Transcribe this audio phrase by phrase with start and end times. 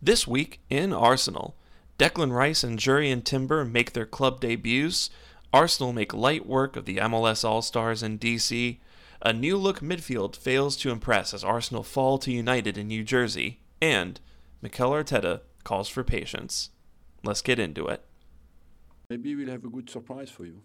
[0.00, 1.56] This week in Arsenal,
[1.98, 5.10] Declan Rice and Jurrien Timber make their club debuts.
[5.52, 8.78] Arsenal make light work of the MLS All Stars in DC.
[9.22, 13.58] A new look midfield fails to impress as Arsenal fall to United in New Jersey.
[13.82, 14.20] And
[14.62, 16.70] Mikel Arteta calls for patience.
[17.24, 18.04] Let's get into it.
[19.10, 20.62] Maybe we'll have a good surprise for you.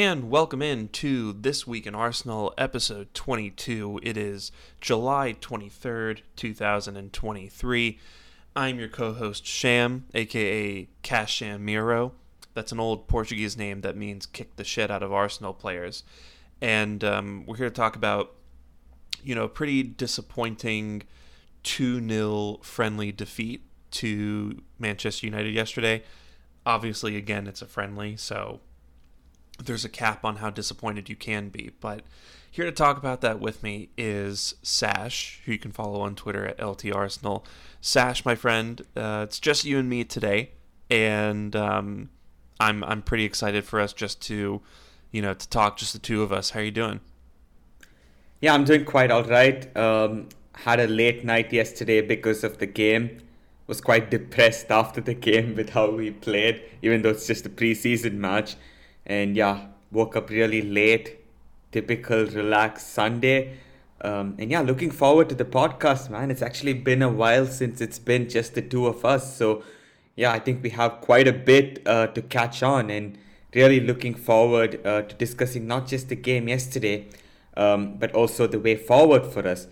[0.00, 3.98] And welcome in to This Week in Arsenal, episode 22.
[4.04, 7.98] It is July 23rd, 2023.
[8.54, 12.12] I'm your co host, Sham, aka Casham Miro.
[12.54, 16.04] That's an old Portuguese name that means kick the shit out of Arsenal players.
[16.62, 18.36] And um, we're here to talk about,
[19.24, 21.02] you know, a pretty disappointing
[21.64, 26.04] 2 0 friendly defeat to Manchester United yesterday.
[26.64, 28.60] Obviously, again, it's a friendly, so
[29.58, 31.72] there's a cap on how disappointed you can be.
[31.80, 32.02] But
[32.50, 36.46] here to talk about that with me is Sash, who you can follow on Twitter
[36.46, 37.44] at LT Arsenal.
[37.80, 40.50] Sash, my friend, uh, it's just you and me today,
[40.90, 42.10] and um,
[42.58, 44.60] I'm I'm pretty excited for us just to,
[45.10, 46.50] you know, to talk just the two of us.
[46.50, 47.00] How are you doing?
[48.40, 49.76] Yeah, I'm doing quite all right.
[49.76, 53.18] Um, had a late night yesterday because of the game.
[53.66, 57.50] Was quite depressed after the game with how we played, even though it's just a
[57.50, 58.56] preseason match
[59.08, 61.16] and yeah, woke up really late.
[61.72, 63.58] Typical relaxed Sunday.
[64.00, 66.30] Um, and yeah, looking forward to the podcast, man.
[66.30, 69.36] It's actually been a while since it's been just the two of us.
[69.36, 69.62] So
[70.14, 73.18] yeah, I think we have quite a bit uh, to catch on and
[73.54, 77.06] really looking forward uh, to discussing not just the game yesterday,
[77.56, 79.66] um, but also the way forward for us.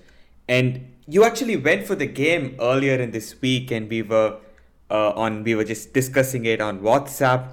[0.48, 4.38] And you actually went for the game earlier in this week, and we were
[4.91, 5.44] uh, on.
[5.44, 7.48] We were just discussing it on WhatsApp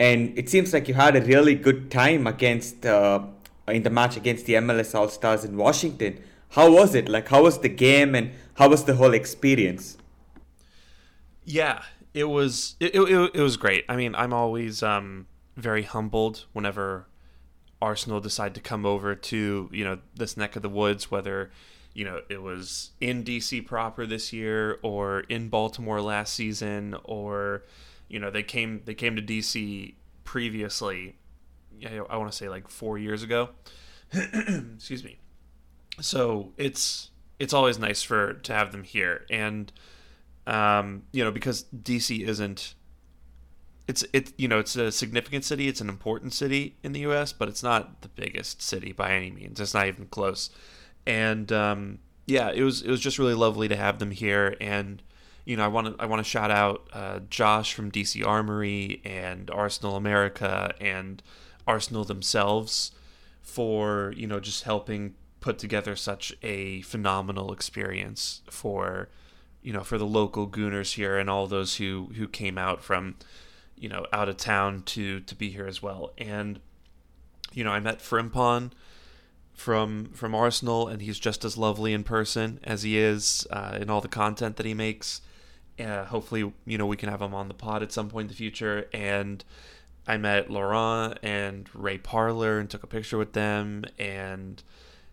[0.00, 3.20] and it seems like you had a really good time against uh,
[3.68, 6.18] in the match against the MLS All Stars in Washington.
[6.48, 7.06] How was it?
[7.06, 9.98] Like, how was the game, and how was the whole experience?
[11.44, 11.82] Yeah,
[12.14, 13.84] it was it, it, it was great.
[13.90, 15.26] I mean, I'm always um,
[15.58, 17.06] very humbled whenever
[17.82, 21.50] Arsenal decide to come over to you know this neck of the woods, whether
[21.92, 27.64] you know it was in DC proper this year or in Baltimore last season or
[28.10, 29.94] you know they came they came to DC
[30.24, 31.16] previously.
[31.78, 33.50] Yeah, I want to say like four years ago.
[34.12, 35.18] Excuse me.
[36.00, 39.72] So it's it's always nice for to have them here, and
[40.46, 42.74] um, you know because DC isn't.
[43.86, 45.68] It's it you know it's a significant city.
[45.68, 49.30] It's an important city in the U.S., but it's not the biggest city by any
[49.30, 49.60] means.
[49.60, 50.50] It's not even close.
[51.06, 55.02] And um, yeah, it was it was just really lovely to have them here, and
[55.50, 59.00] you know, I want to I want to shout out uh, Josh from DC Armory
[59.04, 61.20] and Arsenal America and
[61.66, 62.92] Arsenal themselves
[63.42, 69.08] for you know just helping put together such a phenomenal experience for
[69.60, 73.16] you know for the local Gooners here and all those who who came out from
[73.76, 76.12] you know out of town to to be here as well.
[76.16, 76.60] And
[77.52, 78.70] you know, I met Frimpong
[79.52, 83.90] from from Arsenal, and he's just as lovely in person as he is uh, in
[83.90, 85.22] all the content that he makes.
[85.80, 88.28] Uh, hopefully, you know, we can have him on the pod at some point in
[88.28, 88.88] the future.
[88.92, 89.44] And
[90.06, 93.84] I met Lauren and Ray Parlour and took a picture with them.
[93.98, 94.62] And,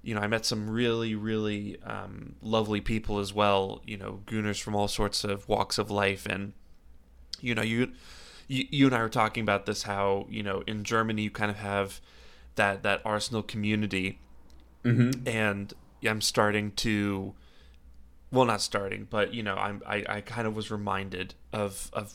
[0.02, 4.62] you know, I met some really, really um, lovely people as well, you know, gooners
[4.62, 6.26] from all sorts of walks of life.
[6.26, 6.54] And,
[7.40, 7.92] you know, you,
[8.48, 11.52] you, you and I were talking about this how, you know, in Germany, you kind
[11.52, 12.02] of have
[12.56, 14.20] that, that Arsenal community.
[14.84, 15.28] Mm-hmm.
[15.28, 17.34] And I'm starting to
[18.32, 22.14] well not starting but you know i'm i, I kind of was reminded of of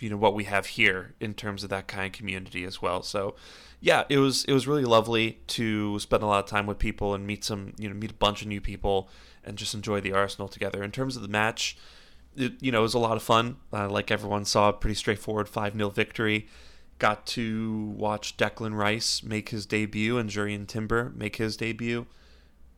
[0.00, 3.02] you know what we have here in terms of that kind of community as well.
[3.02, 3.36] So
[3.80, 7.14] yeah it was it was really lovely to spend a lot of time with people
[7.14, 9.08] and meet some you know meet a bunch of new people
[9.44, 10.82] and just enjoy the arsenal together.
[10.82, 11.76] In terms of the match
[12.36, 13.56] it, you know it was a lot of fun.
[13.72, 16.48] Uh, like everyone saw a pretty straightforward 5-0 victory.
[16.98, 22.06] Got to watch Declan Rice make his debut and Jurrien Timber make his debut.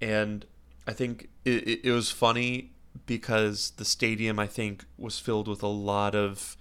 [0.01, 0.47] And
[0.87, 2.73] I think it, it, it was funny
[3.05, 6.57] because the stadium I think was filled with a lot of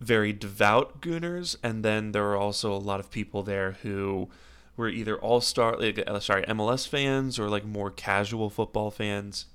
[0.00, 4.28] very devout gooners and then there were also a lot of people there who
[4.76, 9.46] were either all star, like, uh, sorry, MLS fans or like more casual football fans.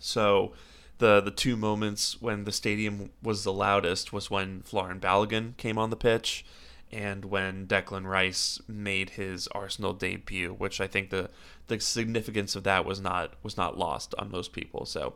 [0.00, 0.52] So
[0.98, 5.78] the the two moments when the stadium was the loudest was when Folarin Balogun came
[5.78, 6.44] on the pitch
[6.92, 11.30] and when Declan Rice made his Arsenal debut, which I think the
[11.66, 14.86] the significance of that was not was not lost on most people.
[14.86, 15.14] So,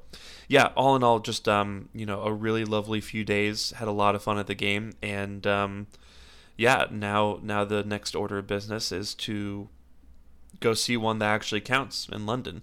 [0.48, 3.72] yeah, all in all, just um, you know, a really lovely few days.
[3.72, 5.86] Had a lot of fun at the game, and um,
[6.56, 9.68] yeah, now now the next order of business is to
[10.60, 12.62] go see one that actually counts in London.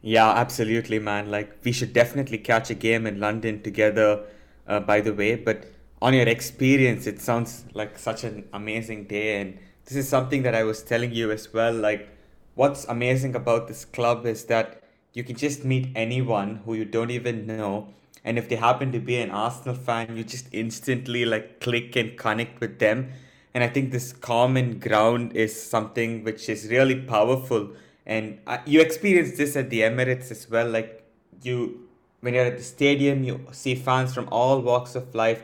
[0.00, 1.30] Yeah, absolutely, man.
[1.30, 4.24] Like we should definitely catch a game in London together.
[4.66, 5.64] Uh, by the way, but
[6.00, 10.54] on your experience, it sounds like such an amazing day, and this is something that
[10.54, 11.72] I was telling you as well.
[11.72, 12.08] Like,
[12.54, 17.10] what's amazing about this club is that you can just meet anyone who you don't
[17.10, 17.88] even know,
[18.24, 22.16] and if they happen to be an Arsenal fan, you just instantly like click and
[22.16, 23.10] connect with them.
[23.54, 27.70] And I think this common ground is something which is really powerful.
[28.04, 30.68] And uh, you experience this at the Emirates as well.
[30.68, 31.02] Like
[31.42, 31.88] you,
[32.20, 35.42] when you're at the stadium, you see fans from all walks of life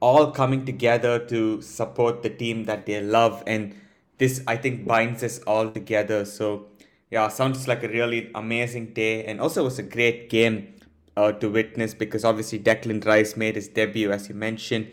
[0.00, 3.74] all coming together to support the team that they love and
[4.18, 6.24] this i think binds us all together.
[6.24, 6.66] So
[7.10, 10.74] yeah sounds like a really amazing day and also was a great game
[11.16, 14.88] uh, to witness because obviously Declan Rice made his debut as you mentioned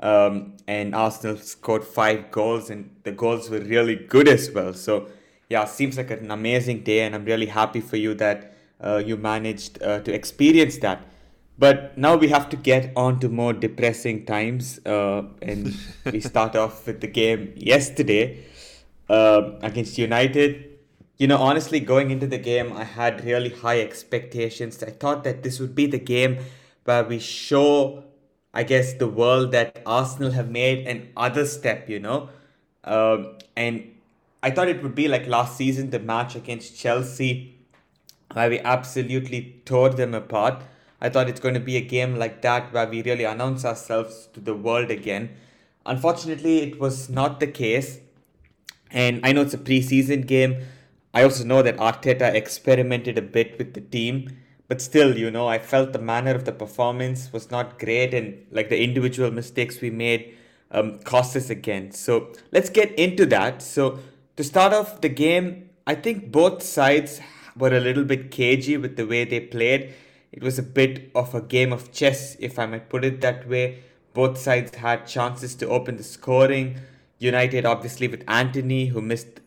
[0.00, 4.74] um, and Arsenal scored five goals and the goals were really good as well.
[4.74, 5.08] So
[5.48, 9.16] yeah seems like an amazing day and I'm really happy for you that uh, you
[9.16, 11.06] managed uh, to experience that
[11.56, 15.74] but now we have to get on to more depressing times, uh, and
[16.12, 18.44] we start off with the game yesterday
[19.08, 20.70] uh, against United.
[21.16, 24.82] You know, honestly, going into the game, I had really high expectations.
[24.82, 26.38] I thought that this would be the game
[26.84, 28.02] where we show,
[28.52, 31.88] I guess, the world that Arsenal have made an other step.
[31.88, 32.30] You know,
[32.82, 33.92] um, and
[34.42, 37.54] I thought it would be like last season, the match against Chelsea,
[38.32, 40.64] where we absolutely tore them apart
[41.04, 44.30] I thought it's going to be a game like that where we really announce ourselves
[44.32, 45.36] to the world again.
[45.84, 47.98] Unfortunately, it was not the case.
[48.90, 50.64] And I know it's a preseason game.
[51.12, 54.30] I also know that Arteta experimented a bit with the team.
[54.66, 58.14] But still, you know, I felt the manner of the performance was not great.
[58.14, 60.34] And like the individual mistakes we made
[60.70, 61.92] um, cost us again.
[61.92, 63.60] So let's get into that.
[63.60, 63.98] So
[64.36, 67.20] to start off the game, I think both sides
[67.58, 69.92] were a little bit cagey with the way they played
[70.34, 73.48] it was a bit of a game of chess, if I might put it that
[73.48, 73.84] way.
[74.14, 76.80] Both sides had chances to open the scoring.
[77.20, 79.40] United, obviously, with Antony, who missed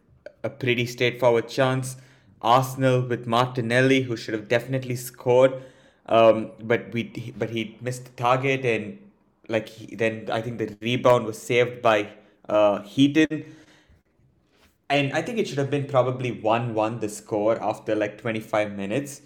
[0.46, 1.98] a pretty straightforward chance.
[2.42, 5.62] Arsenal with Martinelli, who should have definitely scored,
[6.06, 8.98] um, but we but he missed the target, and
[9.50, 12.10] like he, then I think the rebound was saved by
[12.48, 13.44] uh, Heaton.
[14.90, 18.72] And I think it should have been probably 1 1 the score after like 25
[18.72, 19.22] minutes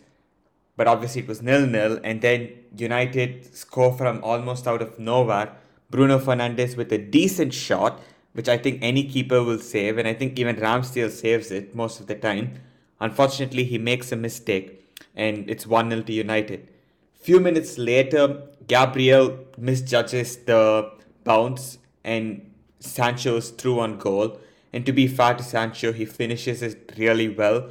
[0.82, 2.00] but obviously it was nil nil.
[2.04, 5.56] And then United score from almost out of nowhere.
[5.92, 8.02] Bruno Fernandes with a decent shot,
[8.34, 12.00] which I think any keeper will save, and I think even Ramsdale saves it most
[12.00, 12.56] of the time.
[13.00, 16.68] Unfortunately, he makes a mistake, and it's 1 0 to United.
[17.14, 20.92] Few minutes later, Gabriel misjudges the
[21.24, 24.40] bounce, and Sancho's through on goal.
[24.74, 27.70] And to be fair to Sancho, he finishes it really well,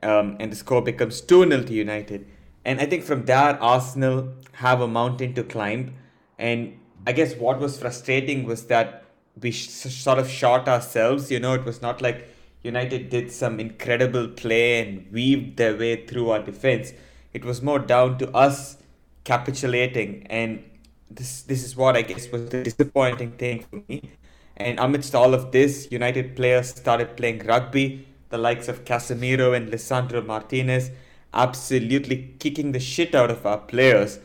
[0.00, 2.28] um, and the score becomes 2 0 to United.
[2.64, 5.94] And I think from there, Arsenal have a mountain to climb.
[6.38, 9.04] And I guess what was frustrating was that
[9.40, 11.30] we sort of shot ourselves.
[11.30, 12.28] You know, it was not like
[12.62, 16.92] United did some incredible play and weaved their way through our defense.
[17.32, 18.76] It was more down to us
[19.24, 20.26] capitulating.
[20.28, 20.62] And
[21.10, 24.10] this, this is what I guess was the disappointing thing for me.
[24.56, 29.70] And amidst all of this, United players started playing rugby, the likes of Casemiro and
[29.70, 30.90] Lisandro Martinez
[31.34, 34.18] absolutely kicking the shit out of our players.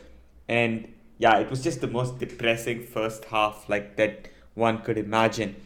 [0.48, 5.56] And yeah, it was just the most depressing first half like that one could imagine.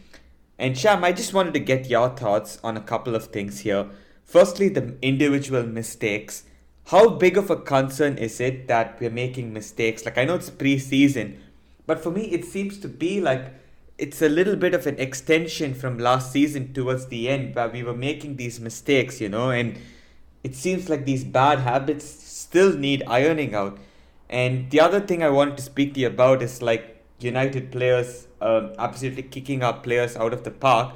[0.57, 3.87] And Sham, I just wanted to get your thoughts on a couple of things here.
[4.23, 6.43] Firstly, the individual mistakes.
[6.87, 10.05] How big of a concern is it that we're making mistakes?
[10.05, 11.41] Like, I know it's pre season,
[11.85, 13.53] but for me, it seems to be like
[13.97, 17.83] it's a little bit of an extension from last season towards the end where we
[17.83, 19.77] were making these mistakes, you know, and
[20.43, 23.77] it seems like these bad habits still need ironing out.
[24.29, 28.27] And the other thing I wanted to speak to you about is like United players
[28.41, 30.93] um, absolutely kicking our players out of the park.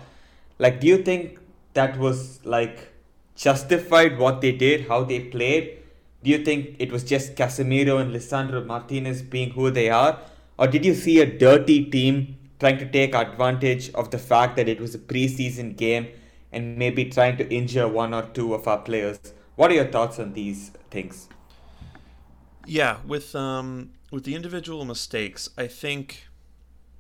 [0.59, 1.39] Like, do you think
[1.73, 2.91] that was like
[3.35, 5.77] justified what they did, how they played?
[6.23, 10.19] Do you think it was just Casemiro and Lisandro Martinez being who they are?
[10.57, 14.67] Or did you see a dirty team trying to take advantage of the fact that
[14.67, 16.07] it was a preseason game
[16.51, 19.19] and maybe trying to injure one or two of our players.
[19.55, 21.27] What are your thoughts on these things?
[22.65, 26.27] Yeah, with um with the individual mistakes, I think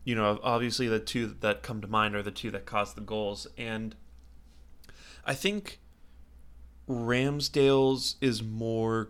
[0.03, 3.01] you know, obviously the two that come to mind are the two that caused the
[3.01, 3.95] goals and
[5.25, 5.79] I think
[6.89, 9.09] Ramsdale's is more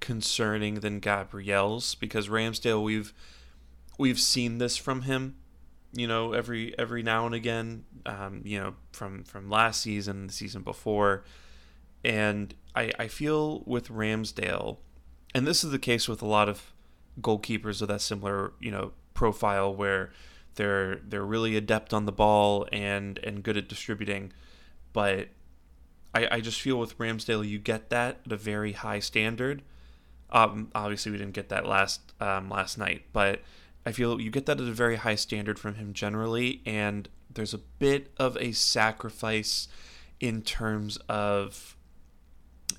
[0.00, 3.14] concerning than Gabriel's because Ramsdale we've
[3.98, 5.36] we've seen this from him
[5.92, 10.32] you know every every now and again um, you know from from last season the
[10.32, 11.24] season before.
[12.04, 14.78] And I I feel with Ramsdale
[15.34, 16.72] and this is the case with a lot of
[17.20, 20.10] goalkeepers of that similar you know profile where
[20.54, 24.32] they're they're really adept on the ball and and good at distributing.
[24.92, 25.28] But
[26.14, 29.62] I, I just feel with Ramsdale you get that at a very high standard.
[30.30, 33.40] Um, obviously we didn't get that last um, last night but
[33.84, 37.54] I feel you get that at a very high standard from him generally, and there's
[37.54, 39.68] a bit of a sacrifice
[40.20, 41.76] in terms of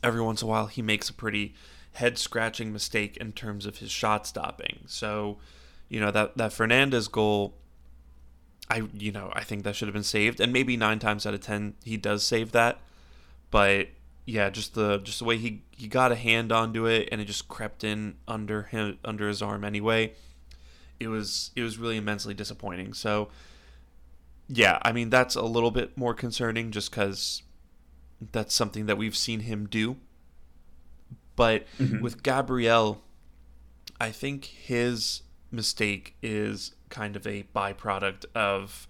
[0.01, 1.53] every once in a while he makes a pretty
[1.93, 4.79] head scratching mistake in terms of his shot stopping.
[4.87, 5.37] So,
[5.89, 7.55] you know, that, that Fernandes goal,
[8.69, 10.39] I you know, I think that should have been saved.
[10.39, 12.79] And maybe nine times out of ten he does save that.
[13.51, 13.89] But
[14.25, 17.25] yeah, just the just the way he, he got a hand onto it and it
[17.25, 20.13] just crept in under him under his arm anyway
[21.03, 22.93] it was it was really immensely disappointing.
[22.93, 23.29] So
[24.47, 27.43] yeah, I mean that's a little bit more concerning just because
[28.31, 29.97] that's something that we've seen him do.
[31.35, 32.01] But mm-hmm.
[32.01, 33.01] with Gabriel,
[33.99, 38.87] I think his mistake is kind of a byproduct of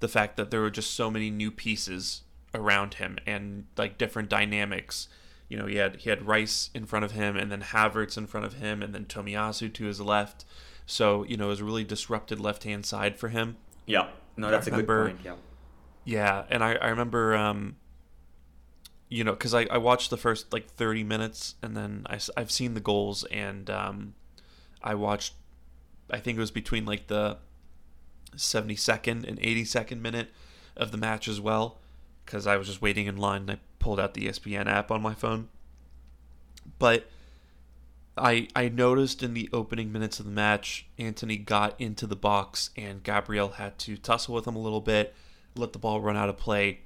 [0.00, 2.22] the fact that there were just so many new pieces
[2.54, 5.08] around him and like different dynamics.
[5.48, 8.26] You know, he had he had Rice in front of him, and then Havertz in
[8.26, 10.44] front of him, and then Tomiyasu to his left.
[10.86, 13.56] So you know, it was a really disrupted left hand side for him.
[13.86, 15.38] Yeah, no, that's remember, a good point.
[16.04, 17.34] Yeah, yeah, and I I remember.
[17.34, 17.76] Um,
[19.12, 22.50] you know, because I, I watched the first like 30 minutes and then I, I've
[22.50, 24.14] seen the goals and um,
[24.82, 25.34] I watched,
[26.10, 27.36] I think it was between like the
[28.34, 30.30] 72nd and 82nd minute
[30.78, 31.76] of the match as well
[32.24, 35.02] because I was just waiting in line and I pulled out the ESPN app on
[35.02, 35.50] my phone.
[36.78, 37.10] But
[38.16, 42.70] I I noticed in the opening minutes of the match, Antony got into the box
[42.76, 45.14] and Gabriel had to tussle with him a little bit,
[45.56, 46.80] let the ball run out of play,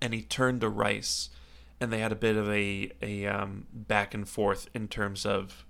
[0.00, 1.30] and he turned to Rice,
[1.80, 5.64] and they had a bit of a a um, back and forth in terms of.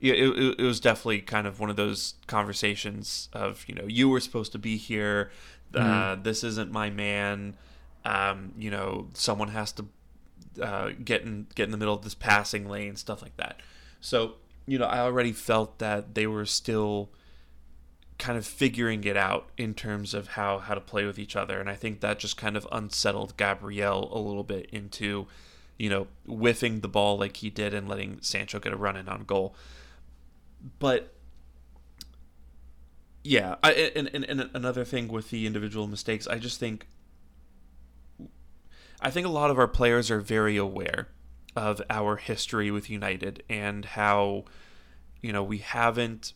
[0.00, 4.08] It, it, it was definitely kind of one of those conversations of you know you
[4.08, 5.30] were supposed to be here,
[5.76, 6.22] uh, mm-hmm.
[6.24, 7.56] this isn't my man,
[8.04, 9.86] um, you know someone has to
[10.60, 13.60] uh, get in get in the middle of this passing lane stuff like that.
[14.02, 14.34] So,
[14.66, 17.10] you know, I already felt that they were still
[18.18, 21.58] kind of figuring it out in terms of how how to play with each other.
[21.58, 25.28] And I think that just kind of unsettled Gabriel a little bit into
[25.78, 29.08] you know whiffing the ball like he did and letting Sancho get a run in
[29.08, 29.54] on goal.
[30.78, 31.14] But
[33.24, 36.88] yeah I, and, and, and another thing with the individual mistakes I just think
[39.00, 41.06] I think a lot of our players are very aware
[41.54, 44.44] of our history with United and how
[45.20, 46.32] you know we haven't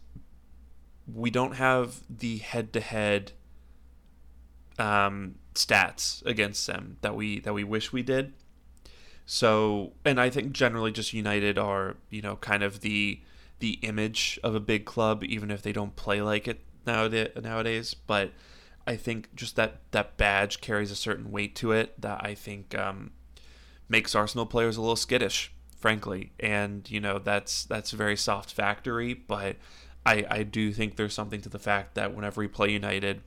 [1.13, 3.33] we don't have the head to head
[5.57, 8.33] stats against them that we that we wish we did.
[9.25, 13.21] So, and I think generally just United are, you know, kind of the
[13.59, 17.95] the image of a big club even if they don't play like it nowadays nowadays,
[17.95, 18.33] but
[18.87, 22.77] I think just that that badge carries a certain weight to it that I think
[22.79, 23.11] um,
[23.89, 26.33] makes Arsenal players a little skittish, frankly.
[26.41, 29.57] And you know that's that's a very soft factory, but
[30.05, 33.23] I I do think there's something to the fact that whenever we play United,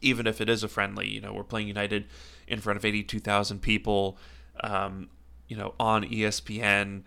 [0.00, 2.06] even if it is a friendly, you know, we're playing United
[2.46, 4.18] in front of 82,000 people,
[4.62, 5.08] um,
[5.46, 7.02] you know, on ESPN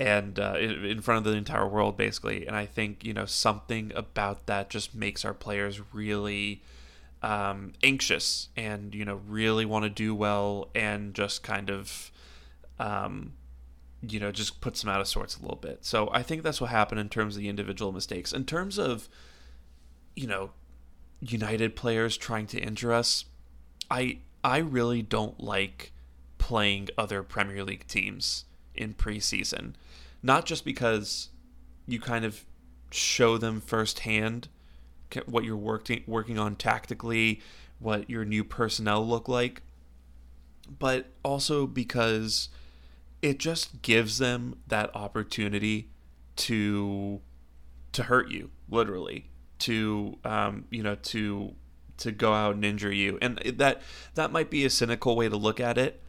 [0.00, 2.46] and uh, in front of the entire world, basically.
[2.46, 6.62] And I think you know something about that just makes our players really
[7.22, 12.10] um, anxious and you know really want to do well and just kind of
[12.78, 13.34] um,
[14.02, 15.84] you know just puts them out of sorts a little bit.
[15.84, 18.32] So i think that's what happened in terms of the individual mistakes.
[18.32, 19.08] In terms of
[20.16, 20.50] you know
[21.20, 23.26] united players trying to injure us
[23.90, 25.92] i i really don't like
[26.38, 29.74] playing other premier league teams in preseason.
[30.22, 31.28] Not just because
[31.86, 32.44] you kind of
[32.90, 34.48] show them firsthand
[35.26, 37.40] what you're working working on tactically,
[37.78, 39.62] what your new personnel look like,
[40.78, 42.48] but also because
[43.22, 45.88] it just gives them that opportunity
[46.36, 47.20] to
[47.92, 49.26] to hurt you literally
[49.58, 51.54] to um, you know to
[51.98, 53.82] to go out and injure you, and that
[54.14, 56.02] that might be a cynical way to look at it.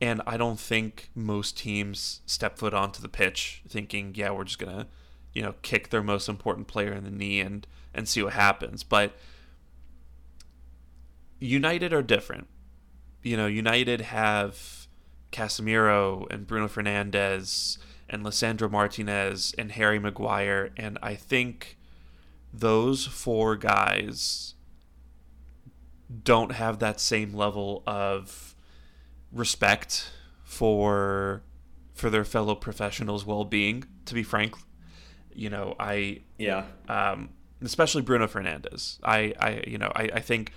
[0.00, 4.58] And I don't think most teams step foot onto the pitch thinking, yeah, we're just
[4.58, 4.88] gonna,
[5.32, 8.82] you know, kick their most important player in the knee and and see what happens.
[8.82, 9.12] But
[11.38, 12.48] United are different.
[13.22, 14.86] You know, United have
[15.32, 21.78] Casemiro and Bruno Fernandes and Lisandro Martinez and Harry Maguire, and I think
[22.52, 24.54] those four guys
[26.22, 28.54] don't have that same level of
[29.32, 30.12] respect
[30.44, 31.42] for
[31.94, 33.84] for their fellow professionals' well-being.
[34.06, 34.54] To be frank,
[35.32, 37.30] you know, I yeah, um,
[37.62, 38.98] especially Bruno Fernandes.
[39.02, 40.52] I I you know I, I think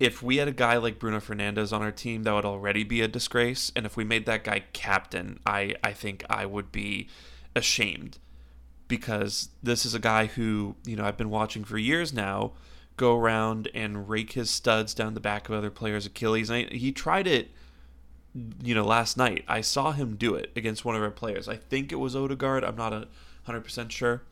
[0.00, 3.00] if we had a guy like Bruno Fernandes on our team, that would already be
[3.00, 3.72] a disgrace.
[3.74, 7.08] And if we made that guy captain, I, I think I would be
[7.56, 8.18] ashamed
[8.86, 12.52] because this is a guy who, you know, I've been watching for years now
[12.96, 16.48] go around and rake his studs down the back of other players' Achilles.
[16.50, 17.50] And he tried it,
[18.62, 19.44] you know, last night.
[19.48, 21.48] I saw him do it against one of our players.
[21.48, 22.64] I think it was Odegaard.
[22.64, 23.08] I'm not a
[23.48, 24.22] 100% sure.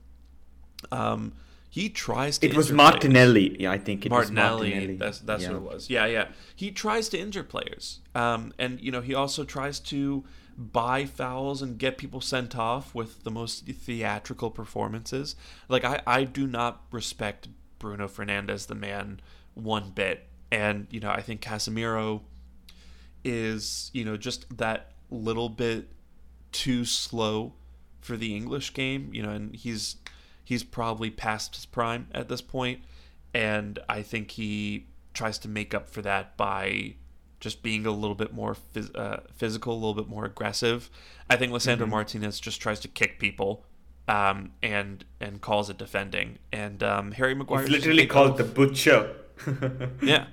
[0.92, 1.32] Um,
[1.76, 2.46] he tries to.
[2.46, 3.48] It was Martinelli.
[3.50, 3.60] Players.
[3.60, 4.96] Yeah, I think it Martinelli, was Martinelli.
[4.96, 5.48] That's that's yeah.
[5.50, 5.90] what it was.
[5.90, 6.28] Yeah, yeah.
[6.54, 10.24] He tries to injure players, um, and you know he also tries to
[10.56, 15.36] buy fouls and get people sent off with the most theatrical performances.
[15.68, 19.20] Like I, I do not respect Bruno Fernandes, the man,
[19.52, 20.26] one bit.
[20.50, 22.22] And you know I think Casemiro
[23.22, 25.90] is you know just that little bit
[26.52, 27.52] too slow
[28.00, 29.10] for the English game.
[29.12, 29.96] You know, and he's
[30.46, 32.80] he's probably past his prime at this point,
[33.34, 36.94] and I think he tries to make up for that by
[37.40, 40.88] just being a little bit more phys- uh, physical, a little bit more aggressive.
[41.28, 41.90] I think Lisandro mm-hmm.
[41.90, 43.64] Martinez just tries to kick people
[44.06, 46.38] um, and and calls it defending.
[46.52, 49.16] And um, Harry Maguire He's literally called the butcher.
[50.00, 50.26] yeah,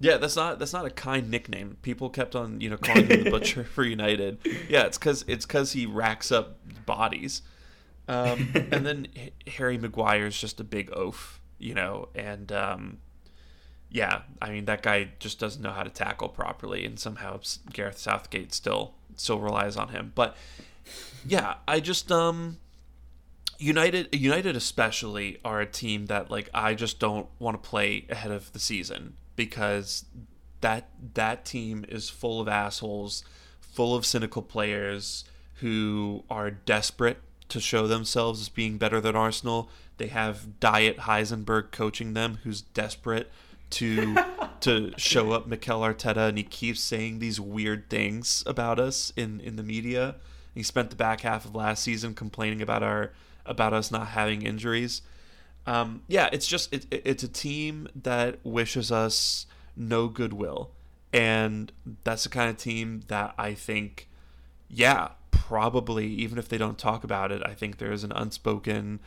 [0.00, 0.16] yeah.
[0.16, 1.76] That's not that's not a kind nickname.
[1.82, 4.38] People kept on you know calling him the butcher for United.
[4.68, 7.42] Yeah, it's because it's because he racks up bodies.
[8.08, 9.08] Um, and then
[9.46, 12.98] Harry Maguire is just a big oaf, you know, and um,
[13.90, 17.40] yeah, I mean that guy just doesn't know how to tackle properly, and somehow
[17.72, 20.12] Gareth Southgate still still relies on him.
[20.14, 20.36] But
[21.26, 22.58] yeah, I just um,
[23.58, 28.32] United United especially are a team that like I just don't want to play ahead
[28.32, 30.06] of the season because
[30.62, 33.24] that that team is full of assholes,
[33.60, 35.24] full of cynical players
[35.56, 37.18] who are desperate
[37.52, 39.68] to show themselves as being better than Arsenal.
[39.98, 43.30] They have Diet Heisenberg coaching them, who's desperate
[43.70, 44.16] to
[44.60, 49.40] to show up Mikel Arteta, and he keeps saying these weird things about us in
[49.40, 50.16] in the media.
[50.54, 53.12] He spent the back half of last season complaining about our
[53.44, 55.02] about us not having injuries.
[55.66, 60.70] Um, yeah, it's just it, it's a team that wishes us no goodwill,
[61.12, 61.70] and
[62.04, 64.08] that's the kind of team that I think,
[64.68, 65.10] yeah,
[65.48, 69.00] probably, even if they don't talk about it, I think there's an unspoken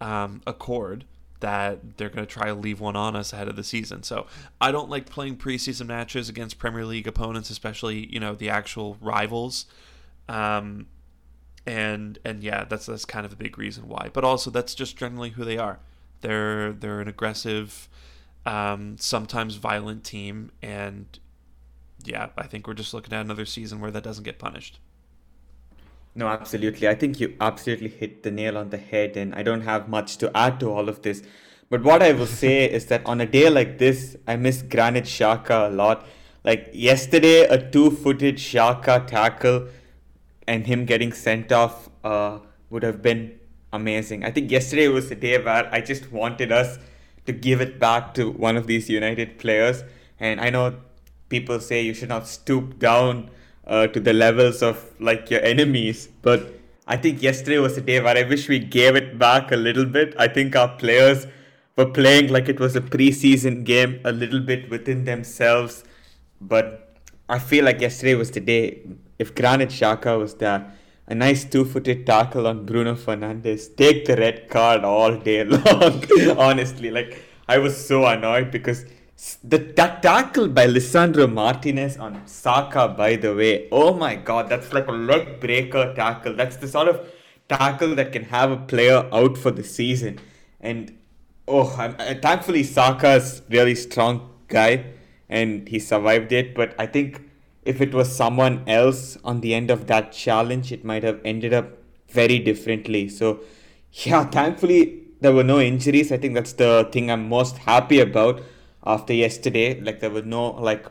[0.00, 1.04] um, accord
[1.40, 4.02] that they're going to try to leave one on us ahead of the season.
[4.02, 4.26] So
[4.62, 8.96] I don't like playing preseason matches against Premier League opponents, especially you know the actual
[9.00, 9.66] rivals.
[10.26, 10.86] Um,
[11.66, 14.08] and and yeah, that's that's kind of a big reason why.
[14.10, 15.80] But also that's just generally who they are.
[16.22, 17.90] They're they're an aggressive,
[18.46, 21.06] um, sometimes violent team, and
[22.04, 24.78] yeah, I think we're just looking at another season where that doesn't get punished.
[26.14, 26.86] No, absolutely.
[26.88, 30.16] I think you absolutely hit the nail on the head, and I don't have much
[30.18, 31.22] to add to all of this.
[31.70, 35.04] But what I will say is that on a day like this, I miss Granit
[35.04, 36.06] Xhaka a lot.
[36.44, 39.68] Like yesterday, a two footed Xhaka tackle
[40.46, 42.38] and him getting sent off uh,
[42.70, 43.38] would have been
[43.72, 44.24] amazing.
[44.24, 46.78] I think yesterday was the day where I just wanted us
[47.26, 49.82] to give it back to one of these United players.
[50.20, 50.76] And I know
[51.28, 53.30] people say you should not stoop down
[53.66, 56.08] uh, to the levels of like your enemies.
[56.22, 56.52] But
[56.86, 59.86] I think yesterday was a day where I wish we gave it back a little
[59.86, 60.14] bit.
[60.18, 61.26] I think our players
[61.76, 65.84] were playing like it was a preseason game a little bit within themselves.
[66.40, 66.96] But
[67.28, 68.82] I feel like yesterday was the day.
[69.18, 70.72] If Granit Xhaka was there,
[71.06, 76.04] a nice two-footed tackle on Bruno Fernandes, take the red card all day long.
[76.38, 78.84] Honestly, like I was so annoyed because
[79.42, 84.72] the that tackle by Lisandro Martinez on Saka, by the way, oh my god, that's
[84.72, 86.34] like a leg breaker tackle.
[86.34, 87.08] That's the sort of
[87.48, 90.18] tackle that can have a player out for the season.
[90.60, 90.98] And
[91.46, 94.86] oh, I'm, uh, thankfully Saka's really strong guy,
[95.28, 96.54] and he survived it.
[96.54, 97.22] But I think
[97.64, 101.54] if it was someone else on the end of that challenge, it might have ended
[101.54, 103.08] up very differently.
[103.08, 103.40] So
[103.92, 106.10] yeah, thankfully there were no injuries.
[106.10, 108.42] I think that's the thing I'm most happy about
[108.84, 109.80] after yesterday.
[109.80, 110.86] Like there were no like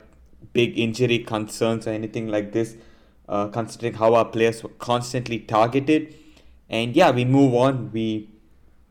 [0.53, 2.75] big injury concerns or anything like this,
[3.29, 6.15] uh, considering how our players were constantly targeted.
[6.69, 7.91] And yeah, we move on.
[7.91, 8.29] We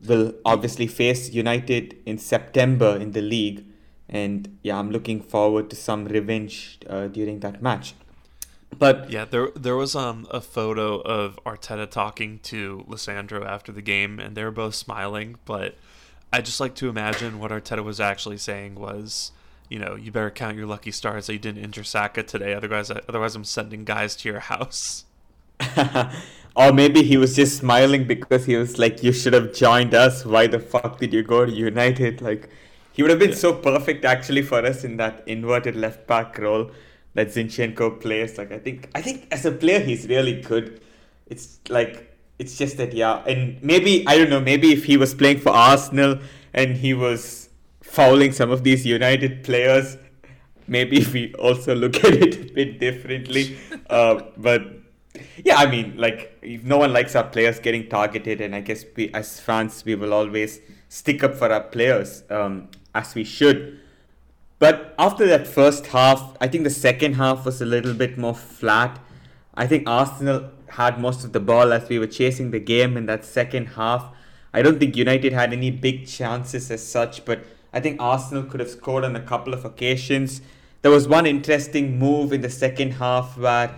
[0.05, 3.65] will obviously face United in September in the league.
[4.09, 7.95] And yeah, I'm looking forward to some revenge uh, during that match.
[8.77, 13.81] But yeah, there there was um a photo of Arteta talking to Lisandro after the
[13.81, 15.35] game, and they were both smiling.
[15.45, 15.75] But
[16.33, 19.31] I just like to imagine what Arteta was actually saying was,
[19.69, 22.55] you know, you better count your lucky stars that you didn't injure Saka today.
[22.55, 25.05] Otherwise, otherwise I'm sending guys to your house.
[26.55, 30.25] or maybe he was just smiling because he was like, "You should have joined us.
[30.25, 32.49] Why the fuck did you go to United?" Like,
[32.93, 33.35] he would have been yeah.
[33.35, 36.71] so perfect actually for us in that inverted left back role
[37.13, 38.39] that Zinchenko plays.
[38.39, 40.81] Like, I think, I think as a player, he's really good.
[41.27, 44.41] It's like it's just that yeah, and maybe I don't know.
[44.41, 46.19] Maybe if he was playing for Arsenal
[46.53, 47.49] and he was
[47.81, 49.97] fouling some of these United players,
[50.67, 53.57] maybe we also look at it a bit differently.
[53.89, 54.63] uh, but
[55.43, 58.83] yeah, I mean, like if no one likes our players getting targeted, and I guess
[58.95, 63.79] we as fans we will always stick up for our players um, as we should.
[64.59, 68.35] But after that first half, I think the second half was a little bit more
[68.35, 68.99] flat.
[69.55, 73.05] I think Arsenal had most of the ball as we were chasing the game in
[73.07, 74.13] that second half.
[74.53, 78.59] I don't think United had any big chances as such, but I think Arsenal could
[78.59, 80.41] have scored on a couple of occasions.
[80.81, 83.73] There was one interesting move in the second half where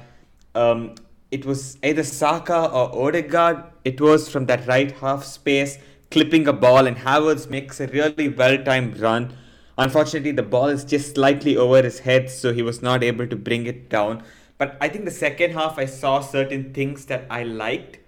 [0.53, 0.95] um,
[1.31, 3.63] it was either Saka or Odegaard.
[3.83, 5.77] It was from that right half space,
[6.11, 9.33] clipping a ball, and Havertz makes a really well timed run
[9.77, 13.35] Unfortunately, the ball is just slightly over his head, so he was not able to
[13.35, 14.23] bring it down.
[14.57, 17.99] But I think the second half, I saw certain things that I liked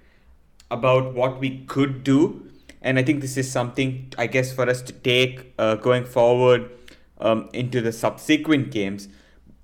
[0.72, 2.50] about what we could do.
[2.82, 6.72] And I think this is something, I guess, for us to take uh, going forward
[7.20, 9.10] um, into the subsequent games.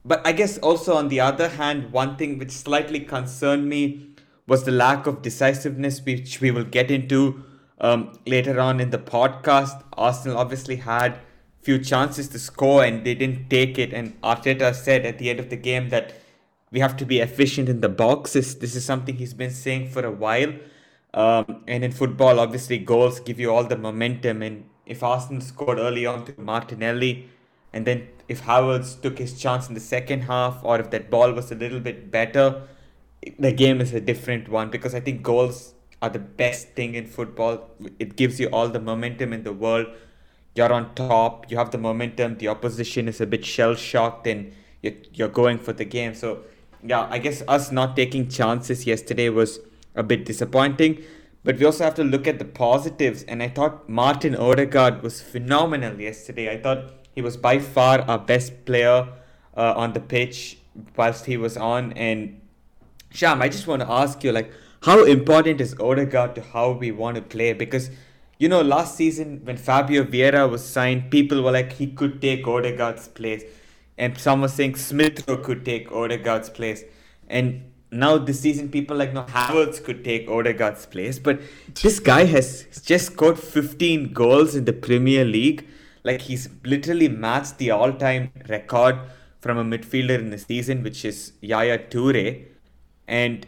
[0.06, 4.10] But I guess also, on the other hand, one thing which slightly concerned me
[4.48, 7.43] was the lack of decisiveness, which we will get into
[7.80, 9.82] um, later on in the podcast.
[9.93, 11.19] Arsenal obviously had
[11.62, 13.93] few chances to score and they didn't take it.
[13.93, 16.13] And Arteta said at the end of the game that
[16.74, 18.56] we have to be efficient in the boxes.
[18.56, 20.54] This is something he's been saying for a while.
[21.14, 24.42] Um, and in football, obviously, goals give you all the momentum.
[24.42, 27.30] And if Arsenal scored early on to Martinelli,
[27.72, 31.32] and then if Havertz took his chance in the second half, or if that ball
[31.32, 32.64] was a little bit better,
[33.40, 37.06] the game is a different one because I think goals are the best thing in
[37.06, 37.70] football.
[38.00, 39.88] It gives you all the momentum in the world
[40.56, 44.54] you're on top, you have the momentum, the opposition is a bit shell shocked, and
[44.82, 46.14] you're, you're going for the game.
[46.14, 46.44] So,
[46.86, 49.60] yeah, I guess us not taking chances yesterday was
[49.96, 51.04] a bit disappointing.
[51.43, 55.22] But we also have to look at the positives, and I thought Martin Odegaard was
[55.22, 56.50] phenomenal yesterday.
[56.50, 59.10] I thought he was by far our best player
[59.58, 60.58] uh, on the pitch
[60.96, 61.91] whilst he was on.
[61.93, 62.39] And
[63.12, 66.91] Sham, I just want to ask you, like, how important is Odegaard to how we
[66.91, 67.52] want to play?
[67.52, 67.89] Because
[68.39, 72.48] you know, last season when Fabio Vieira was signed, people were like he could take
[72.48, 73.43] Odegaard's place,
[73.97, 76.84] and some were saying Smith could take Odegaard's place,
[77.27, 81.39] and now this season people like no Havertz could take Odegaard's place, but
[81.82, 85.67] this guy has just scored 15 goals in the Premier League.
[86.03, 88.99] Like he's literally matched the all-time record
[89.39, 92.45] from a midfielder in the season, which is Yaya Toure,
[93.08, 93.45] and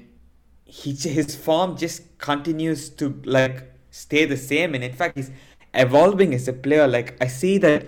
[0.66, 4.76] he his form just continues to like stay the same.
[4.76, 5.32] And in fact, he's
[5.74, 6.88] evolving as a player.
[6.88, 7.86] Like I see that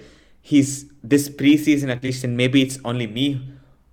[0.47, 3.41] he's this preseason at least, and maybe it's only me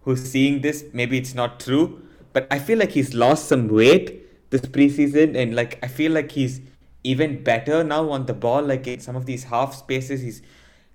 [0.03, 0.85] who's seeing this.
[0.93, 2.01] Maybe it's not true,
[2.33, 6.31] but I feel like he's lost some weight this preseason, and like I feel like
[6.33, 6.61] he's
[7.03, 8.63] even better now on the ball.
[8.63, 10.43] Like in some of these half spaces, he's.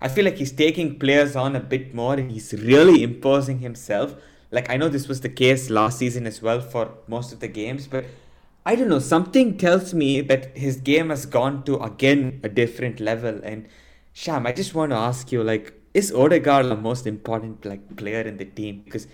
[0.02, 4.16] I feel like he's taking players on a bit more, and he's really imposing himself.
[4.52, 7.50] Like I know this was the case last season as well for most of the
[7.50, 8.06] games, but
[8.66, 13.00] I don't know, something tells me that his game has gone to again a different
[13.02, 13.42] level.
[13.44, 13.68] And
[14.14, 18.22] Sham, I just want to ask you, like, is Odegaard the most important like player
[18.22, 18.82] in the team?
[18.86, 19.08] Because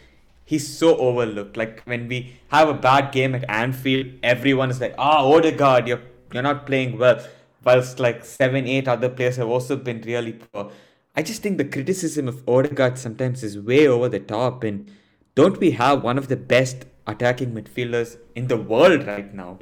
[0.45, 1.57] he's so overlooked.
[1.57, 5.87] Like when we have a bad game at Anfield, everyone is like, "Ah, oh, Odegaard,
[5.87, 6.01] you're
[6.33, 7.19] you're not playing well."
[7.63, 10.71] Whilst like seven, eight other players have also been really poor.
[11.15, 14.63] I just think the criticism of Odegaard sometimes is way over the top.
[14.63, 14.91] And
[15.33, 19.57] don't we have one of the best attacking midfielders in the world right now.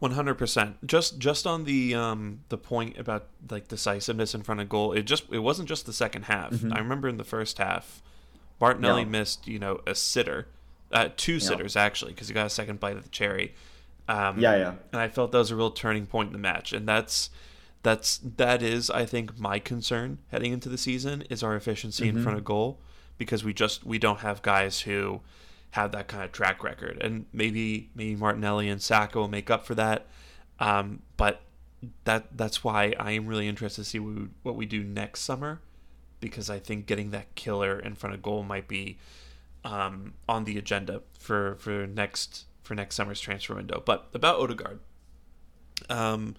[0.00, 0.86] One hundred percent.
[0.86, 4.92] Just just on the um the point about like decisiveness in front of goal.
[4.92, 6.52] It just it wasn't just the second half.
[6.52, 6.72] Mm-hmm.
[6.72, 8.02] I remember in the first half,
[8.60, 9.08] Martinelli yeah.
[9.08, 10.48] missed you know a sitter,
[10.92, 13.54] uh, two sitters actually because he got a second bite of the cherry.
[14.06, 14.74] Um, yeah, yeah.
[14.92, 17.30] And I felt that was a real turning point in the match, and that's
[17.82, 22.18] that's that is I think my concern heading into the season is our efficiency Mm-hmm.
[22.18, 22.80] in front of goal
[23.16, 25.20] because we just we don't have guys who
[25.74, 29.66] have that kind of track record, and maybe maybe Martinelli and Saka will make up
[29.66, 30.06] for that.
[30.60, 31.42] Um, but
[32.04, 35.22] that that's why I am really interested to see what we, what we do next
[35.22, 35.60] summer
[36.20, 38.98] because I think getting that killer in front of goal might be
[39.64, 43.82] um, on the agenda for for next for next summer's transfer window.
[43.84, 44.78] But about Odegaard,
[45.90, 46.36] um,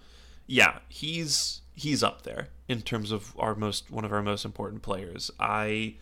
[0.48, 4.82] yeah, he's he's up there in terms of our most one of our most important
[4.82, 5.30] players.
[5.42, 5.96] I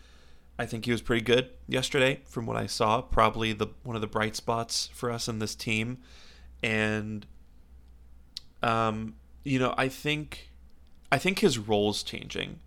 [0.58, 3.02] I think he was pretty good yesterday from what I saw.
[3.02, 5.98] Probably the one of the bright spots for us in this team,
[6.62, 7.26] and
[8.62, 10.50] um, you know, I think
[11.10, 12.60] I think his role's changing.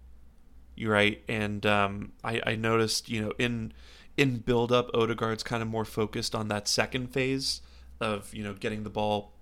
[0.75, 3.73] You're right, and um, I, I noticed, you know, in
[4.15, 7.61] in build up, Odegaard's kind of more focused on that second phase
[7.99, 9.33] of you know getting the ball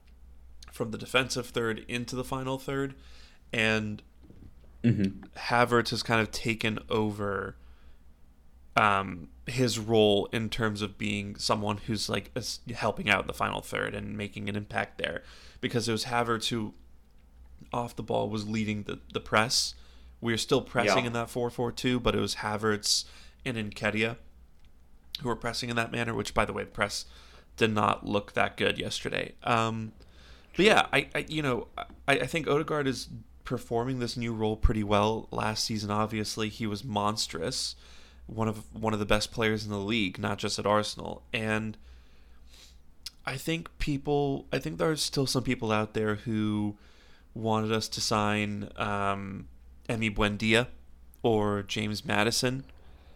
[0.72, 2.96] from the defensive third into the final third,
[3.52, 4.02] and
[4.86, 5.26] Mm-hmm.
[5.36, 7.56] Havertz has kind of taken over
[8.76, 12.32] um, his role in terms of being someone who's like
[12.74, 15.24] helping out in the final third and making an impact there,
[15.62, 16.74] because it was Havertz who,
[17.72, 19.76] off the ball, was leading the the press.
[20.22, 21.08] We were still pressing Yeah.
[21.08, 23.06] in that four four two, but it was Havertz
[23.46, 24.18] and Nketiah
[25.22, 26.14] who were pressing in that manner.
[26.14, 27.06] Which, by the way, the press
[27.58, 29.36] did not look that good yesterday.
[29.44, 29.94] Um,
[30.58, 31.68] but yeah, I, I you know
[32.08, 33.08] I, I think Odegaard is
[33.46, 35.28] performing this new role pretty well.
[35.32, 37.76] Last season, obviously, he was monstrous,
[38.28, 41.24] one of one of the best players in the league, not just at Arsenal.
[41.34, 41.78] And
[43.26, 46.76] I think people, I think there are still some people out there who
[47.34, 49.48] wanted us to sign um,
[49.90, 50.68] Emi Buendia
[51.24, 52.64] or James Maddison,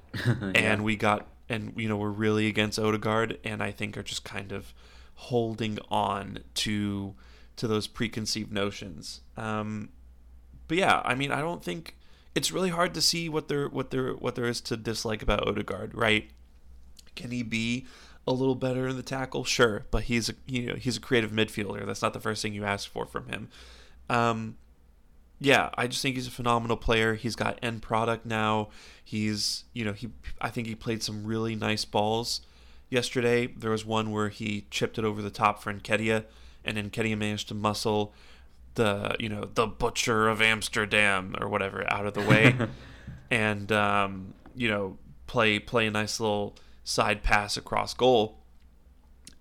[0.56, 4.24] and we got and you know we're really against Odegaard, and I think are just
[4.24, 4.74] kind of
[5.16, 7.16] holding on to
[7.56, 9.22] to those preconceived notions.
[9.36, 9.90] Um,
[10.68, 11.96] but yeah, I mean, I don't think
[12.36, 15.48] it's really hard to see what there what there what there is to dislike about
[15.48, 16.30] Odegaard, right?
[17.16, 17.86] Can he be
[18.28, 19.44] a little better in the tackle?
[19.44, 21.86] Sure, but he's a you know he's a creative midfielder.
[21.86, 23.50] That's not the first thing you ask for from him.
[24.10, 24.58] Um,
[25.40, 27.16] yeah, I just think he's a phenomenal player.
[27.16, 28.70] He's got end product now.
[29.04, 32.42] He's you know he I think he played some really nice balls
[32.90, 33.48] yesterday.
[33.48, 36.26] There was one where he chipped it over the top for Nketiah,
[36.64, 38.14] and Nketiah managed to muscle
[38.76, 42.56] the you know the butcher of Amsterdam or whatever out of the way,
[43.32, 48.40] and um, you know play play a nice little side pass across goal.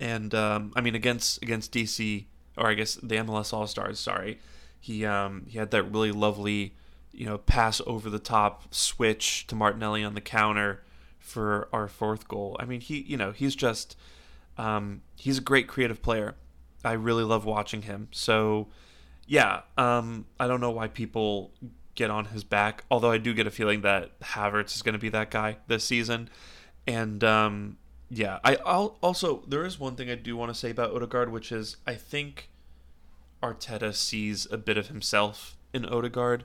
[0.01, 4.39] And um, I mean against against DC or I guess the MLS All Stars, sorry,
[4.81, 6.75] he um, he had that really lovely
[7.13, 10.83] you know pass over the top switch to Martinelli on the counter
[11.19, 12.57] for our fourth goal.
[12.61, 13.97] I mean he you know he's just
[14.57, 16.35] um, he's a great creative player.
[16.85, 18.09] I really love watching him.
[18.13, 18.69] So
[19.29, 21.53] yeah, um, I don't know why people
[21.95, 22.85] get on his back.
[22.91, 25.85] Although I do get a feeling that Havertz is going to be that guy this
[25.85, 26.31] season.
[26.87, 27.77] And um,
[28.09, 31.31] yeah, I I'll, also there is one thing I do want to say about Odegaard,
[31.31, 32.49] which is I think
[33.43, 36.45] Arteta sees a bit of himself in Odegaard.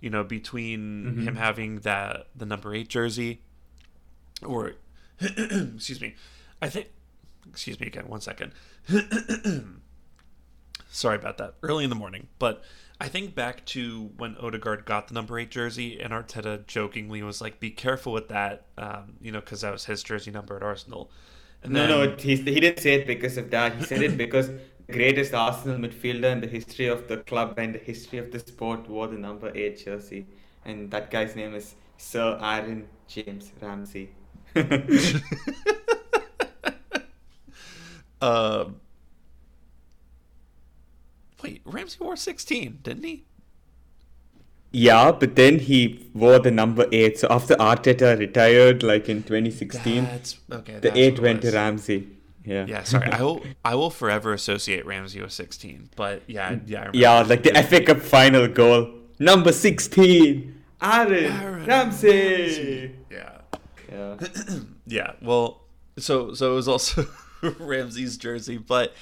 [0.00, 3.40] You know, between him having that the number eight jersey,
[4.42, 4.72] or
[5.20, 6.14] excuse me,
[6.60, 6.88] I think
[7.48, 8.52] excuse me again, one second.
[10.94, 11.54] Sorry about that.
[11.62, 12.62] Early in the morning, but
[13.00, 17.40] I think back to when Odegaard got the number eight jersey, and Arteta jokingly was
[17.40, 20.62] like, "Be careful with that," um, you know, because that was his jersey number at
[20.62, 21.10] Arsenal.
[21.64, 23.74] And No, then, no, he, he didn't say it because of that.
[23.76, 24.48] He said it because
[24.86, 28.38] the greatest Arsenal midfielder in the history of the club and the history of the
[28.38, 30.26] sport wore the number 8 jersey.
[30.64, 34.10] And that guy's name is Sir Aaron James Ramsey.
[38.20, 38.80] Um,
[41.44, 43.24] wait, Ramsey wore sixteen, didn't he?
[44.72, 47.16] yeah, but then he wore the number 8.
[47.20, 50.74] So after Arteta retired, like in 2016, That's okay.
[50.74, 51.50] the that's 8 what it went to.
[51.52, 52.08] Ramsey.
[52.44, 52.66] Yeah.
[52.66, 53.08] Yeah, sorry.
[53.12, 53.40] I will.
[53.64, 55.90] I will forever associate Ramsey with sixteen.
[55.96, 56.78] But yeah, yeah.
[56.78, 56.98] I remember.
[56.98, 58.90] Yeah, like the FA Cup final goal.
[59.20, 62.94] Number 16, Aaron, Aaron Ramsey.
[63.10, 63.38] Yeah.
[63.90, 64.16] Yeah.
[64.86, 65.12] Yeah.
[65.22, 65.62] Well,
[65.98, 67.06] so so it was also
[67.58, 68.92] Ramsey's jersey, but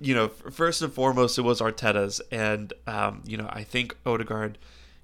[0.00, 4.58] you know, first and foremost, it was Arteta's, and um, you know, I think Odegaard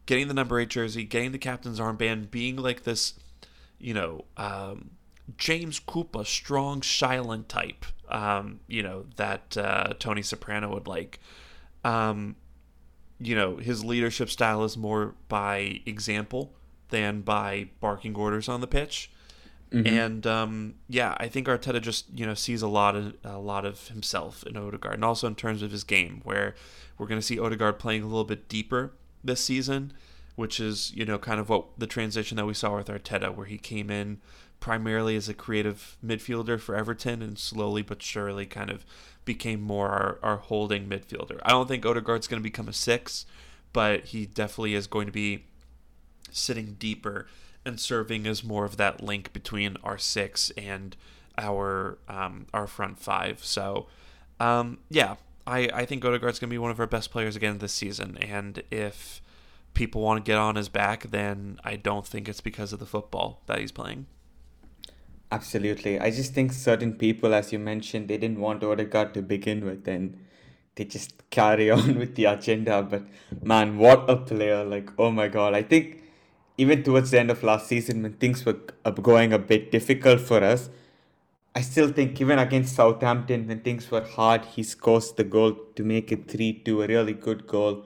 [0.07, 3.15] getting the number eight jersey, getting the captain's armband, being like this,
[3.79, 4.91] you know, um,
[5.37, 11.21] James Cooper, strong, silent type, um, you know, that uh, Tony Soprano would like.
[11.85, 12.37] Um,
[13.19, 16.53] you know, his leadership style is more by example
[16.89, 19.11] than by barking orders on the pitch.
[19.73, 19.87] Mm-hmm.
[19.87, 23.65] And um, yeah, I think Arteta just you know sees a lot of a lot
[23.65, 26.55] of himself in Odegaard, and also in terms of his game, where
[26.99, 28.93] we're going to see Odegaard playing a little bit deeper
[29.25, 29.93] this season,
[30.37, 33.47] which is you know kind of what the transition that we saw with Arteta, where
[33.47, 34.21] he came in
[34.61, 38.85] primarily as a creative midfielder for Everton, and slowly but surely kind of
[39.25, 41.41] became more our, our holding midfielder.
[41.45, 43.25] I don't think Odegaard's going to become a six,
[43.73, 45.45] but he definitely is going to be
[46.31, 47.27] sitting deeper
[47.65, 50.97] and serving as more of that link between our six and
[51.39, 53.45] our um, our front five.
[53.45, 53.87] So,
[54.41, 57.59] um, yeah, I, I think Odegaard's going to be one of our best players again
[57.59, 58.17] this season.
[58.19, 59.21] And if
[59.75, 62.87] people want to get on his back, then I don't think it's because of the
[62.87, 64.07] football that he's playing.
[65.31, 65.99] Absolutely.
[65.99, 69.89] I just think certain people, as you mentioned, they didn't want Odegaard to begin with
[69.89, 70.19] and
[70.75, 72.83] they just carry on with the agenda.
[72.83, 73.05] But
[73.43, 74.63] man, what a player.
[74.63, 75.55] Like, oh my God.
[75.55, 76.02] I think
[76.63, 78.59] even towards the end of last season when things were
[79.11, 80.71] going a bit difficult for us,
[81.57, 85.83] I still think even against Southampton when things were hard, he scores the goal to
[85.83, 87.85] make it 3 2, a really good goal.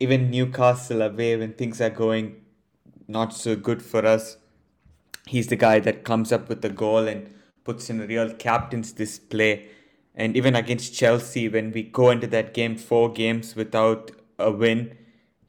[0.00, 2.40] Even Newcastle away when things are going
[3.06, 4.36] not so good for us,
[5.26, 7.32] he's the guy that comes up with the goal and
[7.64, 9.68] puts in a real captain's display.
[10.16, 14.96] And even against Chelsea, when we go into that game four games without a win,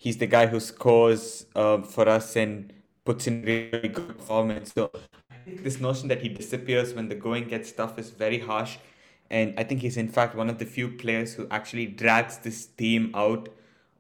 [0.02, 2.74] he's the guy who scores uh, for us and
[3.06, 4.74] puts in really good performance.
[4.74, 4.90] So
[5.46, 8.78] this notion that he disappears when the going gets tough is very harsh.
[9.30, 12.66] And I think he's in fact one of the few players who actually drags this
[12.66, 13.50] team out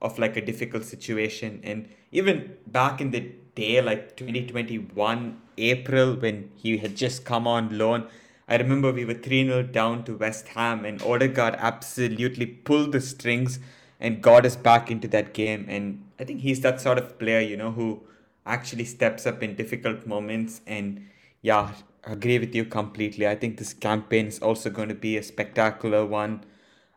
[0.01, 1.59] of like a difficult situation.
[1.63, 7.77] And even back in the day, like 2021 April, when he had just come on
[7.77, 8.07] loan,
[8.49, 13.01] I remember we were 3 0 down to West Ham, and Odegaard absolutely pulled the
[13.01, 13.59] strings
[14.01, 15.65] and got us back into that game.
[15.69, 18.01] And I think he's that sort of player, you know, who
[18.45, 20.61] actually steps up in difficult moments.
[20.65, 21.07] And
[21.41, 21.71] yeah,
[22.05, 23.27] I agree with you completely.
[23.27, 26.43] I think this campaign is also going to be a spectacular one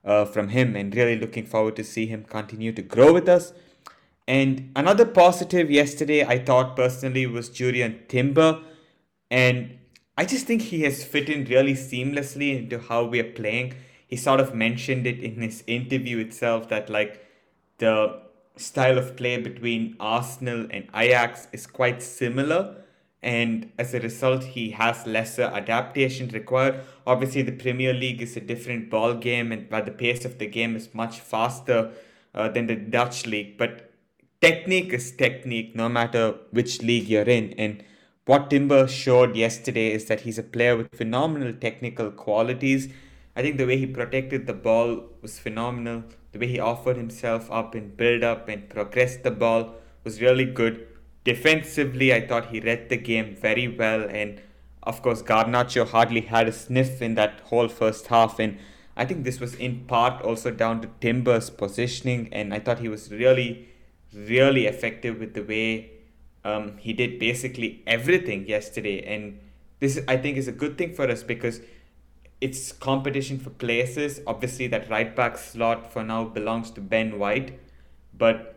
[0.04, 3.52] uh, from him, and really looking forward to see him continue to grow with us.
[4.26, 8.62] And another positive yesterday, I thought personally, was Jurrien Timber.
[9.30, 9.78] And
[10.16, 13.74] I just think he has fit in really seamlessly into how we are playing
[14.14, 17.14] he sort of mentioned it in his interview itself that like
[17.78, 17.94] the
[18.54, 22.76] style of play between Arsenal and Ajax is quite similar
[23.20, 26.76] and as a result he has lesser adaptation required.
[27.04, 30.46] Obviously the premier league is a different ball game and where the pace of the
[30.46, 31.90] game is much faster
[32.32, 33.58] uh, than the dutch league.
[33.58, 33.90] But
[34.40, 37.52] technique is technique no matter which league you're in.
[37.58, 37.82] And
[38.26, 42.92] what timber showed yesterday is that he's a player with phenomenal technical qualities
[43.36, 46.04] I think the way he protected the ball was phenomenal.
[46.32, 50.44] The way he offered himself up and build up and progressed the ball was really
[50.44, 50.86] good.
[51.24, 54.02] Defensively, I thought he read the game very well.
[54.08, 54.40] And
[54.82, 58.38] of course, Garnacho hardly had a sniff in that whole first half.
[58.38, 58.58] And
[58.96, 62.28] I think this was in part also down to Timber's positioning.
[62.32, 63.68] And I thought he was really,
[64.12, 65.90] really effective with the way
[66.44, 69.02] um, he did basically everything yesterday.
[69.02, 69.40] And
[69.80, 71.60] this, I think, is a good thing for us because
[72.44, 74.20] it's competition for places.
[74.26, 77.58] Obviously, that right back slot for now belongs to Ben White,
[78.12, 78.54] but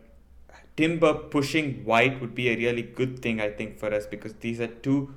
[0.76, 4.60] Timber pushing White would be a really good thing, I think, for us because these
[4.60, 5.14] are two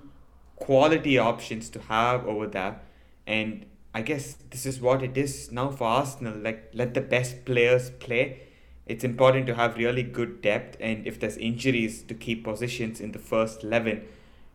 [0.56, 2.80] quality options to have over there.
[3.28, 6.38] And I guess this is what it is now for Arsenal.
[6.38, 8.44] Like, let the best players play.
[8.86, 13.12] It's important to have really good depth, and if there's injuries, to keep positions in
[13.12, 14.08] the first 11.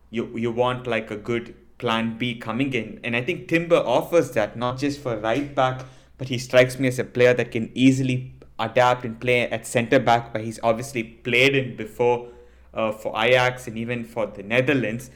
[0.09, 2.99] You, you want like a good plan B coming in.
[3.03, 5.85] And I think Timber offers that not just for right back,
[6.17, 9.99] but he strikes me as a player that can easily adapt and play at centre
[9.99, 12.29] back, where he's obviously played in before
[12.73, 15.11] uh, for Ajax and even for the Netherlands.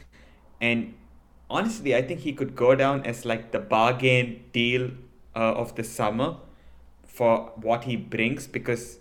[0.59, 0.93] And
[1.49, 4.91] honestly, I think he could go down as like the bargain deal
[5.35, 6.37] uh, of the summer
[7.05, 8.99] for what he brings because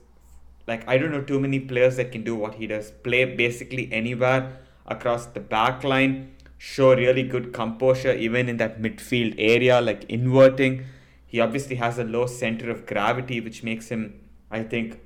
[0.66, 2.90] like I don't know too many players that can do what he does.
[2.90, 9.34] Play basically anywhere across the back line show really good composure even in that midfield
[9.38, 10.84] area, like inverting.
[11.24, 14.20] He obviously has a low center of gravity, which makes him,
[14.50, 15.00] I think,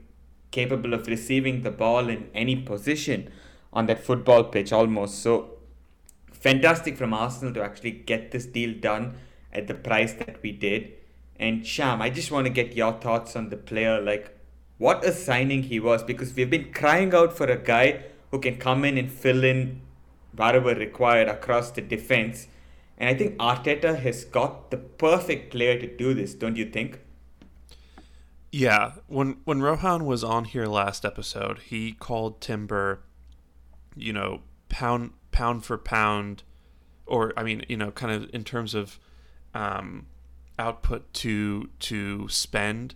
[0.51, 3.31] capable of receiving the ball in any position
[3.73, 5.21] on that football pitch almost.
[5.23, 5.59] So,
[6.33, 9.15] fantastic from Arsenal to actually get this deal done
[9.53, 10.93] at the price that we did.
[11.37, 14.03] And Sham, I just want to get your thoughts on the player.
[14.03, 14.37] Like,
[14.79, 18.57] what a signing he was because we've been crying out for a guy who can
[18.57, 19.83] come in and fill in
[20.37, 22.49] wherever required across the defense.
[22.97, 27.01] And I think Arteta has got the perfect player to do this, don't you think?
[28.53, 33.01] Yeah, when when Rohan was on here last episode, he called Timber,
[33.97, 36.45] you know, pound pound for pound,
[37.05, 39.01] or I mean, you know, kind of in terms of
[39.55, 40.07] um,
[40.57, 42.95] output to to spend,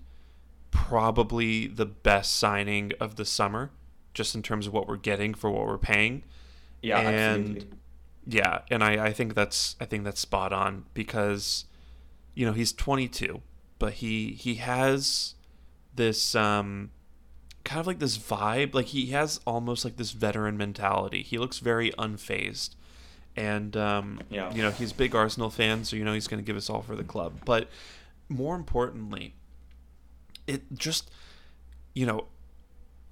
[0.71, 3.73] probably the best signing of the summer,
[4.15, 6.23] just in terms of what we're getting for what we're paying.
[6.83, 7.79] Yeah, and absolutely.
[8.27, 11.65] yeah, and I, I think that's I think that's spot on because,
[12.35, 13.43] you know, he's 22,
[13.79, 15.35] but he he has
[15.95, 16.91] this um
[17.65, 21.59] kind of like this vibe like he has almost like this veteran mentality he looks
[21.59, 22.71] very unfazed
[23.37, 24.51] and um, Yeah.
[24.55, 26.71] you know he's a big arsenal fan so you know he's going to give us
[26.71, 27.69] all for the club but
[28.31, 29.35] more importantly
[30.47, 31.11] it just
[31.95, 32.25] you know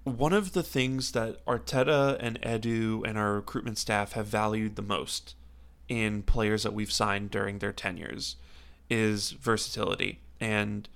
[0.07, 4.83] one of the things that Arteta and Edu and our recruitment staff have valued the
[4.83, 5.35] most
[5.89, 8.37] in players that we've signed during their tenures
[8.89, 10.89] is versatility and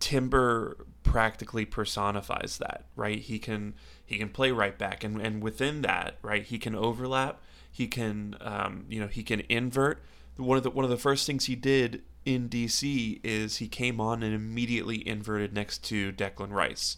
[0.00, 3.18] Timber practically personifies that, right?
[3.18, 7.40] He can he can play right back, and and within that, right, he can overlap.
[7.70, 10.02] He can, um, you know, he can invert.
[10.36, 14.00] One of the one of the first things he did in DC is he came
[14.00, 16.96] on and immediately inverted next to Declan Rice,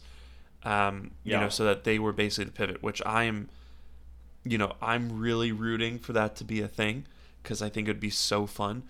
[0.65, 3.49] um, you know, so that they were basically the pivot, which I am,
[4.45, 7.07] you know, I'm really rooting for that to be a thing
[7.43, 8.85] because I think it'd be so fun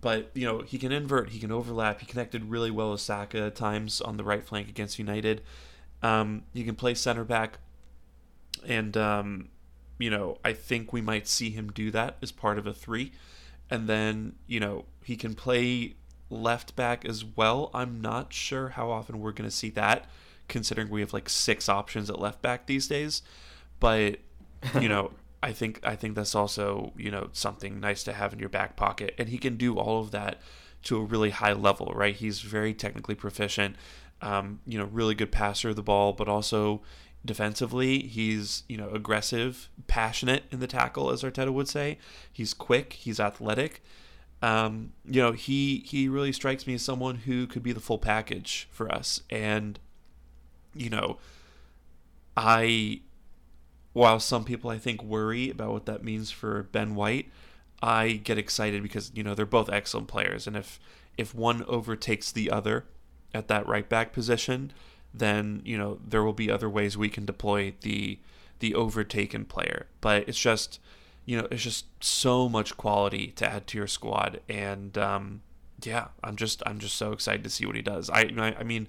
[0.00, 2.00] but you know he can invert, he can overlap.
[2.00, 5.42] He connected really well with Saka at times on the right flank against United.
[6.02, 7.58] Um, he can play center back,
[8.66, 9.48] and um,
[9.98, 13.12] you know I think we might see him do that as part of a three,
[13.70, 15.94] and then you know he can play
[16.30, 17.70] left back as well.
[17.74, 20.06] I'm not sure how often we're going to see that,
[20.50, 23.22] considering we have like six options at left back these days.
[23.78, 24.18] But
[24.78, 28.38] you know, I think I think that's also you know something nice to have in
[28.38, 30.40] your back pocket, and he can do all of that
[30.82, 32.14] to a really high level, right?
[32.14, 33.76] He's very technically proficient,
[34.22, 36.82] um, you know, really good passer of the ball, but also
[37.24, 41.98] defensively, he's you know aggressive, passionate in the tackle, as Arteta would say.
[42.30, 43.82] He's quick, he's athletic.
[44.42, 47.98] Um, you know, he he really strikes me as someone who could be the full
[47.98, 49.78] package for us, and
[50.74, 51.18] you know,
[52.36, 53.00] I
[53.92, 57.30] while some people I think worry about what that means for Ben White,
[57.82, 60.78] I get excited because you know they're both excellent players, and if
[61.16, 62.86] if one overtakes the other
[63.34, 64.72] at that right back position,
[65.12, 68.18] then you know there will be other ways we can deploy the
[68.60, 69.86] the overtaken player.
[70.00, 70.78] But it's just
[71.24, 75.42] you know it's just so much quality to add to your squad, and um,
[75.82, 78.10] yeah, I'm just I'm just so excited to see what he does.
[78.10, 78.88] I I mean,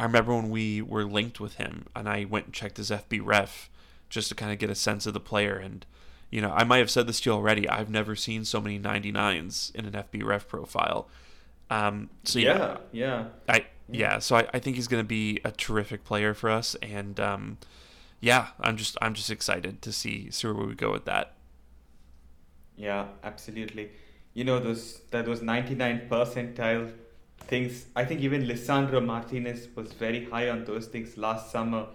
[0.00, 3.20] I remember when we were linked with him, and I went and checked his FB
[3.22, 3.68] ref
[4.08, 5.56] just to kind of get a sense of the player.
[5.56, 5.84] And,
[6.30, 7.68] you know, I might have said this to you already.
[7.68, 11.06] I've never seen so many 99s in an FB ref profile.
[11.68, 13.24] Um, so yeah, yeah, yeah.
[13.46, 16.74] I yeah, so I, I think he's going to be a terrific player for us,
[16.80, 17.58] and um,
[18.20, 21.34] yeah, I'm just I'm just excited to see see where we go with that.
[22.74, 23.90] Yeah, absolutely.
[24.32, 26.90] You know those that was 99 percentile
[27.48, 27.86] things.
[27.96, 31.86] I think even Lisandro Martinez was very high on those things last summer,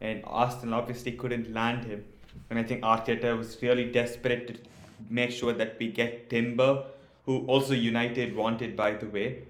[0.00, 2.04] and Arsenal obviously couldn't land him.
[2.50, 4.54] And I think Arteta was really desperate to
[5.10, 6.84] make sure that we get Timber,
[7.26, 9.42] who also United wanted, by the way.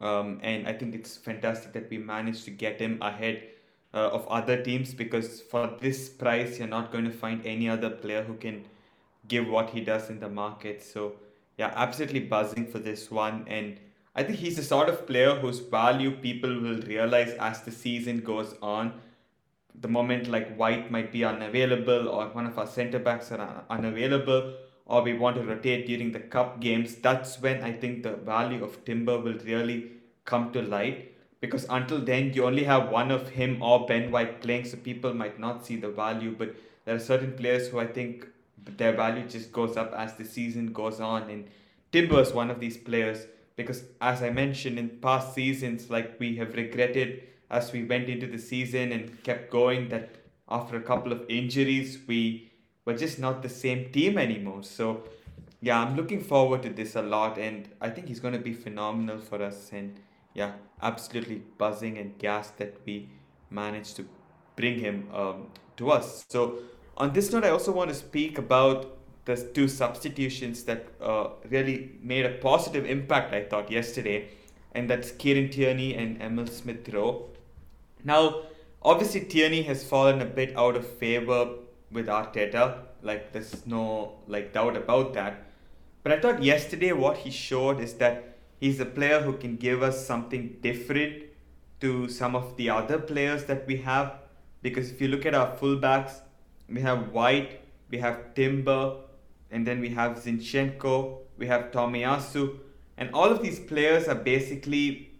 [0.00, 3.42] Um, and I think it's fantastic that we managed to get him ahead
[3.92, 7.90] uh, of other teams because for this price, you're not going to find any other
[7.90, 8.64] player who can
[9.28, 10.82] give what he does in the market.
[10.82, 11.14] So
[11.58, 13.44] yeah, absolutely buzzing for this one.
[13.46, 13.78] And
[14.14, 18.20] I think he's the sort of player whose value people will realize as the season
[18.20, 19.00] goes on.
[19.80, 23.62] The moment like White might be unavailable or one of our centre backs are un-
[23.70, 24.54] unavailable
[24.90, 28.64] or we want to rotate during the cup games, that's when I think the value
[28.64, 29.92] of Timber will really
[30.24, 31.14] come to light.
[31.40, 35.14] Because until then, you only have one of him or Ben White playing, so people
[35.14, 36.34] might not see the value.
[36.36, 38.26] But there are certain players who I think
[38.76, 41.30] their value just goes up as the season goes on.
[41.30, 41.46] And
[41.92, 43.26] Timber is one of these players
[43.56, 48.26] because, as I mentioned in past seasons, like we have regretted as we went into
[48.26, 50.16] the season and kept going that
[50.48, 52.50] after a couple of injuries, we
[52.84, 54.62] were just not the same team anymore.
[54.62, 55.04] So,
[55.60, 58.54] yeah, I'm looking forward to this a lot, and I think he's going to be
[58.54, 59.70] phenomenal for us.
[59.72, 60.00] And
[60.34, 63.10] yeah, absolutely buzzing and gassed that we
[63.50, 64.06] managed to
[64.56, 66.24] bring him um, to us.
[66.28, 66.60] So,
[66.96, 71.92] on this note, I also want to speak about the two substitutions that uh, really
[72.02, 74.28] made a positive impact, I thought, yesterday,
[74.72, 77.28] and that's Kieran Tierney and Emile Smith Rowe.
[78.04, 78.42] Now,
[78.82, 81.50] obviously, Tierney has fallen a bit out of favor
[81.90, 82.78] with Arteta.
[83.02, 85.42] Like, there's no like doubt about that.
[86.02, 89.82] But I thought yesterday what he showed is that he's a player who can give
[89.82, 91.24] us something different
[91.80, 94.14] to some of the other players that we have.
[94.62, 96.20] Because if you look at our fullbacks,
[96.68, 97.60] we have White,
[97.90, 98.96] we have Timber,
[99.50, 102.58] and then we have Zinchenko, we have Tomiyasu,
[102.96, 105.10] and all of these players are basically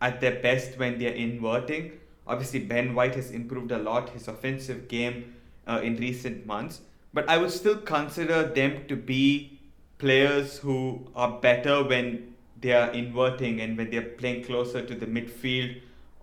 [0.00, 1.92] at their best when they're inverting.
[2.26, 5.34] Obviously, Ben White has improved a lot his offensive game
[5.66, 6.80] uh, in recent months,
[7.12, 9.58] but I would still consider them to be
[9.98, 15.06] players who are better when they are inverting and when they're playing closer to the
[15.06, 15.80] midfield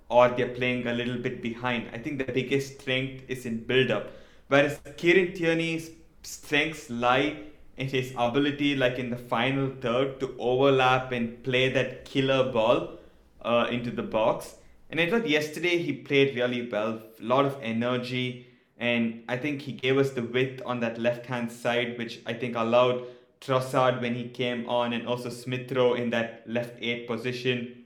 [0.10, 1.90] or they're playing a little bit behind.
[1.94, 4.12] I think the biggest strength is in build up.
[4.48, 5.90] Whereas Kieran Tierney's
[6.26, 7.38] strengths lie
[7.78, 12.98] in his ability, like in the final third, to overlap and play that killer ball
[13.42, 14.56] uh, into the box.
[14.90, 18.48] And I thought yesterday he played really well, a lot of energy,
[18.78, 22.34] and I think he gave us the width on that left hand side, which I
[22.34, 23.04] think allowed
[23.42, 27.84] Trossard when he came on, and also Smith Rowe in that left eight position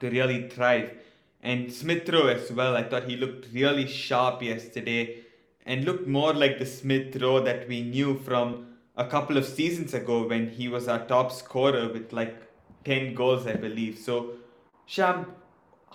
[0.00, 0.90] to really thrive.
[1.42, 5.24] And Smith Rowe as well, I thought he looked really sharp yesterday
[5.68, 8.66] and looked more like the Smith Rowe that we knew from
[8.96, 12.34] a couple of seasons ago when he was our top scorer with like
[12.84, 13.98] 10 goals, I believe.
[13.98, 14.30] So,
[14.86, 15.26] Sham,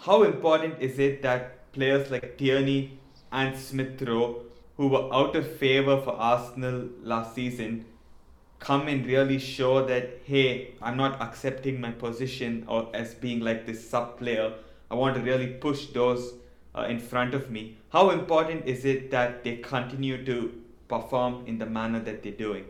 [0.06, 3.00] how important is it that players like Tierney
[3.32, 4.44] and Smith Rowe,
[4.78, 7.86] who were out of favour for Arsenal last season,
[8.60, 13.66] come and really show that, hey, I'm not accepting my position or as being like
[13.66, 14.54] this sub player.
[14.92, 16.36] I want to really push those
[16.76, 17.78] uh, in front of me.
[17.90, 22.66] How important is it that they continue to perform in the manner that they're doing?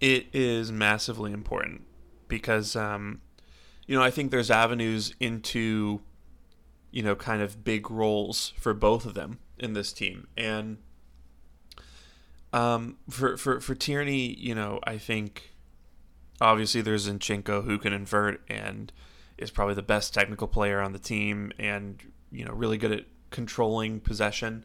[0.00, 1.82] It is massively important
[2.28, 3.20] because, um,
[3.86, 6.00] you know, I think there's avenues into,
[6.90, 10.26] you know, kind of big roles for both of them in this team.
[10.36, 10.78] And
[12.52, 15.54] um, for, for, for Tierney, you know, I think
[16.40, 18.92] obviously there's Zinchenko who can invert and
[19.36, 23.04] is probably the best technical player on the team and you know, really good at
[23.30, 24.64] controlling possession.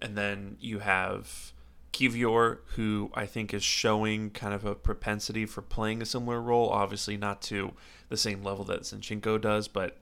[0.00, 1.52] And then you have
[1.92, 6.68] Kiwior, who I think is showing kind of a propensity for playing a similar role.
[6.68, 7.72] Obviously, not to
[8.08, 9.96] the same level that Zinchenko does, but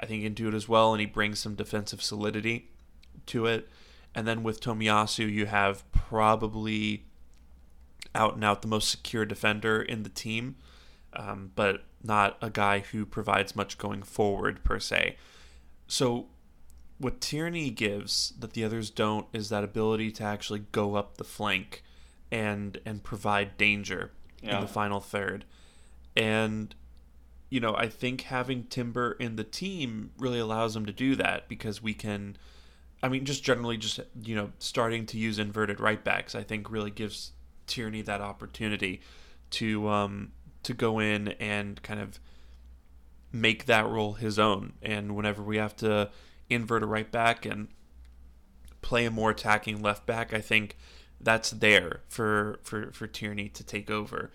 [0.00, 2.70] I think he can do it as well, and he brings some defensive solidity
[3.26, 3.68] to it.
[4.14, 7.04] And then with Tomiyasu, you have probably
[8.14, 10.56] out and out the most secure defender in the team,
[11.12, 15.16] um, but not a guy who provides much going forward per se.
[15.86, 16.26] So
[16.98, 21.24] what Tierney gives that the others don't is that ability to actually go up the
[21.24, 21.82] flank
[22.30, 24.10] and and provide danger
[24.42, 24.56] yeah.
[24.56, 25.44] in the final third.
[26.16, 26.74] And
[27.50, 31.48] you know, I think having Timber in the team really allows him to do that
[31.48, 32.36] because we can
[33.02, 36.70] I mean just generally just you know starting to use inverted right backs I think
[36.70, 37.32] really gives
[37.66, 39.00] Tierney that opportunity
[39.50, 40.32] to um
[40.64, 42.18] to go in and kind of
[43.30, 46.10] make that role his own and whenever we have to
[46.50, 47.68] invert a right back and
[48.82, 50.76] play a more attacking left back, I think
[51.20, 54.30] that's there for for for Tierney to take over.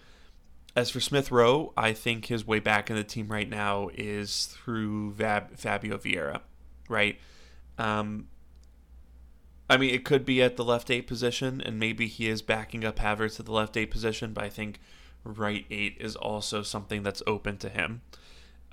[0.75, 4.47] As for Smith Rowe, I think his way back in the team right now is
[4.47, 6.41] through Fab, Fabio Vieira,
[6.89, 7.19] right?
[7.77, 8.27] Um,
[9.69, 12.83] I mean, it could be at the left eight position, and maybe he is backing
[12.83, 14.79] up Havertz at the left eight position, but I think
[15.23, 18.01] right eight is also something that's open to him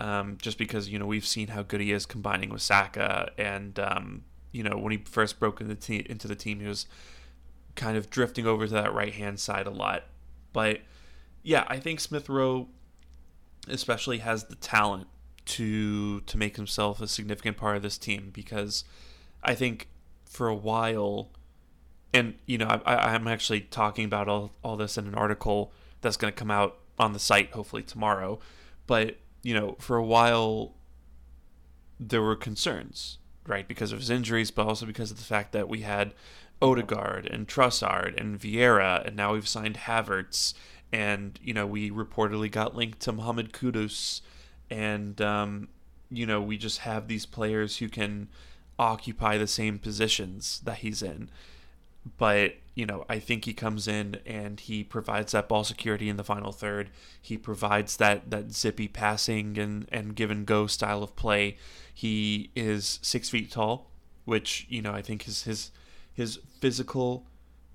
[0.00, 3.78] um, just because you know we've seen how good he is combining with Saka, and
[3.78, 6.86] um, you know when he first broke into the, te- into the team, he was
[7.76, 10.04] kind of drifting over to that right hand side a lot.
[10.52, 10.80] But
[11.42, 12.68] yeah, I think Smith Rowe
[13.68, 15.06] especially has the talent
[15.44, 18.84] to to make himself a significant part of this team because
[19.42, 19.88] I think
[20.24, 21.28] for a while,
[22.14, 26.16] and you know I, I'm actually talking about all all this in an article that's
[26.16, 28.38] going to come out on the site hopefully tomorrow,
[28.86, 30.74] but you know, for a while
[31.98, 35.68] there were concerns, right, because of his injuries, but also because of the fact that
[35.68, 36.14] we had
[36.62, 40.54] Odegaard and Trossard and Vieira, and now we've signed Havertz,
[40.92, 44.20] and you know we reportedly got linked to Mohamed Kudus,
[44.70, 45.68] and um,
[46.10, 48.28] you know we just have these players who can
[48.78, 51.30] occupy the same positions that he's in,
[52.18, 56.16] but you know, I think he comes in and he provides that ball security in
[56.16, 56.90] the final third.
[57.20, 61.56] He provides that that zippy passing and and give and go style of play.
[61.92, 63.90] He is six feet tall,
[64.24, 65.70] which you know I think his his
[66.12, 67.26] his physical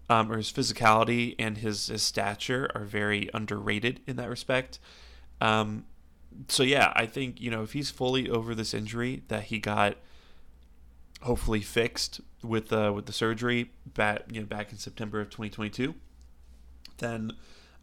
[0.10, 4.80] um, or his physicality and his, his stature are very underrated in that respect.
[5.42, 5.86] Um,
[6.48, 9.98] so yeah, I think you know if he's fully over this injury that he got
[11.26, 15.96] hopefully fixed with uh, with the surgery back you know back in September of 2022,
[16.98, 17.32] then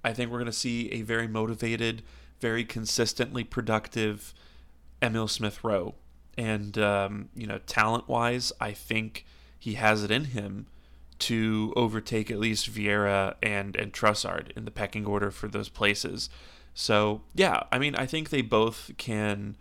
[0.04, 2.02] I think we're going to see a very motivated,
[2.40, 4.32] very consistently productive
[5.02, 5.94] Emile Smith Rowe.
[6.38, 9.26] And um, you know, talent wise, I think
[9.58, 10.66] he has it in him
[11.20, 16.30] to overtake at least Vieira and and Trossard in the pecking order for those places.
[16.74, 19.56] So yeah, I mean I think they both can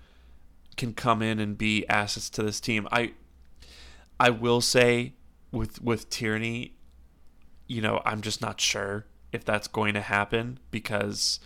[0.78, 2.88] can come in and be assets to this team.
[2.92, 3.14] I
[4.22, 5.16] I will say
[5.52, 6.76] with with Tierney,
[7.68, 11.40] you know, I'm just not sure if that's going to happen because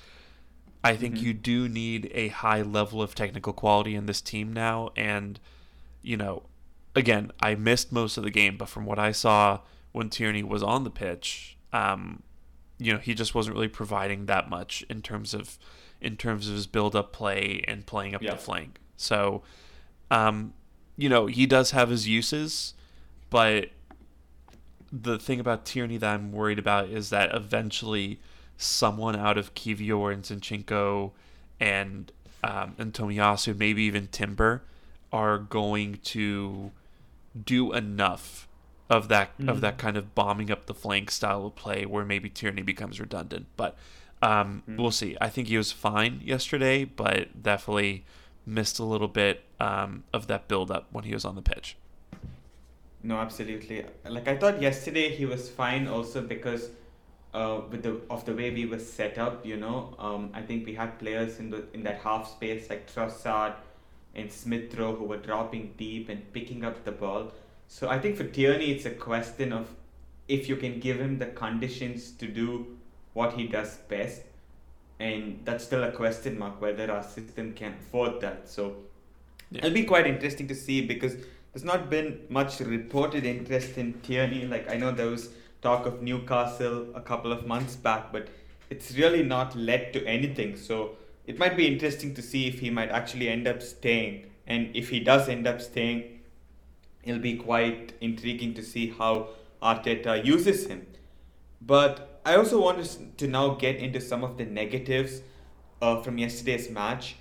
[0.84, 1.26] I think mm-hmm.
[1.26, 5.40] you do need a high level of technical quality in this team now and
[6.02, 6.44] you know,
[6.96, 9.62] again, I missed most of the game, but from what I saw
[9.94, 12.24] when Tierney was on the pitch, um,
[12.78, 15.58] you know, he just wasn't really providing that much in terms of
[16.02, 18.32] in terms of his build up play and playing up yeah.
[18.32, 18.80] the flank.
[18.98, 19.44] So,
[20.12, 20.54] um,
[20.98, 22.74] you know, he does have his uses,
[23.30, 23.70] but
[24.92, 28.20] the thing about Tierney that I'm worried about is that eventually
[28.58, 31.12] someone out of Kiwior and Zinchenko
[31.60, 32.12] and
[32.44, 34.62] um, and Tomiyasu, maybe even Timber,
[35.12, 36.72] are going to
[37.44, 38.48] do enough
[38.90, 39.50] of that mm.
[39.50, 43.00] of that kind of bombing up the flank style of play where maybe Tierney becomes
[43.00, 43.48] redundant.
[43.58, 43.76] But
[44.22, 44.78] um, mm.
[44.78, 45.18] we'll see.
[45.20, 48.06] I think he was fine yesterday, but definitely
[48.46, 51.78] missed a little bit um, of that build up when he was on the pitch.
[53.04, 53.86] No, absolutely.
[54.08, 56.70] Like I thought yesterday he was fine also because
[57.34, 60.66] uh, with the of the way we were set up, you know, um, I think
[60.66, 63.54] we had players in the in that half space like Trossard
[64.16, 67.32] and Smith Rowe who were dropping deep and picking up the ball.
[67.68, 69.68] So I think for Tierney it's a question of
[70.28, 72.78] if you can give him the conditions to do
[73.14, 74.22] what he does best
[75.00, 78.48] and that's still a question mark whether our system can afford that.
[78.48, 78.76] So
[79.52, 79.60] yeah.
[79.60, 81.16] it'll be quite interesting to see because
[81.54, 84.46] there's not been much reported interest in Tierney.
[84.46, 85.30] Like I know there was
[85.62, 88.28] talk of Newcastle a couple of months back, but
[88.70, 90.56] it's really not led to anything.
[90.56, 94.32] So it might be interesting to see if he might actually end up staying.
[94.48, 96.20] And if he does end up staying,
[97.04, 99.30] it'll be quite intriguing to see how
[99.62, 100.86] Arteta uses him.
[101.62, 105.22] But I also want to now get into some of the negatives
[105.80, 107.18] uh, from yesterday's match.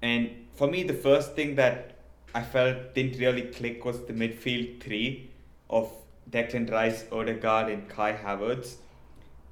[0.00, 1.98] And for me, the first thing that
[2.34, 5.30] I felt didn't really click was the midfield three
[5.68, 5.92] of
[6.30, 8.76] Declan Rice, Odegaard, and Kai Havertz.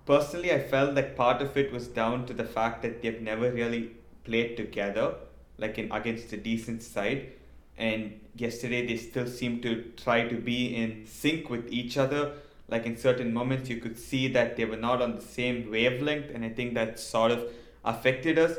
[0.06, 3.52] Personally, I felt that part of it was down to the fact that they've never
[3.52, 3.90] really
[4.24, 5.16] played together,
[5.58, 7.32] like in against a decent side.
[7.76, 12.36] And yesterday, they still seemed to try to be in sync with each other
[12.68, 16.30] like in certain moments you could see that they were not on the same wavelength
[16.34, 17.44] and i think that sort of
[17.84, 18.56] affected us.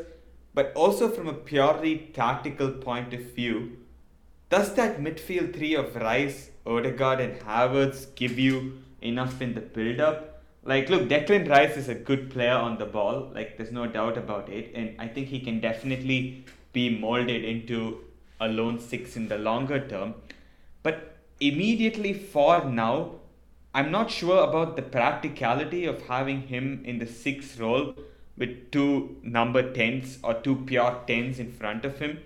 [0.53, 3.78] But also from a purely tactical point of view
[4.49, 9.99] does that midfield three of rice odegaard and havertz give you enough in the build
[9.99, 13.86] up like look declan rice is a good player on the ball like there's no
[13.86, 17.80] doubt about it and i think he can definitely be molded into
[18.39, 20.14] a lone six in the longer term.
[20.84, 22.95] But immediately for now
[23.76, 27.93] I'm not sure about the practicality of having him in the sixth role
[28.38, 32.19] with two number 10s or two pure 10s in front of him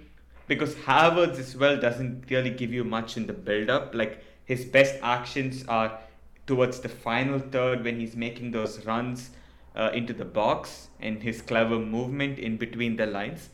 [0.45, 3.95] because Havertz as well doesn't really give you much in the build up.
[3.95, 5.97] Like his best actions are
[6.45, 9.31] towards the final third when he's making those runs
[9.75, 13.49] uh, into the box and his clever movement in between the lines.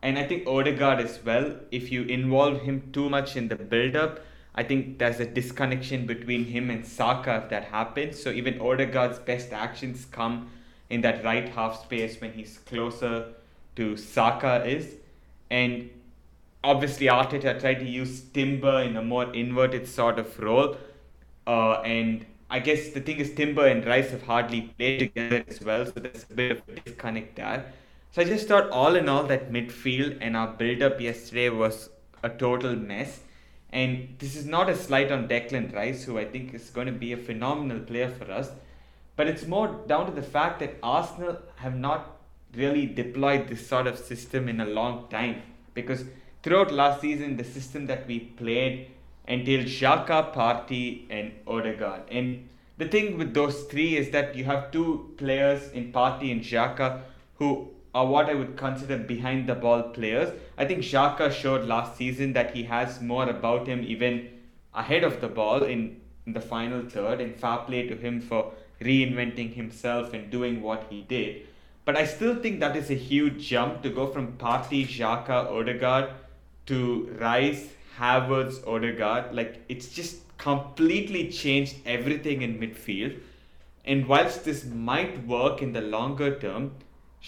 [0.00, 3.96] And I think Odegaard as well, if you involve him too much in the build
[3.96, 4.20] up,
[4.56, 8.22] I think there's a disconnection between him and Saka if that happens.
[8.22, 10.50] So even Odegaard's best actions come
[10.88, 13.34] in that right half space when he's closer
[13.76, 14.94] to Saka is.
[15.50, 15.90] And
[16.64, 20.76] obviously Arteta tried to use Timber in a more inverted sort of role.
[21.46, 25.60] Uh, and I guess the thing is Timber and Rice have hardly played together as
[25.60, 27.72] well, so there's a bit of a disconnect there.
[28.12, 31.90] So I just thought all in all that midfield and our build up yesterday was
[32.22, 33.20] a total mess.
[33.76, 36.98] And this is not a slight on Declan Rice, who I think is going to
[37.06, 38.50] be a phenomenal player for us.
[39.16, 42.16] But it's more down to the fact that Arsenal have not
[42.54, 45.42] really deployed this sort of system in a long time.
[45.74, 46.04] Because
[46.42, 48.92] throughout last season, the system that we played
[49.28, 52.08] entailed Xhaka, Partey, and Odegaard.
[52.10, 52.48] And
[52.78, 57.02] the thing with those three is that you have two players in Partey and Xhaka
[57.34, 60.30] who are what I would consider behind the ball players.
[60.58, 64.28] I think Xhaka showed last season that he has more about him even
[64.74, 68.52] ahead of the ball in, in the final third, and fair play to him for
[68.82, 71.46] reinventing himself and doing what he did.
[71.86, 76.10] But I still think that is a huge jump to go from Partey, Xhaka, Odegaard
[76.66, 79.34] to Rice, Havertz, Odegaard.
[79.34, 83.20] Like it's just completely changed everything in midfield.
[83.86, 86.72] And whilst this might work in the longer term,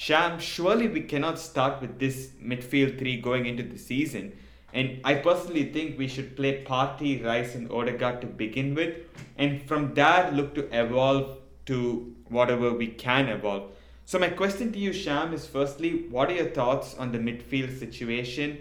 [0.01, 4.33] Sham, surely we cannot start with this midfield three going into the season.
[4.73, 8.95] And I personally think we should play Partey, Rice, and Odegaard to begin with,
[9.39, 13.73] and from there look to evolve to whatever we can evolve.
[14.05, 17.77] So my question to you, Sham, is firstly, what are your thoughts on the midfield
[17.77, 18.59] situation,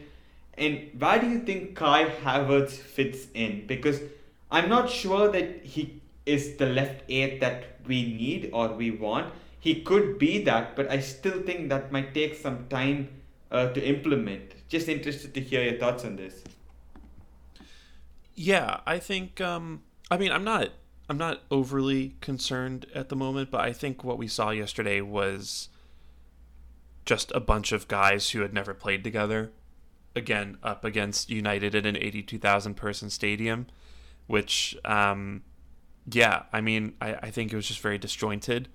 [0.58, 3.68] and where do you think Kai Havertz fits in?
[3.68, 4.02] Because
[4.50, 9.32] I'm not sure that he is the left eight that we need or we want.
[9.60, 13.10] He could be that, but I still think that might take some time
[13.52, 14.54] uh, to implement.
[14.70, 16.44] Just interested to hear your thoughts on this.
[18.36, 19.42] Yeah, I think.
[19.42, 20.70] Um, I mean, I'm not.
[21.10, 25.70] I'm not overly concerned at the moment, but I think what we saw yesterday was
[27.06, 29.52] just a bunch of guys who had never played together,
[30.16, 33.68] again up against United in an 82,000 person stadium,
[34.28, 35.44] which, um,
[36.12, 38.68] yeah, I mean, I, I think it was just very disjointed,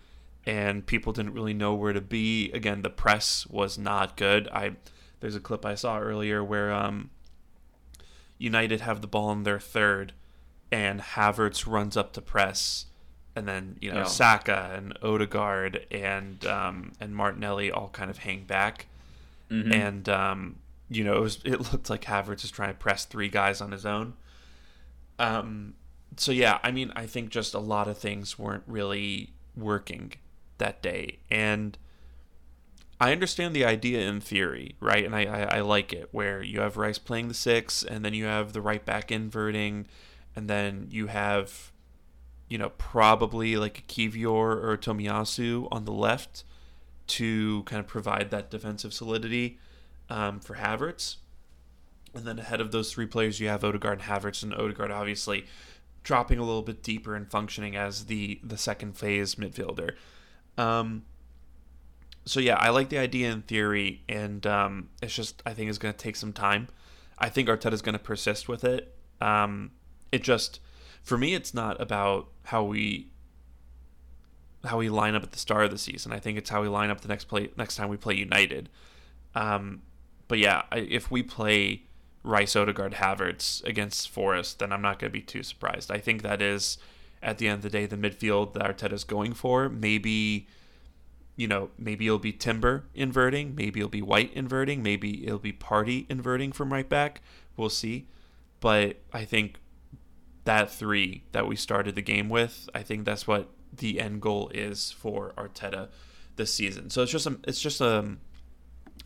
[0.47, 2.51] and people didn't really know where to be.
[2.53, 4.49] Again, the press was not good.
[4.49, 4.73] I
[5.21, 7.11] there's a clip I saw earlier where um,
[8.39, 10.13] United have the ball in their third,
[10.73, 12.87] and Havertz runs up to press,
[13.37, 14.05] and then you know Yeah.
[14.05, 18.87] Saka and Odegaard and um, and Martinelli all kind of hang back,
[19.73, 20.57] and um,
[20.91, 23.71] you know it was it looked like Havertz is trying to press three guys on
[23.71, 24.15] his own.
[25.19, 25.75] Um,
[26.17, 30.15] so yeah, I mean I think just a lot of things weren't really working
[30.63, 31.77] that day, and
[33.01, 35.05] I understand the idea in theory, right?
[35.05, 38.15] And I, I, I like it where you have Rice playing the six, and then
[38.15, 39.89] you have the right back inverting,
[40.37, 41.73] and then you have,
[42.49, 46.45] you know, probably like a Kiwior or a Tomiyasu on the left
[47.09, 49.59] to kind of provide that defensive solidity
[50.09, 51.17] um, for Havertz.
[52.15, 55.47] And then ahead of those three players, you have Odegaard and Havertz, and Odegaard obviously
[56.05, 59.97] dropping a little bit deeper and functioning as the the second phase midfielder.
[60.59, 61.05] Um,
[62.25, 65.79] so yeah, I like the idea in theory, and um, it's just I think it's
[65.79, 66.69] going to take some time.
[67.19, 68.95] I think Arteta's going to persist with it.
[69.21, 69.73] Um,
[70.11, 70.61] it just
[71.03, 73.09] for me, it's not about how we
[74.65, 76.13] how we line up at the start of the season.
[76.13, 78.69] I think it's how we line up the next play next time we play United.
[79.35, 79.83] Um,
[80.29, 81.83] but yeah, I, if we play
[82.23, 85.91] Rice, Odegaard, Havertz against Forest, then I'm not going to be too surprised.
[85.91, 86.79] I think that is
[87.23, 89.69] at the end of the day the midfield that Arteta's going for.
[89.69, 90.49] Maybe
[91.35, 95.53] you know, maybe it'll be Timber inverting, maybe it'll be White inverting, maybe it'll be
[95.53, 97.23] Partey inverting from right back.
[97.57, 98.07] We'll see.
[98.61, 99.59] But I think
[100.45, 104.51] that three that we started the game with, I think that's what the end goal
[104.55, 105.89] is for Arteta
[106.37, 106.91] this season.
[106.91, 108.17] So it's just a, it's just a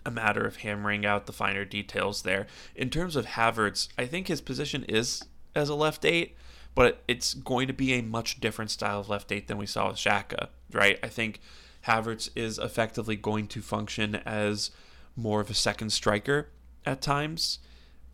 [0.05, 2.47] a matter of hammering out the finer details there.
[2.77, 6.37] In terms of Havertz, I think his position is as a left eight,
[6.77, 9.89] but it's going to be a much different style of left eight than we saw
[9.89, 11.01] with Xhaka, right?
[11.03, 11.41] I think
[11.87, 14.71] Havertz is effectively going to function as
[15.17, 16.51] more of a second striker
[16.85, 17.61] at times,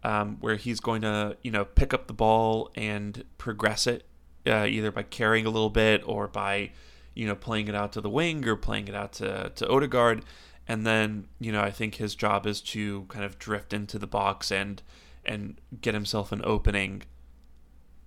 [0.05, 4.07] um, where he's going to, you know, pick up the ball and progress it,
[4.47, 6.71] uh, either by carrying a little bit or by,
[7.15, 10.25] you know, playing it out to the wing or playing it out to, to Odegaard.
[10.69, 14.07] And then, you know, I think his job is to kind of drift into the
[14.07, 14.81] box and
[15.25, 17.03] and get himself an opening,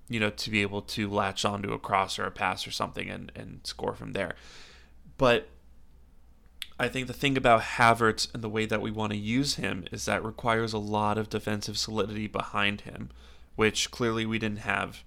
[0.10, 3.10] you know, to be able to latch onto a cross or a pass or something
[3.10, 4.36] and, and score from there.
[5.18, 5.48] But
[6.80, 9.86] I think the thing about Havertz and the way that we want to use him
[9.92, 13.10] is that requires a lot of defensive solidity behind him,
[13.56, 15.04] which clearly we didn't have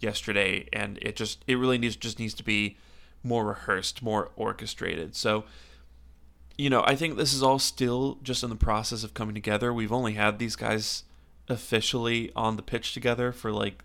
[0.00, 2.76] yesterday, and it just it really needs just needs to be
[3.24, 5.16] more rehearsed, more orchestrated.
[5.16, 5.44] So,
[6.56, 9.74] you know, I think this is all still just in the process of coming together.
[9.74, 11.02] We've only had these guys
[11.48, 13.82] officially on the pitch together for like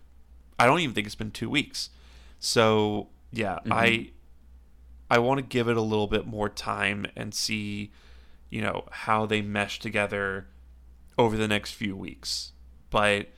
[0.58, 1.90] I don't even think it's been 2 weeks.
[2.38, 4.10] So, yeah, I
[5.10, 7.92] I want to give it a little bit more time and see,
[8.50, 10.48] you know, how they mesh together
[11.18, 12.52] over the next few weeks.
[12.90, 13.28] But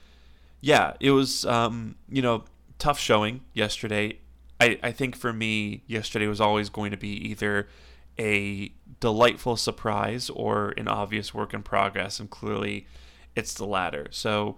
[0.61, 2.45] yeah, it was um, you know,
[2.79, 4.19] tough showing yesterday.
[4.61, 7.69] I, I think for me, yesterday was always going to be either
[8.19, 12.87] a delightful surprise or an obvious work in progress, and clearly
[13.35, 14.07] it's the latter.
[14.11, 14.57] So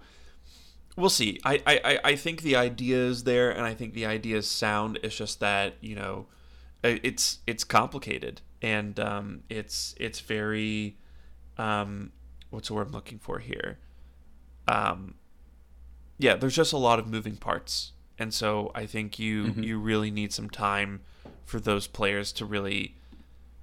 [0.95, 1.39] we'll see.
[1.45, 4.99] I, I, I- think the idea is there, and I think the idea is sound.
[5.03, 6.27] It's just that you know,
[6.83, 10.97] it's it's complicated, and um, it's it's very,
[11.57, 12.11] um,
[12.49, 13.79] what's the word I'm looking for here?
[14.67, 15.15] Um,
[16.17, 20.11] yeah, there's just a lot of moving parts, and so I think you you really
[20.11, 21.01] need some time
[21.45, 22.95] for those players to really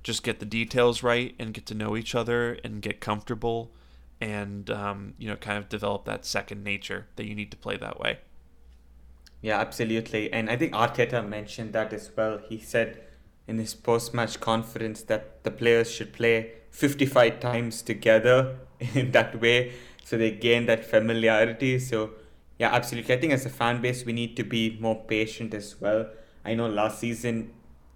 [0.02, 3.70] just get the details right and get to know each other and get comfortable
[4.20, 7.76] and um, you know kind of develop that second nature that you need to play
[7.76, 8.18] that way
[9.42, 10.32] Yeah, absolutely.
[10.32, 12.38] And I think Arteta mentioned that as well.
[12.48, 13.02] He said
[13.46, 18.56] in his post match conference that the players should play 55 times together
[18.94, 19.72] in that way
[20.06, 21.80] so they gain that familiarity.
[21.80, 22.12] So
[22.58, 23.12] yeah, absolutely.
[23.12, 26.06] I think as a fan base, we need to be more patient as well.
[26.44, 27.50] I know last season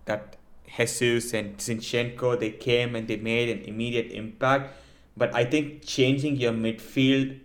[0.06, 0.36] that
[0.76, 4.74] Jesus and Zinchenko they came and they made an immediate impact,
[5.20, 7.38] but I think changing your midfield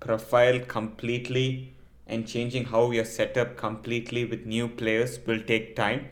[0.00, 1.74] profile completely
[2.06, 6.08] and changing how you're set up completely with new players will take time.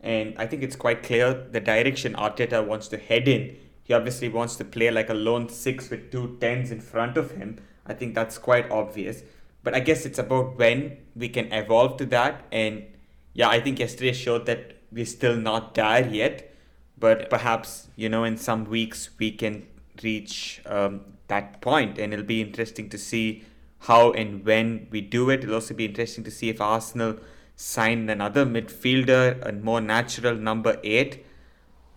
[0.00, 3.56] And I think it's quite clear the direction Arteta wants to head in.
[3.84, 7.30] He obviously wants to play like a lone six with two tens in front of
[7.30, 7.60] him.
[7.86, 9.22] I think that's quite obvious.
[9.62, 12.44] But I guess it's about when we can evolve to that.
[12.50, 12.86] And
[13.34, 16.52] yeah, I think yesterday showed that we're still not there yet.
[16.98, 19.68] But perhaps, you know, in some weeks we can
[20.02, 23.44] reach um, that point and it'll be interesting to see
[23.80, 25.42] how and when we do it.
[25.44, 27.18] It'll also be interesting to see if Arsenal
[27.56, 31.24] sign another midfielder, a more natural number eight.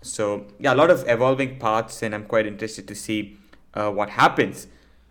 [0.02, 3.38] So yeah, a lot of evolving parts, and I'm quite interested to see
[3.74, 4.68] uh, what happens.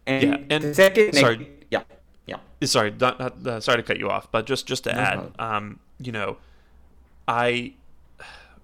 [0.06, 1.82] And, yeah, and the second, sorry, yeah,
[2.26, 2.38] yeah.
[2.64, 5.30] Sorry, not, not, uh, sorry to cut you off, but just just to no add,
[5.38, 6.38] um, you know,
[7.26, 7.74] I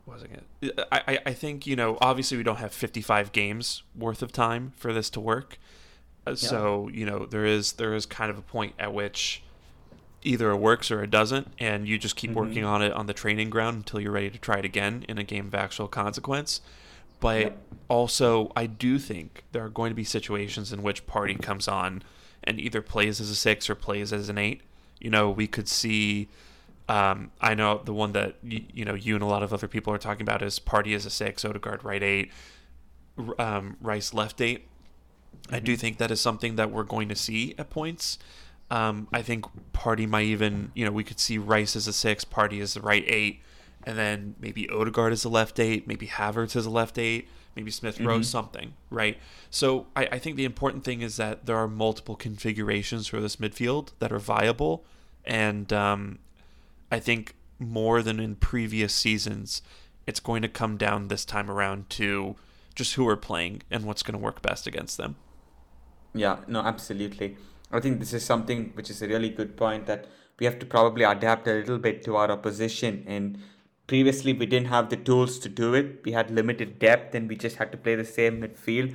[0.06, 0.88] wasn't it?
[0.92, 4.92] I, I think you know obviously we don't have 55 games worth of time for
[4.92, 5.58] this to work
[6.26, 6.36] uh, yeah.
[6.36, 9.42] so you know there is there is kind of a point at which
[10.22, 12.40] either it works or it doesn't and you just keep mm-hmm.
[12.40, 15.18] working on it on the training ground until you're ready to try it again in
[15.18, 16.60] a game of actual consequence
[17.20, 17.50] but yeah.
[17.88, 22.02] also i do think there are going to be situations in which Partey comes on
[22.42, 24.62] and either plays as a six or plays as an eight
[24.98, 26.28] you know we could see
[26.88, 29.68] um, I know the one that you, you, know you and a lot of other
[29.68, 32.30] people are talking about is Partey as a six, Odegaard right eight,
[33.38, 35.54] um, Rice left 8 mm-hmm.
[35.54, 35.80] I do mm-hmm.
[35.80, 38.18] think that is something that we're going to see at points.
[38.70, 42.24] Um, I think Partey might even you know we could see Rice as a six,
[42.24, 43.40] Partey as the right eight,
[43.84, 47.70] and then maybe Odegaard as a left eight, maybe Havertz as a left eight, maybe
[47.70, 48.22] Smith Rowe mm-hmm.
[48.22, 49.18] something right.
[49.50, 53.36] So I, I think the important thing is that there are multiple configurations for this
[53.36, 54.84] midfield that are viable,
[55.24, 56.18] and um,
[56.94, 59.62] I think more than in previous seasons,
[60.06, 62.36] it's going to come down this time around to
[62.76, 65.16] just who are playing and what's going to work best against them.
[66.14, 67.36] Yeah, no, absolutely.
[67.72, 70.06] I think this is something which is a really good point that
[70.38, 73.02] we have to probably adapt a little bit to our opposition.
[73.08, 73.38] And
[73.88, 76.04] previously, we didn't have the tools to do it.
[76.04, 78.94] We had limited depth and we just had to play the same midfield.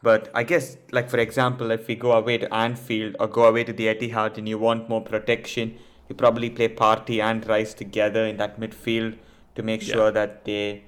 [0.00, 3.64] But I guess, like for example, if we go away to Anfield or go away
[3.64, 5.80] to the Etihad and you want more protection,
[6.12, 9.16] you probably play Partey and Rice together in that midfield
[9.54, 9.94] to make yeah.
[9.94, 10.84] sure that they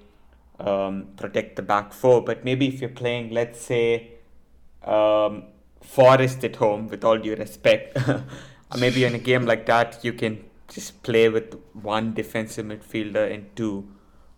[0.60, 2.22] um, protect the back four.
[2.22, 4.12] But maybe if you're playing, let's say,
[4.84, 5.44] um,
[5.80, 7.98] Forest at home, with all due respect,
[8.78, 13.54] maybe in a game like that, you can just play with one defensive midfielder and
[13.56, 13.86] two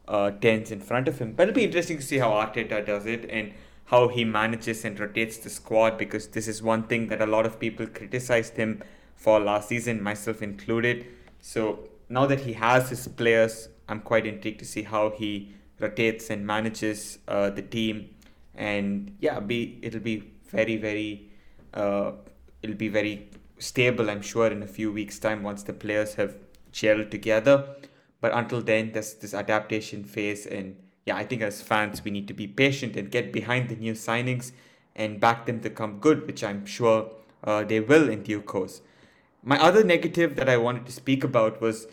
[0.08, 1.32] uh, tens in front of him.
[1.32, 3.52] But it'll be interesting to see how Arteta does it and
[3.86, 7.46] how he manages and rotates the squad because this is one thing that a lot
[7.46, 8.82] of people criticized him
[9.16, 11.06] for last season, myself included.
[11.40, 16.30] So now that he has his players, I'm quite intrigued to see how he rotates
[16.30, 18.10] and manages uh, the team.
[18.54, 21.30] And yeah, be it'll be very very
[21.74, 22.12] uh,
[22.62, 24.10] it'll be very stable.
[24.10, 26.36] I'm sure in a few weeks' time once the players have
[26.72, 27.64] gelled together.
[28.20, 32.26] But until then, there's this adaptation phase, and yeah, I think as fans we need
[32.28, 34.52] to be patient and get behind the new signings
[34.94, 37.10] and back them to come good, which I'm sure
[37.44, 38.80] uh, they will in due course.
[39.42, 41.86] My other negative that I wanted to speak about was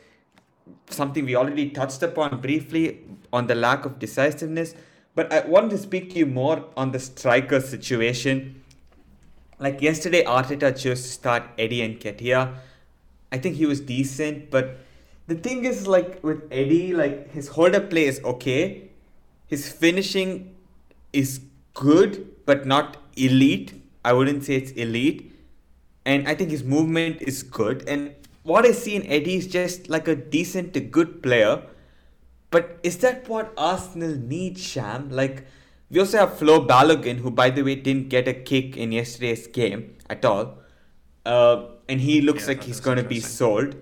[0.89, 4.75] something we already touched upon briefly on the lack of decisiveness.
[5.15, 8.63] But I wanted to speak to you more on the striker situation.
[9.59, 12.55] Like yesterday, Arteta chose to start Eddie Nketiah.
[13.31, 14.77] I think he was decent, but
[15.27, 18.89] the thing is, like with Eddie, like his hold up play is okay.
[19.47, 20.55] His finishing
[21.13, 21.41] is
[21.73, 23.81] good, but not elite.
[24.03, 25.32] I wouldn't say it's elite
[26.05, 27.87] and I think his movement is good.
[27.87, 31.63] And what I see in Eddie is just like a decent to good player.
[32.51, 35.09] But is that what Arsenal need, Sham?
[35.09, 35.47] Like,
[35.89, 39.47] we also have Flo Balogun, who, by the way, didn't get a kick in yesterday's
[39.47, 40.59] game at all.
[41.25, 43.75] Uh, and he looks yeah, like he's going to be sold.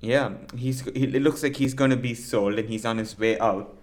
[0.00, 0.80] Yeah, he's.
[0.80, 3.76] He, it looks like he's going to be sold, and he's on his way out.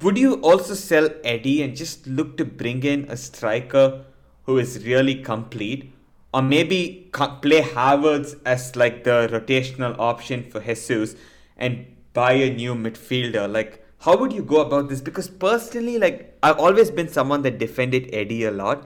[0.00, 4.04] Would you also sell Eddie and just look to bring in a striker
[4.44, 5.92] who is really complete?
[6.34, 11.14] Or maybe play Havertz as like the rotational option for Jesus
[11.56, 13.50] and buy a new midfielder.
[13.50, 15.00] Like, how would you go about this?
[15.00, 18.84] Because personally, like, I've always been someone that defended Eddie a lot.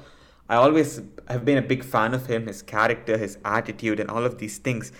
[0.48, 4.24] I always have been a big fan of him, his character, his attitude, and all
[4.24, 4.92] of these things.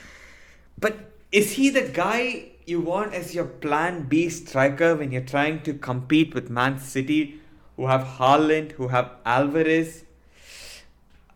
[0.78, 5.62] But is he the guy you want as your plan B striker when you're trying
[5.62, 7.40] to compete with Man City,
[7.76, 10.05] who have Haaland, who have Alvarez?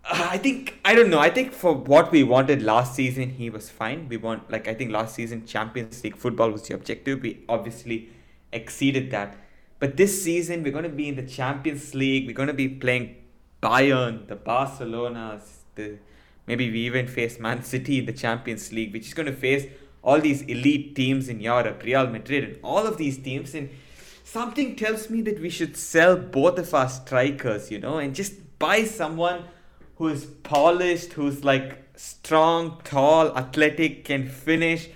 [0.05, 1.18] Uh, I think I don't know.
[1.18, 4.09] I think for what we wanted last season, he was fine.
[4.09, 7.22] We want like I think last season Champions League football was the objective.
[7.22, 8.11] We obviously
[8.53, 9.36] exceeded that.
[9.78, 12.26] But this season we're going to be in the Champions League.
[12.26, 13.16] We're going to be playing
[13.62, 15.42] Bayern, the Barcelonas,
[15.74, 15.98] the
[16.46, 19.66] maybe we even face Man City in the Champions League, which is going to face
[20.03, 23.55] all these elite teams in Europe, Real Madrid, and all of these teams.
[23.55, 23.70] And
[24.24, 28.59] something tells me that we should sell both of our strikers, you know, and just
[28.59, 29.44] buy someone
[30.01, 34.88] who is polished, who's like strong, tall, athletic, can finish,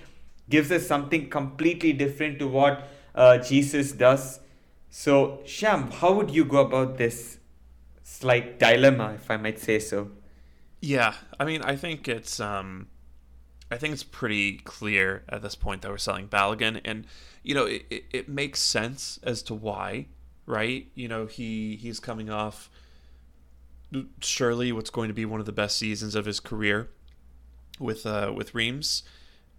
[0.49, 4.39] gives us something completely different to what uh, Jesus does.
[4.89, 7.37] So, Sham, how would you go about this
[8.01, 10.09] slight dilemma, if I might say so?
[10.81, 12.87] Yeah, I mean, I think it's um,
[13.69, 17.05] I think it's pretty clear at this point that we're selling Balogun, and
[17.43, 20.07] you know, it, it, it makes sense as to why,
[20.47, 20.87] right?
[20.95, 22.71] You know, he he's coming off
[24.21, 26.89] surely what's going to be one of the best seasons of his career
[27.79, 29.03] with uh, with Reims,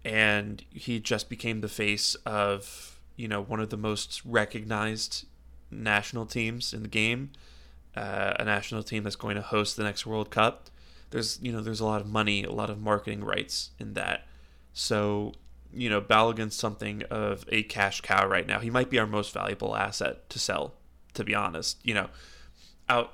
[0.03, 5.25] and he just became the face of you know one of the most recognized
[5.69, 7.31] national teams in the game,
[7.95, 10.69] uh, a national team that's going to host the next World Cup.
[11.09, 14.27] There's you know there's a lot of money, a lot of marketing rights in that,
[14.73, 15.33] so
[15.73, 18.59] you know Balogun's something of a cash cow right now.
[18.59, 20.73] He might be our most valuable asset to sell,
[21.13, 21.79] to be honest.
[21.83, 22.09] You know,
[22.89, 23.13] out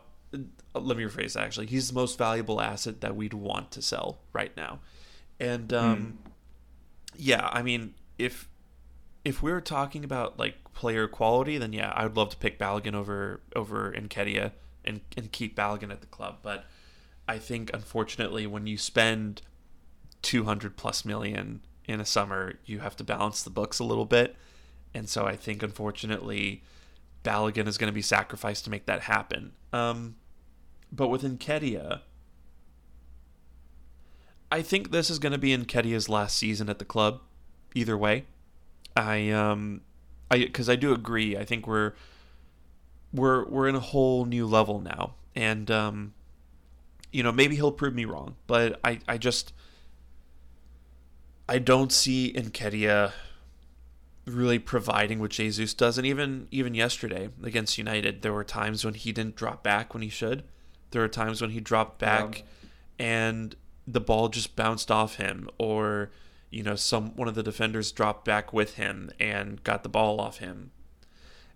[0.74, 1.67] let me rephrase that actually.
[1.67, 4.80] He's the most valuable asset that we'd want to sell right now.
[5.39, 6.32] And um, mm.
[7.15, 8.49] yeah, I mean, if
[9.24, 12.59] if we are talking about like player quality, then yeah, I would love to pick
[12.59, 14.51] Balogun over over Nketiah
[14.84, 16.39] and and keep Balogun at the club.
[16.41, 16.65] But
[17.28, 19.41] I think unfortunately, when you spend
[20.21, 24.05] two hundred plus million in a summer, you have to balance the books a little
[24.05, 24.36] bit.
[24.93, 26.63] And so I think unfortunately,
[27.24, 29.53] Balogun is going to be sacrificed to make that happen.
[29.71, 30.15] Um,
[30.93, 32.01] but with Nketiah,
[34.51, 37.21] I think this is going to be Nketiah's last season at the club.
[37.73, 38.25] Either way,
[38.95, 39.81] I um,
[40.29, 41.35] I because I do agree.
[41.35, 41.93] I think we're
[43.11, 46.13] we're we're in a whole new level now, and um,
[47.11, 49.53] you know maybe he'll prove me wrong, but I I just
[51.49, 53.13] I don't see Nketiah
[54.25, 58.93] really providing what Jesus does, and even even yesterday against United, there were times when
[58.93, 60.43] he didn't drop back when he should.
[60.93, 62.39] There are times when he dropped back
[62.97, 63.05] yeah.
[63.05, 66.09] and the ball just bounced off him or
[66.49, 70.21] you know some one of the defenders dropped back with him and got the ball
[70.21, 70.71] off him.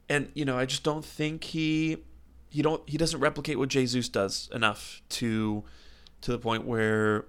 [0.10, 1.98] And you know, I just don't think he
[2.50, 5.64] he don't he doesn't replicate what Jesus does enough to
[6.22, 7.26] to the point where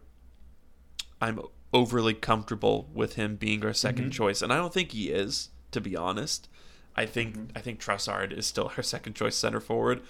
[1.20, 1.40] I'm
[1.72, 4.11] overly comfortable with him being our 2nd mm-hmm.
[4.11, 6.48] choice, and I don't think he is, to be honest.
[6.96, 7.56] I think mm-hmm.
[7.59, 10.02] I think Trossard is still our second choice center forward,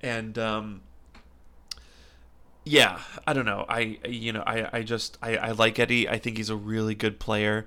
[0.00, 0.80] and um,
[2.64, 3.64] yeah, I don't know.
[3.68, 6.08] I you know I I just I, I like Eddie.
[6.08, 7.66] I think he's a really good player,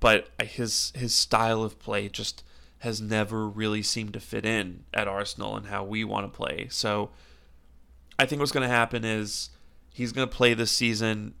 [0.00, 2.42] but his his style of play just
[2.80, 6.66] has never really seemed to fit in at Arsenal and how we want to play.
[6.70, 7.10] So
[8.18, 9.50] I think what's going to happen is
[9.92, 11.34] he's going to play this season.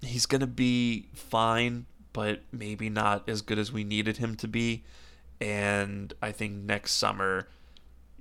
[0.00, 4.48] He's going to be fine, but maybe not as good as we needed him to
[4.48, 4.84] be.
[5.40, 7.48] And I think next summer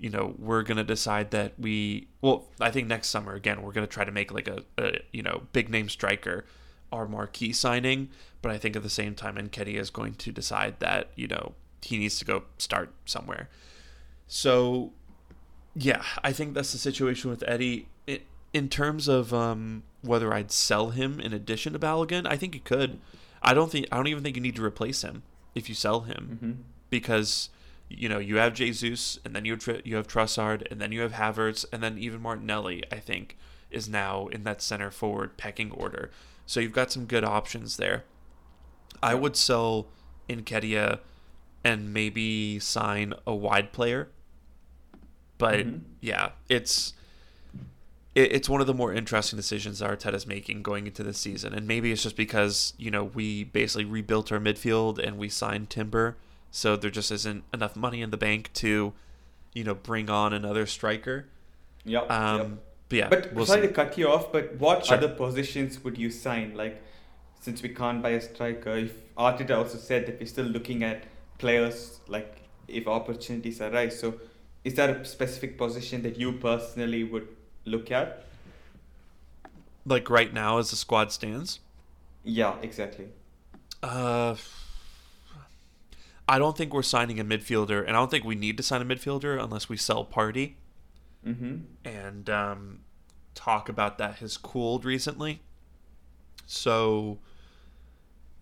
[0.03, 3.87] you know we're gonna decide that we well i think next summer again we're gonna
[3.87, 6.43] try to make like a, a you know big name striker
[6.91, 8.09] our marquee signing.
[8.41, 11.53] But i think at the same time Nketiah is going to decide that you know
[11.81, 13.49] he needs to go start somewhere.
[14.27, 14.91] So
[15.75, 17.87] yeah i think that's the situation with eddie.
[18.05, 22.53] It, in terms of um, whether i'd sell him in addition to balogun i think
[22.53, 22.99] you could.
[23.41, 25.23] I don't think i don't even think you need to replace him
[25.55, 26.23] if you sell him.
[26.35, 26.61] Mm-hmm.
[26.89, 27.49] because
[27.95, 31.01] you know, you have Jesus, and then you have, you have Trossard, and then you
[31.01, 33.37] have Havertz, and then even Martinelli, I think,
[33.71, 36.11] is now in that center forward pecking order.
[36.45, 38.03] So you've got some good options there.
[39.01, 39.87] I would sell
[40.29, 40.99] Nketiah
[41.63, 44.09] and maybe sign a wide player.
[45.37, 45.77] But mm-hmm.
[46.01, 46.93] yeah, it's
[48.15, 51.53] it, it's one of the more interesting decisions that Arteta's making going into the season,
[51.53, 55.69] and maybe it's just because you know we basically rebuilt our midfield and we signed
[55.69, 56.17] Timber
[56.55, 58.93] so there just isn't enough money in the bank to,
[59.53, 61.25] you know, bring on another striker.
[61.83, 62.11] Yep.
[62.11, 62.49] Um, yep.
[62.89, 63.67] But yeah, but we'll sorry see.
[63.69, 64.97] to cut you off, but what sure.
[64.97, 66.53] other positions would you sign?
[66.55, 66.79] Like,
[67.41, 71.05] since we can't buy a striker, if Arteta also said that we're still looking at
[71.39, 73.99] players, like if opportunities arise.
[73.99, 74.19] So,
[74.63, 77.29] is there a specific position that you personally would
[77.65, 78.25] look at?
[79.87, 81.61] Like right now, as the squad stands.
[82.23, 83.07] Yeah, exactly.
[83.81, 84.35] Uh
[86.27, 88.81] I don't think we're signing a midfielder, and I don't think we need to sign
[88.81, 90.53] a midfielder unless we sell Partey.
[91.25, 91.57] Mm-hmm.
[91.85, 92.79] And um,
[93.35, 95.41] talk about that has cooled recently.
[96.45, 97.19] So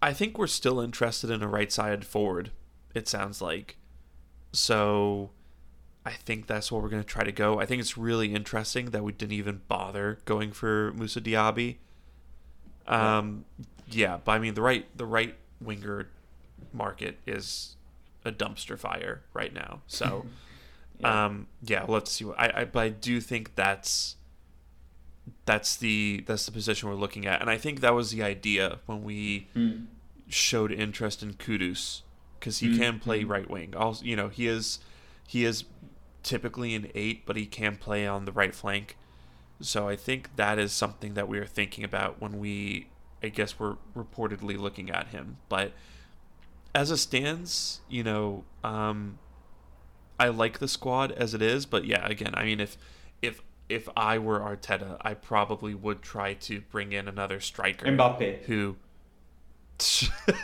[0.02, 2.52] I think we're still interested in a right sided forward,
[2.94, 3.78] it sounds like.
[4.52, 5.32] So
[6.06, 7.60] I think that's where we're going to try to go.
[7.60, 11.78] I think it's really interesting that we didn't even bother going for Moussa Diaby.
[12.88, 13.46] Um,
[13.90, 16.10] yeah, but I mean the right the right winger
[16.74, 17.76] market is
[18.26, 19.82] a dumpster fire right now.
[19.88, 20.26] So,
[21.00, 21.26] yeah.
[21.26, 22.26] um, yeah, let's see.
[22.26, 24.16] What, I, I but I do think that's
[25.46, 28.80] that's the that's the position we're looking at, and I think that was the idea
[28.86, 29.86] when we mm.
[30.28, 32.02] showed interest in Kudus
[32.40, 32.78] because he mm.
[32.78, 33.32] can play hmm.
[33.32, 33.76] right wing.
[33.76, 34.80] Also, you know, he is
[35.28, 35.64] he is
[36.24, 38.98] typically an eight, but he can play on the right flank.
[39.62, 42.88] So I think that is something that we are thinking about when we,
[43.22, 45.38] I guess, we're reportedly looking at him.
[45.50, 45.74] But
[46.74, 49.20] as it stands, you know, um,
[50.20, 51.66] I like the squad as it is.
[51.66, 52.78] But yeah, again, I mean, if
[53.22, 57.86] if if I were Arteta, I probably would try to bring in another striker.
[57.88, 58.44] Mbappe.
[58.44, 58.78] Who.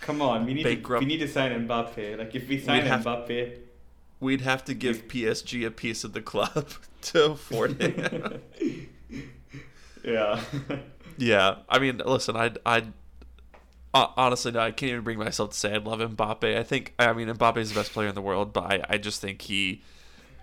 [0.00, 1.02] Come on, we need Bankrupt.
[1.02, 2.16] to we need to sign Mbappe.
[2.16, 3.58] Like if we sign Mbappe,
[4.20, 6.68] we'd have to give PSG a piece of the club
[7.02, 8.40] to afford it.
[10.04, 10.40] yeah.
[11.18, 11.56] yeah.
[11.68, 12.84] I mean, listen, I I
[13.96, 16.56] I honestly no, I can't even bring myself to say I love Mbappe.
[16.56, 18.98] I think I mean Mbappe is the best player in the world, but I, I
[18.98, 19.82] just think he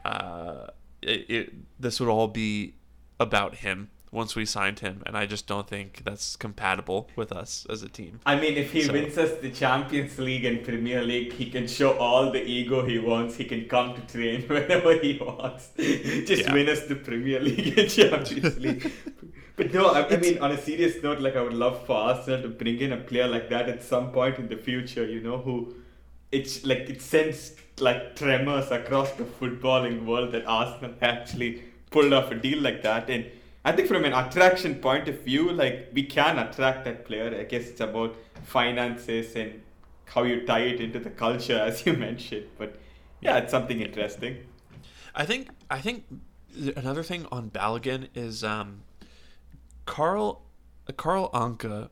[0.06, 0.68] uh
[1.02, 2.76] it, it this would all be
[3.20, 7.66] about him once we signed him, and I just don't think that's compatible with us
[7.70, 8.20] as a team.
[8.26, 8.94] I mean, if he so.
[8.94, 13.00] wins us the Champions League and Premier League, he can show all the ego he
[13.00, 13.36] wants.
[13.36, 15.70] He can come to train whenever he wants.
[15.78, 16.54] just yeah.
[16.54, 18.92] win us the Premier League and Champions League.
[19.56, 22.42] but no, I, I, mean, on a serious note, like I would love for Arsenal
[22.44, 25.06] to bring in a player like that at some point in the future.
[25.06, 25.76] You know, who
[26.32, 32.32] it's like it sends like tremors across the footballing world that Arsenal actually pulled off
[32.32, 33.26] a deal like that and
[33.66, 37.34] I think from an attraction point of view, like we can attract that player.
[37.40, 39.62] I guess it's about finances and
[40.06, 42.48] how you tie it into the culture, as you mentioned.
[42.58, 42.76] But
[43.22, 44.38] yeah, it's something interesting.
[45.16, 46.04] I think I think
[46.76, 48.82] another thing on Balogun is um,
[49.86, 50.42] Carl
[50.98, 51.90] Carl Anka.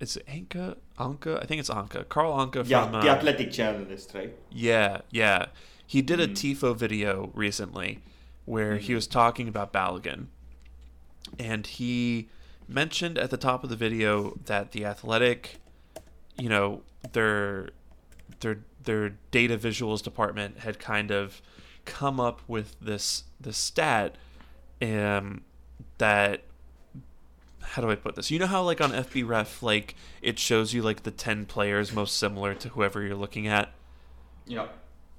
[0.00, 1.42] It's Anka Anka.
[1.42, 2.08] I think it's Anka.
[2.08, 4.32] Carl Anka from yeah, the uh, athletic journalist, right?
[4.50, 5.46] Yeah, yeah.
[5.86, 6.32] He did a mm.
[6.32, 8.00] tifo video recently
[8.44, 8.80] where mm.
[8.80, 10.26] he was talking about Balogun
[11.38, 12.28] and he
[12.66, 15.58] mentioned at the top of the video that the athletic
[16.36, 17.70] you know their
[18.40, 21.42] their their data visuals department had kind of
[21.84, 24.16] come up with this this stat
[24.82, 25.42] um
[25.98, 26.42] that
[27.68, 28.30] how do I put this?
[28.30, 32.16] You know how like on FBref like it shows you like the 10 players most
[32.16, 33.70] similar to whoever you're looking at?
[34.46, 34.68] Yeah.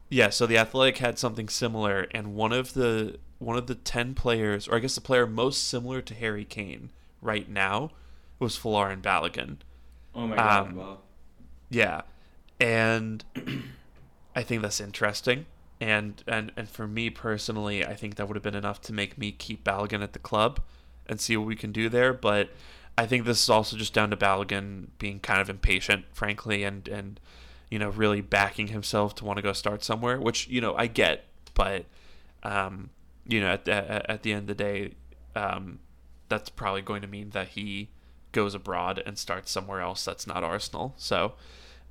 [0.10, 4.16] Yeah, so the Athletic had something similar and one of the one of the 10
[4.16, 6.92] players, or I guess the player most similar to Harry Kane
[7.22, 7.92] right now
[8.40, 9.58] was Folarin Balogun.
[10.16, 10.98] Oh my god, um, wow.
[11.70, 12.02] Yeah.
[12.60, 13.24] And
[14.36, 15.46] I think that's interesting.
[15.80, 19.18] And, and and for me personally, I think that would have been enough to make
[19.18, 20.60] me keep Balogun at the club
[21.10, 22.14] and see what we can do there.
[22.14, 22.52] But
[22.98, 26.88] I think this is also just down to Balogun being kind of impatient, frankly, and
[26.88, 27.20] and
[27.70, 30.88] you know really backing himself to want to go start somewhere, which you know I
[30.88, 31.86] get, but
[32.44, 32.90] um,
[33.30, 34.92] you know, at the, at the end of the day,
[35.36, 35.80] um,
[36.28, 37.90] that's probably going to mean that he
[38.32, 40.94] goes abroad and starts somewhere else that's not Arsenal.
[40.98, 41.34] So,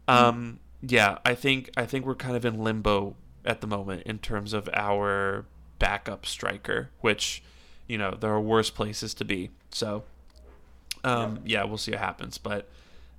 [0.06, 4.18] um, yeah, I think I think we're kind of in limbo at the moment in
[4.18, 5.46] terms of our
[5.78, 7.42] backup striker, which
[7.88, 9.50] you know there are worse places to be.
[9.70, 10.04] So,
[11.02, 11.64] um, yeah.
[11.64, 12.68] we'll see what happens, but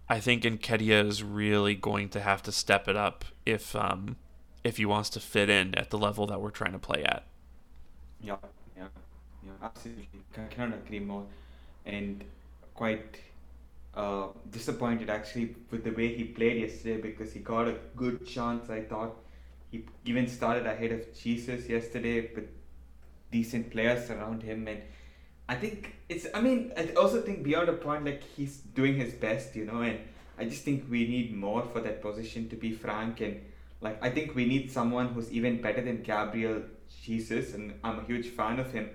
[0.08, 4.16] I think Nketiah is really going to have to step it up if um,
[4.64, 7.24] if he wants to fit in at the level that we're trying to play at.
[8.22, 8.38] Yeah,
[8.76, 8.88] yeah,
[9.46, 10.08] yeah, absolutely.
[10.38, 11.26] I cannot agree more.
[11.86, 12.24] And
[12.74, 13.20] quite
[13.96, 18.70] uh, disappointed actually with the way he played yesterday because he got a good chance.
[18.70, 19.16] I thought
[19.72, 22.48] he even started ahead of Jesus yesterday with
[23.32, 24.82] decent players around him, and
[25.48, 26.28] I think it's.
[26.34, 29.82] I mean, I also think beyond a point, like he's doing his best, you know,
[29.82, 30.00] and
[30.38, 32.50] I just think we need more for that position.
[32.50, 33.42] To be frank, and
[33.82, 36.62] like I think we need someone who's even better than Gabriel
[37.04, 38.90] Jesus, and I'm a huge fan of him.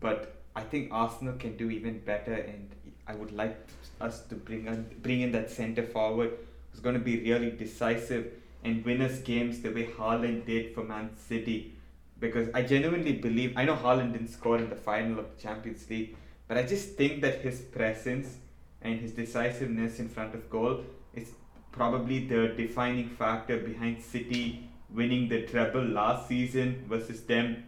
[0.00, 2.70] But I think Arsenal can do even better, and
[3.06, 3.56] I would like
[4.00, 6.32] us to bring in, bring in that centre forward
[6.70, 8.32] who's going to be really decisive
[8.64, 11.74] and win us games the way Haaland did for Man City.
[12.22, 15.90] Because I genuinely believe, I know Haaland didn't score in the final of the Champions
[15.90, 16.14] League,
[16.46, 18.36] but I just think that his presence
[18.80, 20.84] and his decisiveness in front of goal
[21.14, 21.32] is
[21.72, 27.64] probably the defining factor behind City winning the treble last season versus them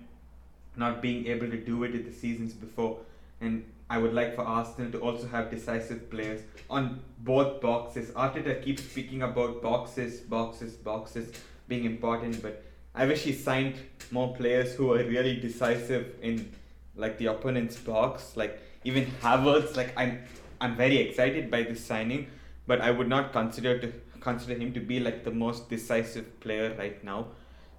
[0.76, 2.98] not being able to do it in the seasons before.
[3.40, 8.10] And I would like for Arsenal to also have decisive players on both boxes.
[8.10, 11.32] Arteta keeps speaking about boxes, boxes, boxes
[11.66, 12.62] being important, but
[12.95, 13.77] I wish he signed
[14.11, 16.53] more players who are really decisive in
[16.97, 18.37] like the opponent's box.
[18.37, 20.23] Like even Havertz, like I'm
[20.61, 22.29] I'm very excited by this signing,
[22.66, 26.75] but I would not consider to consider him to be like the most decisive player
[26.79, 27.27] right now.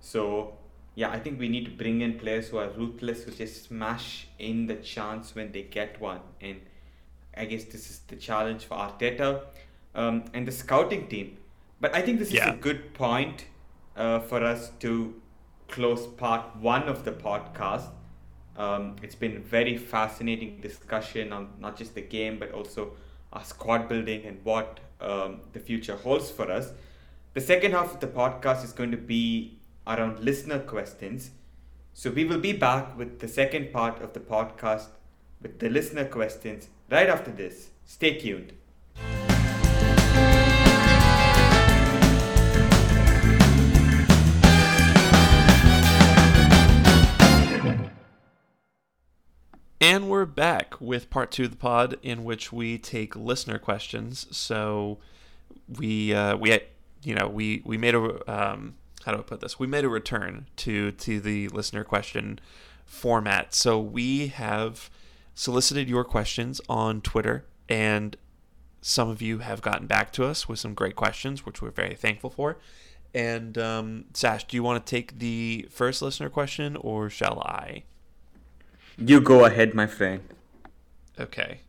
[0.02, 0.58] So
[0.96, 4.28] yeah, I think we need to bring in players who are ruthless, who just smash
[4.40, 6.22] in the chance when they get one.
[6.42, 6.62] And
[7.36, 9.42] I guess this is the challenge for Arteta
[9.94, 11.38] um, and the scouting team.
[11.82, 12.50] But I think this yeah.
[12.50, 13.46] is a good point
[13.96, 15.22] uh, for us to
[15.68, 17.90] close part one of the podcast.
[18.58, 22.92] Um, it's been a very fascinating discussion on not just the game, but also
[23.34, 26.72] our squad building and what um, the future holds for us.
[27.34, 31.32] The second half of the podcast is going to be around listener questions.
[31.94, 34.88] So we will be back with the second part of the podcast
[35.42, 37.70] with the listener questions right after this.
[37.86, 38.54] Stay tuned.
[49.82, 54.26] And we're back with part two of the pod, in which we take listener questions.
[54.32, 55.00] So
[55.68, 56.60] we uh, we
[57.04, 58.00] you know we we made a
[58.32, 58.76] um,
[59.06, 59.60] how do I put this?
[59.60, 62.40] We made a return to to the listener question
[62.86, 63.54] format.
[63.54, 64.90] So we have
[65.34, 68.16] solicited your questions on Twitter, and
[68.82, 71.96] some of you have gotten back to us with some great questions, which we're very
[71.96, 72.58] thankful for.
[73.14, 77.84] And um, Sash, do you want to take the first listener question, or shall I?
[78.98, 80.22] You go ahead, my friend.
[81.20, 81.62] Okay.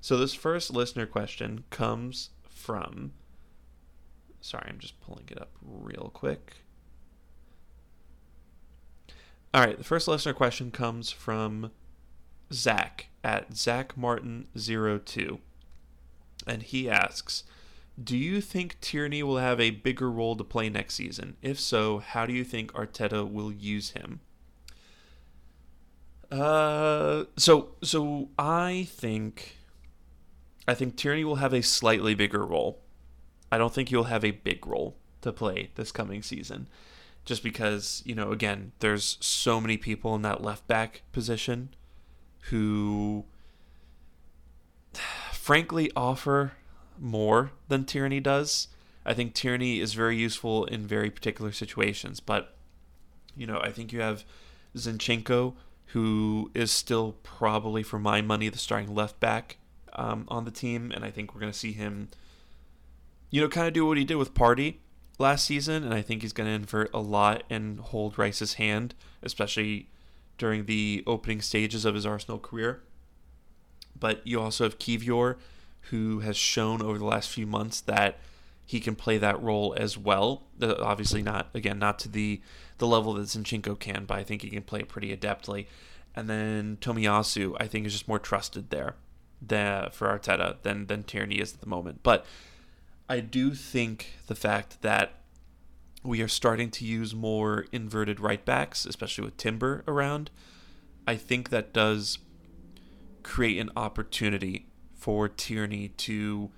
[0.00, 3.12] So this first listener question comes from.
[4.40, 6.54] Sorry, I'm just pulling it up real quick.
[9.52, 11.70] All right, the first listener question comes from
[12.52, 15.38] Zach at Zach Martin 02
[16.46, 17.44] and he asks,
[18.02, 21.36] "Do you think Tierney will have a bigger role to play next season?
[21.40, 24.20] If so, how do you think Arteta will use him?"
[26.34, 29.56] Uh, so so I think
[30.66, 32.80] I think Tierney will have a slightly bigger role.
[33.52, 36.68] I don't think he'll have a big role to play this coming season
[37.24, 41.68] just because you know again there's so many people in that left back position
[42.50, 43.24] who
[45.32, 46.52] frankly offer
[46.98, 48.68] more than Tierney does.
[49.06, 52.56] I think Tierney is very useful in very particular situations, but
[53.36, 54.24] you know, I think you have
[54.76, 55.54] Zinchenko,
[55.86, 59.58] who is still probably, for my money, the starting left back
[59.92, 62.08] um, on the team, and I think we're going to see him,
[63.30, 64.76] you know, kind of do what he did with Partey
[65.18, 68.94] last season, and I think he's going to invert a lot and hold Rice's hand,
[69.22, 69.88] especially
[70.38, 72.82] during the opening stages of his Arsenal career.
[73.98, 75.36] But you also have Kiwior,
[75.90, 78.18] who has shown over the last few months that
[78.66, 80.44] he can play that role as well.
[80.60, 82.40] Uh, obviously, not again, not to the
[82.78, 85.66] the level that Zinchenko can, but I think he can play it pretty adeptly.
[86.16, 88.94] And then Tomiyasu, I think, is just more trusted there
[89.42, 92.00] than, for Arteta than than Tierney is at the moment.
[92.02, 92.24] But
[93.08, 95.20] I do think the fact that
[96.02, 100.30] we are starting to use more inverted right backs, especially with Timber around,
[101.06, 102.18] I think that does
[103.22, 106.50] create an opportunity for Tierney to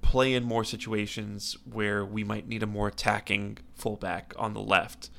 [0.00, 5.10] play in more situations where we might need a more attacking fullback on the left.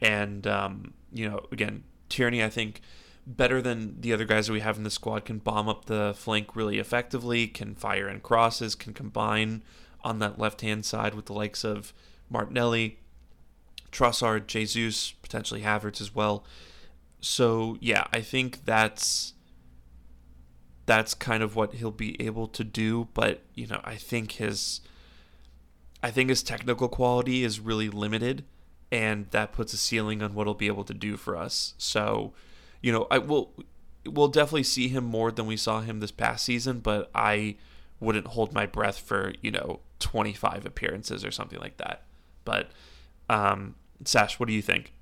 [0.00, 2.80] And, um, you know, again, Tierney, I think,
[3.26, 6.14] better than the other guys that we have in the squad, can bomb up the
[6.16, 9.62] flank really effectively, can fire in crosses, can combine
[10.02, 11.94] on that left hand side with the likes of
[12.28, 12.98] Martinelli,
[13.90, 16.44] Trossard, Jesus, potentially Havertz as well.
[17.20, 19.32] So yeah, I think that's
[20.86, 23.08] that's kind of what he'll be able to do.
[23.14, 24.80] But you know, I think his
[26.02, 28.44] I think his technical quality is really limited,
[28.92, 31.74] and that puts a ceiling on what he'll be able to do for us.
[31.78, 32.32] So,
[32.82, 33.52] you know, I will
[34.06, 37.56] we'll definitely see him more than we saw him this past season, but I
[38.00, 42.02] wouldn't hold my breath for you know 25 appearances or something like that.
[42.44, 42.70] But
[43.30, 44.92] um, Sash, what do you think?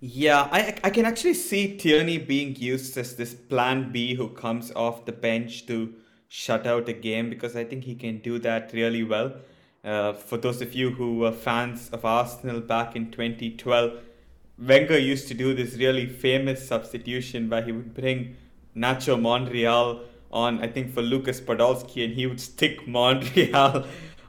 [0.00, 4.70] Yeah, I I can actually see Tierney being used as this plan B who comes
[4.72, 5.94] off the bench to
[6.28, 9.32] shut out a game because I think he can do that really well.
[9.84, 13.98] Uh, for those of you who were fans of Arsenal back in 2012,
[14.58, 18.36] Wenger used to do this really famous substitution where he would bring
[18.76, 23.86] Nacho Monreal on, I think, for Lucas Podolski, and he would stick Monreal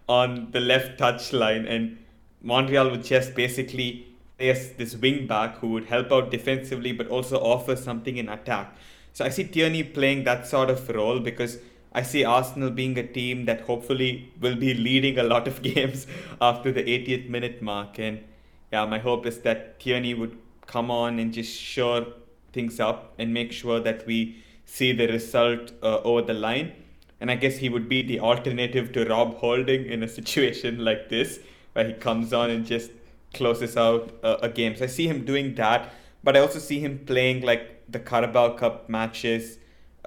[0.08, 1.98] on the left touch line, and
[2.42, 4.09] Monreal would just basically
[4.40, 8.76] replace this wing back who would help out defensively but also offer something in attack.
[9.14, 11.58] So I see Tierney playing that sort of role because
[11.92, 16.08] I see Arsenal being a team that hopefully will be leading a lot of games
[16.40, 18.00] after the 80th minute mark.
[18.00, 18.24] And
[18.72, 20.38] yeah, my hope is that Tierney would
[20.68, 22.08] come on and just shore
[22.54, 26.72] things up and make sure that we see the result uh, over the line.
[27.20, 31.10] And I guess he would be the alternative to Rob Holding in a situation like
[31.10, 31.40] this,
[31.74, 32.92] where he comes on and just
[33.34, 34.76] closes out uh, a game.
[34.76, 35.94] So I see him doing that,
[36.24, 39.58] but I also see him playing like the Carabao Cup matches,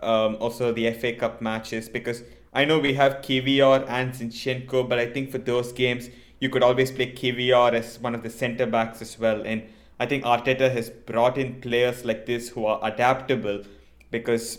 [0.02, 2.22] um, also the FA Cup matches, because
[2.52, 6.62] I know we have Kiwior and Zinchenko, but I think for those games, you could
[6.62, 9.42] always play Kiwior as one of the centre backs as well.
[9.46, 9.62] And
[9.98, 13.62] I think Arteta has brought in players like this who are adaptable
[14.10, 14.58] because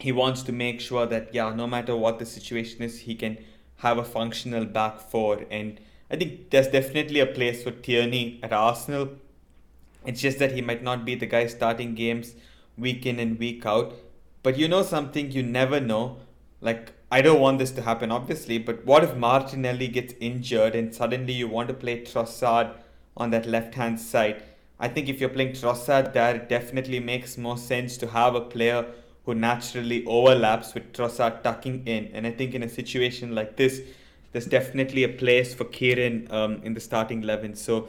[0.00, 3.38] he wants to make sure that, yeah, no matter what the situation is, he can
[3.76, 5.44] have a functional back four.
[5.50, 5.78] And
[6.14, 9.08] I think there's definitely a place for Tierney at Arsenal.
[10.06, 12.36] It's just that he might not be the guy starting games
[12.78, 13.94] week in and week out.
[14.44, 16.18] But you know something, you never know.
[16.60, 20.94] Like, I don't want this to happen, obviously, but what if Martinelli gets injured and
[20.94, 22.70] suddenly you want to play Trossard
[23.16, 24.40] on that left hand side?
[24.78, 28.40] I think if you're playing Trossard there, it definitely makes more sense to have a
[28.40, 28.86] player
[29.24, 32.12] who naturally overlaps with Trossard tucking in.
[32.14, 33.82] And I think in a situation like this,
[34.34, 37.54] there's definitely a place for Kieran um, in the starting 11.
[37.54, 37.86] So,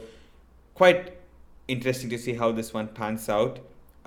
[0.74, 1.18] quite
[1.66, 3.58] interesting to see how this one pans out.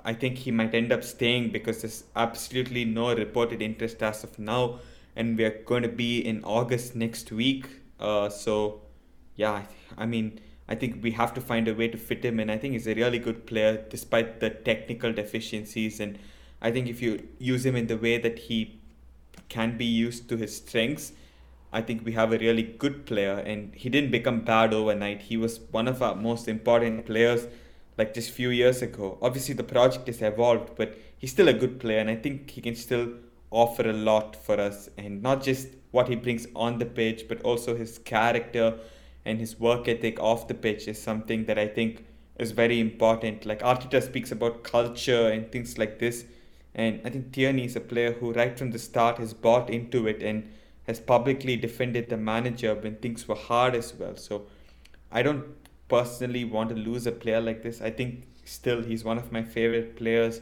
[0.06, 4.38] I think he might end up staying because there's absolutely no reported interest as of
[4.38, 4.80] now,
[5.16, 7.68] and we're going to be in August next week.
[8.00, 8.80] Uh, so,
[9.36, 9.64] yeah,
[9.98, 12.48] I mean, I think we have to find a way to fit him in.
[12.48, 16.18] I think he's a really good player despite the technical deficiencies, and
[16.62, 18.80] I think if you use him in the way that he
[19.50, 21.12] can be used to his strengths,
[21.72, 25.22] I think we have a really good player, and he didn't become bad overnight.
[25.22, 27.46] He was one of our most important players,
[27.96, 29.18] like just few years ago.
[29.22, 32.60] Obviously, the project has evolved, but he's still a good player, and I think he
[32.60, 33.12] can still
[33.50, 37.42] offer a lot for us, and not just what he brings on the pitch, but
[37.42, 38.78] also his character
[39.24, 42.04] and his work ethic off the pitch is something that I think
[42.38, 43.44] is very important.
[43.44, 46.24] Like Arteta speaks about culture and things like this,
[46.74, 50.06] and I think Tierney is a player who, right from the start, has bought into
[50.06, 50.50] it and
[50.86, 54.16] has publicly defended the manager when things were hard as well.
[54.16, 54.46] So
[55.12, 55.44] I don't
[55.88, 57.80] personally want to lose a player like this.
[57.80, 60.40] I think still he's one of my favorite players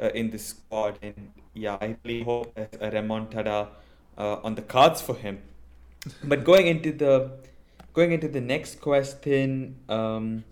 [0.00, 3.68] uh, in the squad, and yeah, I really hope there's a remontada
[4.18, 5.40] uh, on the cards for him.
[6.24, 7.30] but going into the
[7.92, 10.44] going into the next question, um,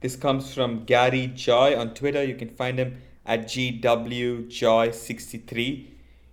[0.00, 2.22] this comes from Gary Joy on Twitter.
[2.22, 5.86] You can find him at GWJoy63.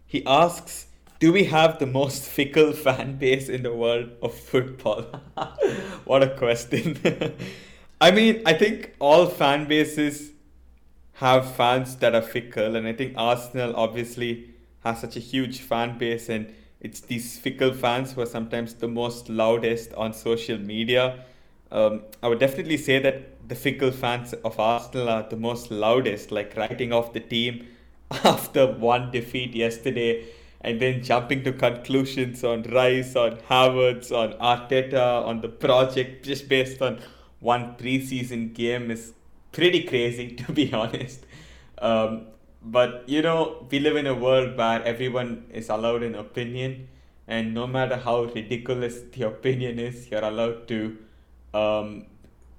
[0.05, 0.87] He asks
[1.19, 5.03] do we have the most fickle fan base in the world of football?
[6.05, 6.99] what a question.
[8.01, 10.31] I mean, I think all fan bases
[11.13, 14.49] have fans that are fickle, and I think Arsenal obviously
[14.83, 18.87] has such a huge fan base, and it's these fickle fans who are sometimes the
[18.87, 21.23] most loudest on social media.
[21.71, 26.31] Um, I would definitely say that the fickle fans of Arsenal are the most loudest,
[26.31, 27.65] like writing off the team
[28.11, 30.25] after one defeat yesterday
[30.65, 36.49] and then jumping to conclusions on Rice, on Havertz, on Arteta, on the project just
[36.49, 36.99] based on
[37.39, 39.13] one preseason game is
[39.51, 41.23] pretty crazy to be honest.
[41.77, 42.27] Um,
[42.63, 46.87] but you know, we live in a world where everyone is allowed an opinion,
[47.27, 50.97] and no matter how ridiculous the opinion is, you're allowed to,
[51.53, 52.07] um,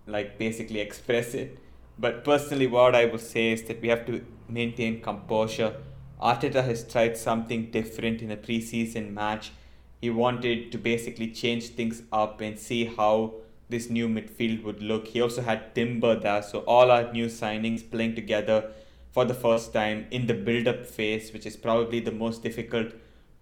[0.07, 1.59] like basically express it.
[1.99, 5.75] But personally, what I would say is that we have to maintain composure
[6.21, 9.53] Arteta has tried something different in a preseason match.
[10.01, 13.35] He wanted to basically change things up and see how
[13.69, 15.09] this new midfield would look.
[15.09, 18.71] He also had Timber there, so all our new signings playing together
[19.11, 22.93] for the first time in the build-up phase, which is probably the most difficult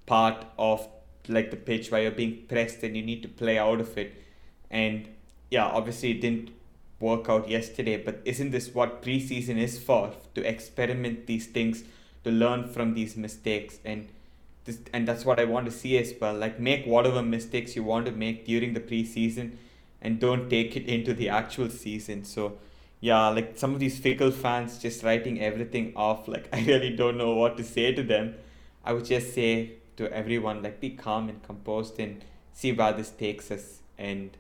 [0.07, 0.89] part of
[1.29, 4.23] like the pitch where you're being pressed and you need to play out of it.
[4.71, 5.09] And
[5.51, 6.51] yeah, obviously it didn't
[7.01, 10.13] work out yesterday, but isn't this what preseason is for?
[10.35, 11.85] To experiment these things
[12.25, 14.09] to learn from these mistakes and
[14.65, 16.35] this and that's what I want to see as well.
[16.35, 19.57] Like make whatever mistakes you want to make during the preseason
[20.01, 22.25] and don't take it into the actual season.
[22.25, 22.59] So
[23.01, 27.19] yeah, like some of these fickle fans just writing everything off, like I really don't
[27.19, 28.35] know what to say to them.
[28.85, 33.11] I would just say to everyone, like be calm and composed and see where this
[33.11, 34.37] takes us and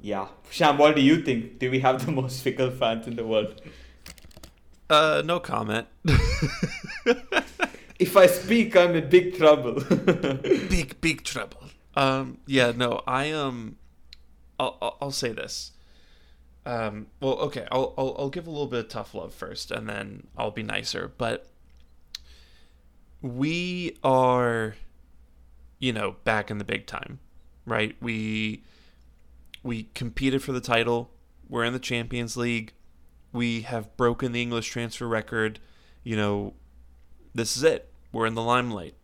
[0.00, 0.28] yeah.
[0.50, 1.58] Sham, what do you think?
[1.58, 3.60] Do we have the most fickle fans in the world?
[4.88, 5.88] Uh, no comment.
[7.98, 9.82] if I speak, I'm in big trouble.
[10.42, 11.64] big, big trouble.
[11.94, 13.76] Um, yeah, no, I um,
[14.60, 15.72] I'll, I'll say this.
[16.64, 19.88] Um, well, okay, I'll, I'll I'll give a little bit of tough love first, and
[19.88, 21.12] then I'll be nicer.
[21.16, 21.48] But
[23.22, 24.74] we are,
[25.78, 27.20] you know, back in the big time,
[27.64, 27.96] right?
[28.00, 28.64] We
[29.62, 31.10] we competed for the title.
[31.48, 32.72] We're in the Champions League.
[33.36, 35.60] We have broken the English transfer record.
[36.02, 36.54] You know,
[37.34, 37.92] this is it.
[38.10, 38.94] We're in the limelight.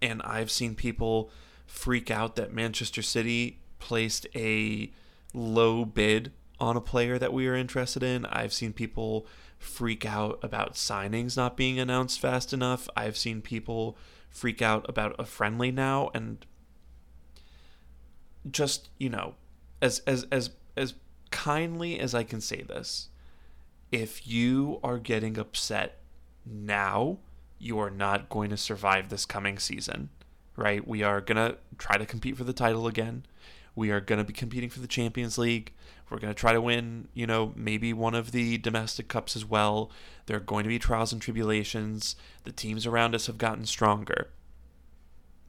[0.00, 1.28] And I've seen people
[1.66, 4.92] freak out that Manchester City placed a
[5.34, 8.26] low bid on a player that we are interested in.
[8.26, 9.26] I've seen people
[9.58, 12.88] freak out about signings not being announced fast enough.
[12.96, 13.98] I've seen people
[14.30, 16.46] freak out about a friendly now and
[18.48, 19.34] just, you know,
[19.80, 20.94] as as as as
[21.32, 23.08] kindly as I can say this,
[23.92, 25.98] if you are getting upset
[26.46, 27.18] now,
[27.58, 30.08] you are not going to survive this coming season,
[30.56, 30.88] right?
[30.88, 33.26] We are going to try to compete for the title again.
[33.76, 35.72] We are going to be competing for the Champions League.
[36.10, 39.44] We're going to try to win, you know, maybe one of the domestic cups as
[39.44, 39.90] well.
[40.26, 42.16] There are going to be trials and tribulations.
[42.44, 44.30] The teams around us have gotten stronger.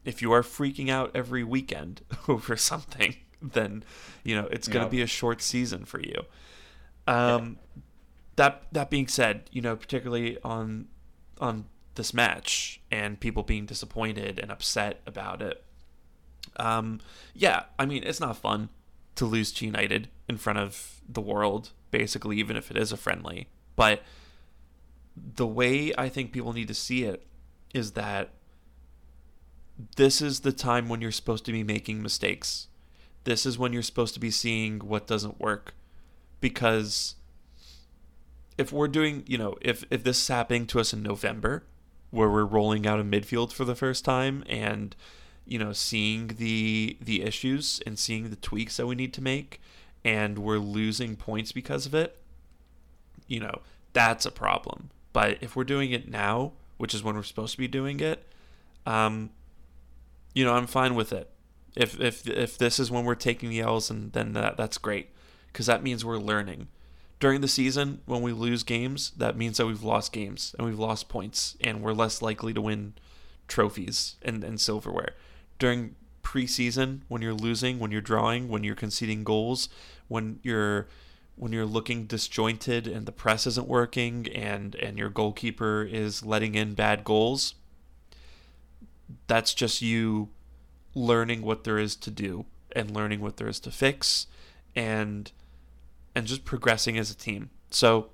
[0.04, 3.84] If you are freaking out every weekend over something, then
[4.22, 6.24] you know it's going to be a short season for you.
[7.06, 7.58] Um,
[8.36, 10.88] that that being said, you know, particularly on
[11.40, 15.64] on this match and people being disappointed and upset about it.
[16.56, 17.00] Um,
[17.34, 18.68] yeah, I mean, it's not fun
[19.16, 22.96] to lose to United in front of the world, basically, even if it is a
[22.96, 23.48] friendly.
[23.76, 24.02] But
[25.16, 27.26] the way I think people need to see it
[27.72, 28.30] is that
[29.96, 32.68] this is the time when you're supposed to be making mistakes.
[33.24, 35.74] This is when you're supposed to be seeing what doesn't work.
[36.40, 37.14] Because
[38.56, 41.64] if we're doing, you know, if, if this is happening to us in November,
[42.14, 44.94] where we're rolling out a midfield for the first time and
[45.44, 49.60] you know seeing the the issues and seeing the tweaks that we need to make
[50.04, 52.16] and we're losing points because of it
[53.26, 53.60] you know
[53.92, 54.90] that's a problem.
[55.12, 58.26] But if we're doing it now which is when we're supposed to be doing it
[58.86, 59.30] um
[60.34, 61.30] you know i'm fine with it.
[61.74, 65.08] If if if this is when we're taking the l's and then that that's great
[65.48, 66.68] because that means we're learning
[67.20, 70.78] during the season when we lose games that means that we've lost games and we've
[70.78, 72.94] lost points and we're less likely to win
[73.48, 75.14] trophies and, and silverware.
[75.58, 79.68] During preseason when you're losing when you're drawing when you're conceding goals
[80.08, 80.88] when you're
[81.36, 86.54] when you're looking disjointed and the press isn't working and and your goalkeeper is letting
[86.54, 87.54] in bad goals
[89.26, 90.30] that's just you
[90.94, 94.26] learning what there is to do and learning what there is to fix.
[94.74, 95.30] And
[96.14, 97.50] and just progressing as a team.
[97.70, 98.10] So,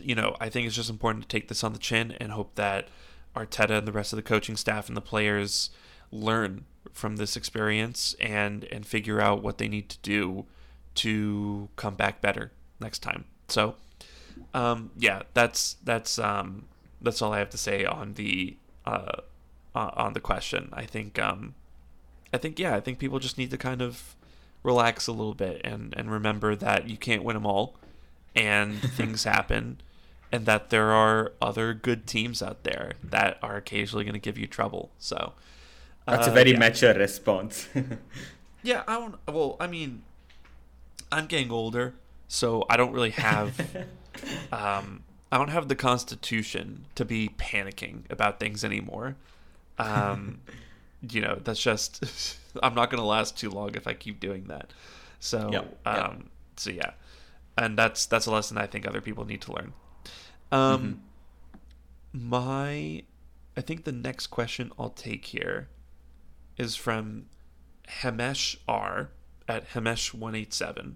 [0.00, 2.54] you know, I think it's just important to take this on the chin and hope
[2.54, 2.88] that
[3.34, 5.70] Arteta and the rest of the coaching staff and the players
[6.10, 10.46] learn from this experience and and figure out what they need to do
[10.94, 13.24] to come back better next time.
[13.48, 13.76] So,
[14.54, 16.66] um, yeah, that's that's um,
[17.00, 19.22] that's all I have to say on the uh,
[19.74, 20.70] on the question.
[20.72, 21.54] I think um,
[22.32, 24.16] I think yeah, I think people just need to kind of
[24.68, 27.76] relax a little bit and and remember that you can't win them all,
[28.36, 29.80] and things happen,
[30.30, 34.38] and that there are other good teams out there that are occasionally going to give
[34.38, 34.90] you trouble.
[34.98, 35.32] So
[36.06, 36.58] That's a uh, very yeah.
[36.58, 37.68] mature response.
[38.62, 39.14] Yeah, I don't.
[39.26, 40.02] Well, I mean,
[41.12, 41.94] I'm getting older,
[42.26, 43.58] so I don't really have.
[44.52, 49.16] um, I don't have the constitution to be panicking about things anymore.
[49.78, 50.40] Um,
[51.08, 52.36] you know, that's just.
[52.62, 54.72] I'm not going to last too long if I keep doing that.
[55.20, 56.22] So, Yep, um, yep.
[56.56, 56.90] so yeah,
[57.56, 59.72] and that's that's a lesson I think other people need to learn.
[60.50, 61.02] Um,
[62.12, 63.02] my,
[63.56, 65.68] I think the next question I'll take here
[66.56, 67.26] is from
[68.00, 69.10] Hemesh R
[69.46, 70.94] at Hemesh187.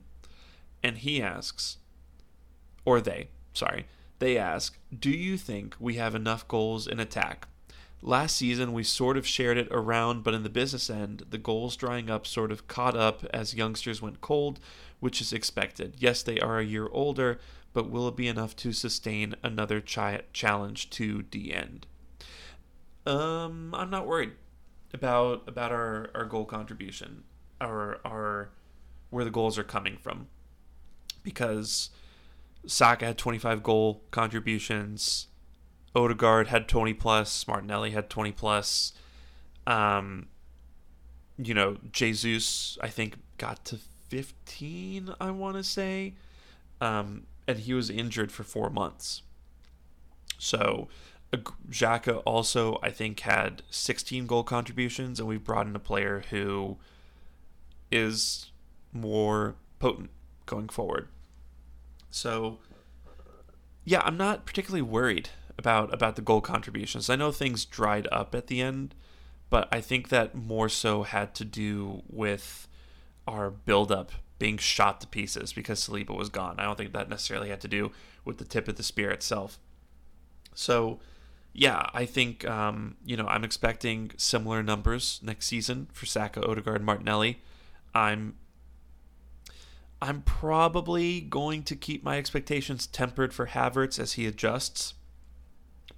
[0.82, 1.78] And he asks,
[2.84, 3.86] or they, sorry,
[4.18, 7.46] they ask, Do you think we have enough goals in attack?
[8.04, 11.76] Last season, we sort of shared it around, but in the business end, the goals
[11.76, 14.58] drying up sort of caught up as youngsters went cold,
[14.98, 15.94] which is expected.
[15.98, 17.38] Yes, they are a year older,
[17.72, 21.86] but will it be enough to sustain another challenge to the end?
[23.06, 24.32] Um, I'm not worried
[24.92, 27.22] about about our, our goal contribution,
[27.60, 28.50] our our
[29.10, 30.26] where the goals are coming from,
[31.22, 31.90] because
[32.66, 35.28] Saka had 25 goal contributions,
[35.94, 38.92] Odegaard had 20 plus, Martinelli had 20 plus,
[39.66, 40.26] um,
[41.38, 43.78] you know Jesus I think got to
[44.08, 46.14] 15 I want to say,
[46.80, 49.22] um, and he was injured for four months,
[50.38, 50.88] so.
[51.70, 56.76] Xhaka also, I think, had 16 goal contributions, and we've brought in a player who
[57.90, 58.50] is
[58.92, 60.10] more potent
[60.46, 61.08] going forward.
[62.10, 62.58] So,
[63.84, 65.30] yeah, I'm not particularly worried
[65.62, 67.08] about about the goal contributions.
[67.08, 68.96] I know things dried up at the end,
[69.48, 72.66] but I think that more so had to do with
[73.28, 74.10] our buildup
[74.40, 76.58] being shot to pieces because Saliba was gone.
[76.58, 77.92] I don't think that necessarily had to do
[78.24, 79.60] with the tip of the spear itself.
[80.52, 80.98] So,
[81.52, 86.82] yeah, I think um, you know I'm expecting similar numbers next season for Saka, Odegaard,
[86.82, 87.40] Martinelli.
[87.94, 88.34] I'm
[90.02, 94.94] I'm probably going to keep my expectations tempered for Havertz as he adjusts,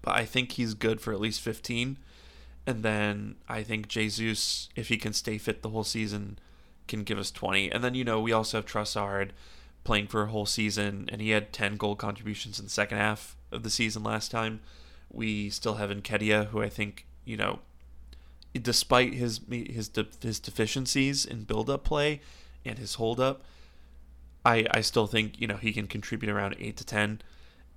[0.05, 1.97] but I think he's good for at least 15.
[2.66, 6.39] And then I think Jesus, if he can stay fit the whole season,
[6.86, 7.72] can give us 20.
[7.72, 9.31] And then, you know, we also have Trossard
[9.82, 13.36] playing for a whole season, and he had 10 goal contributions in the second half
[13.51, 14.60] of the season last time.
[15.10, 17.60] We still have Nketiah, who I think, you know,
[18.60, 19.90] despite his his
[20.20, 22.20] his deficiencies in build-up play
[22.64, 23.43] and his hold-up,
[24.44, 27.20] I, I still think you know he can contribute around eight to ten,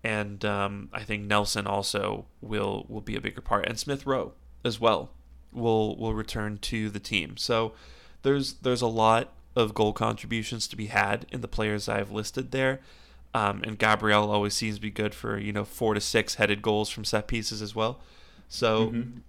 [0.03, 4.33] and um, I think Nelson also will will be a bigger part, and Smith Rowe
[4.63, 5.11] as well
[5.51, 7.37] will will return to the team.
[7.37, 7.73] So
[8.21, 12.51] there's there's a lot of goal contributions to be had in the players I've listed
[12.51, 12.79] there,
[13.33, 16.61] um, and Gabriel always seems to be good for you know four to six headed
[16.61, 17.99] goals from set pieces as well.
[18.47, 18.87] So.
[18.87, 19.19] Mm-hmm.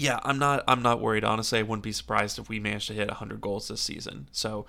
[0.00, 0.62] Yeah, I'm not.
[0.68, 1.24] I'm not worried.
[1.24, 4.28] Honestly, I wouldn't be surprised if we managed to hit 100 goals this season.
[4.30, 4.64] So,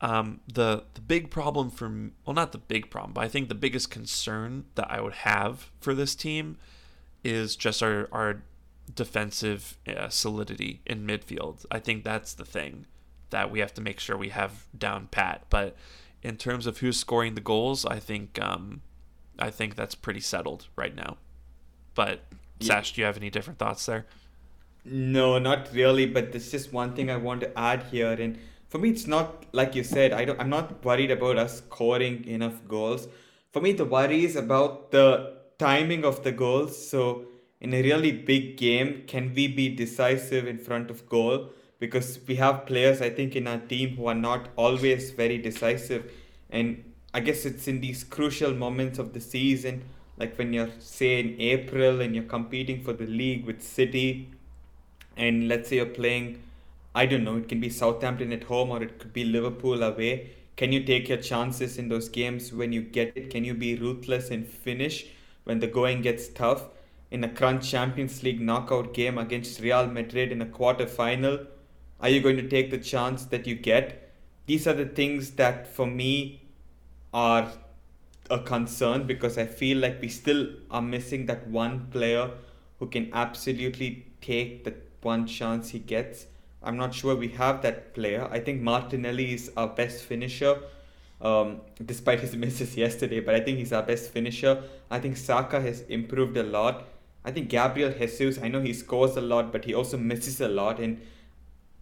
[0.00, 1.88] um, the the big problem for
[2.24, 5.70] well, not the big problem, but I think the biggest concern that I would have
[5.80, 6.56] for this team
[7.24, 8.42] is just our our
[8.94, 11.66] defensive uh, solidity in midfield.
[11.70, 12.86] I think that's the thing
[13.30, 15.44] that we have to make sure we have down pat.
[15.50, 15.76] But
[16.22, 18.82] in terms of who's scoring the goals, I think um,
[19.38, 21.16] I think that's pretty settled right now.
[21.94, 22.20] But
[22.60, 22.66] yeah.
[22.66, 24.06] Sash, do you have any different thoughts there?
[24.84, 26.06] No, not really.
[26.06, 28.38] But there's just one thing I want to add here, and
[28.68, 30.12] for me, it's not like you said.
[30.12, 30.38] I don't.
[30.38, 33.08] I'm not worried about us scoring enough goals.
[33.52, 36.76] For me, the worry is about the timing of the goals.
[36.90, 37.26] So,
[37.60, 41.48] in a really big game, can we be decisive in front of goal?
[41.80, 46.12] Because we have players, I think, in our team who are not always very decisive,
[46.50, 46.84] and
[47.14, 49.84] I guess it's in these crucial moments of the season,
[50.18, 54.30] like when you're say in April and you're competing for the league with City,
[55.16, 56.42] and let's say you're playing
[56.94, 60.30] I don't know, it can be Southampton at home or it could be Liverpool away.
[60.56, 63.30] Can you take your chances in those games when you get it?
[63.30, 65.06] Can you be ruthless and finish
[65.44, 66.64] when the going gets tough?
[67.10, 71.46] In a crunch Champions League knockout game against Real Madrid in a quarter final,
[72.00, 74.12] are you going to take the chance that you get?
[74.46, 76.42] These are the things that for me
[77.14, 77.50] are
[78.30, 82.30] a concern because I feel like we still are missing that one player
[82.78, 86.26] who can absolutely take the one chance he gets
[86.62, 88.28] I'm not sure we have that player.
[88.30, 90.58] I think Martinelli is our best finisher,
[91.20, 93.20] um, despite his misses yesterday.
[93.20, 94.62] But I think he's our best finisher.
[94.90, 96.86] I think Saka has improved a lot.
[97.24, 98.38] I think Gabriel Jesus.
[98.42, 101.00] I know he scores a lot, but he also misses a lot, and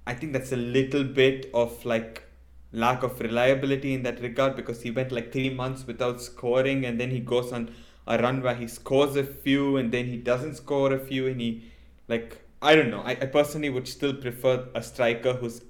[0.07, 2.25] I think that's a little bit of like
[2.73, 7.01] lack of reliability in that regard because he went like three months without scoring, and
[7.01, 7.75] then he goes on
[8.07, 11.41] a run where he scores a few, and then he doesn't score a few, and
[11.41, 11.71] he
[12.09, 13.03] like I don't know.
[13.03, 15.63] I, I personally would still prefer a striker who's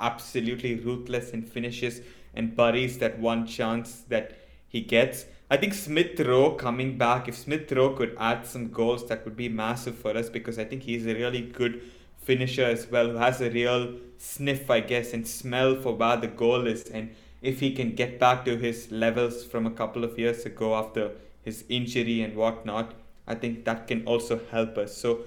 [0.00, 2.00] absolutely ruthless and finishes
[2.34, 4.38] and buries that one chance that
[4.68, 5.26] he gets.
[5.50, 9.36] I think Smith Rowe coming back, if Smith Rowe could add some goals, that would
[9.36, 11.82] be massive for us because I think he's a really good
[12.16, 16.28] finisher as well, who has a real sniff, I guess, and smell for where the
[16.28, 16.84] goal is.
[16.84, 17.10] And
[17.42, 21.12] if he can get back to his levels from a couple of years ago after
[21.42, 22.94] his injury and whatnot,
[23.26, 24.96] I think that can also help us.
[24.96, 25.20] So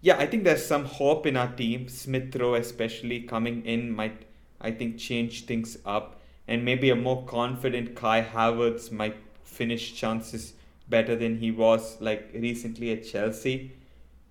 [0.00, 1.88] yeah, I think there's some hope in our team.
[1.88, 4.26] Smith Rowe, especially coming in, might
[4.60, 10.54] I think change things up, and maybe a more confident Kai Havertz might finish chances
[10.88, 13.72] better than he was like recently at Chelsea.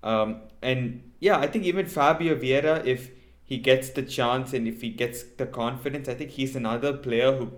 [0.04, 3.12] Um, and yeah, I think even Fabio Vieira, if
[3.44, 7.36] he gets the chance and if he gets the confidence, I think he's another player
[7.36, 7.52] who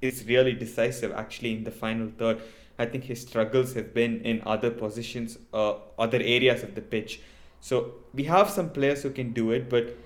[0.00, 2.40] is really decisive actually in the final third.
[2.78, 7.20] I think his struggles have been in other positions, uh, other areas of the pitch.
[7.60, 9.96] So we have some players who can do it, but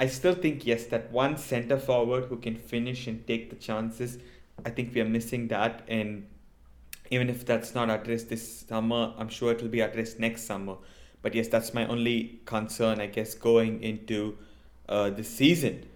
[0.00, 4.18] I still think yes, that one centre forward who can finish and take the chances.
[4.64, 6.26] I think we are missing that, and
[7.10, 10.76] even if that's not addressed this summer, I'm sure it will be addressed next summer.
[11.22, 14.38] But yes, that's my only concern, I guess, going into
[14.88, 15.86] uh, the season.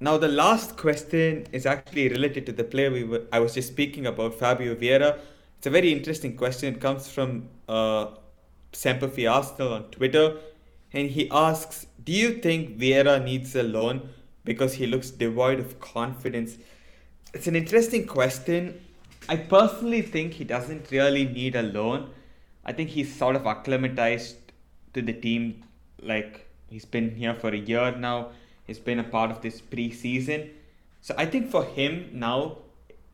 [0.00, 3.68] Now, the last question is actually related to the player we were, I was just
[3.68, 5.18] speaking about, Fabio Vieira.
[5.58, 6.74] It's a very interesting question.
[6.74, 8.06] It comes from uh,
[8.72, 10.36] Semperfi Arsenal on Twitter,
[10.92, 14.08] and he asks, "Do you think Vieira needs a loan
[14.44, 16.58] because he looks devoid of confidence?"
[17.34, 18.80] It's an interesting question.
[19.28, 22.10] I personally think he doesn't really need a loan.
[22.64, 24.36] I think he's sort of acclimatized
[24.94, 25.64] to the team.
[26.00, 28.28] Like he's been here for a year now.
[28.64, 30.50] He's been a part of this preseason.
[31.00, 32.58] So I think for him now,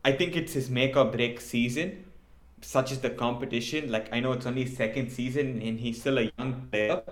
[0.03, 2.05] I think it's his make or break season.
[2.65, 3.91] Such is the competition.
[3.91, 7.03] Like I know it's only second season and he's still a young player.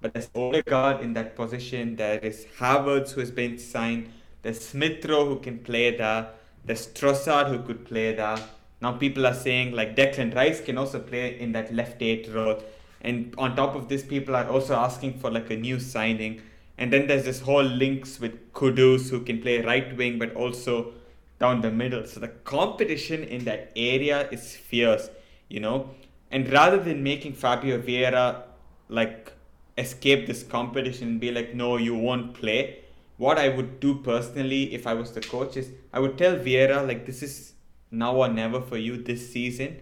[0.00, 1.96] But there's Odegaard in that position.
[1.96, 4.12] There is Havertz who has been signed.
[4.42, 6.28] There's Smith Rowe who can play there.
[6.64, 8.38] There's Trossard who could play there.
[8.80, 12.62] Now people are saying like Declan Rice can also play in that left eight role.
[13.00, 16.40] And on top of this, people are also asking for like a new signing.
[16.78, 20.92] And then there's this whole links with Kudus who can play right wing but also
[21.40, 22.06] down the middle.
[22.06, 25.10] So the competition in that area is fierce,
[25.48, 25.90] you know.
[26.30, 28.42] And rather than making Fabio Vieira
[28.88, 29.32] like
[29.78, 32.84] escape this competition and be like, no, you won't play.
[33.16, 36.86] What I would do personally if I was the coach is I would tell Vieira
[36.86, 37.54] like this is
[37.90, 39.80] now or never for you this season.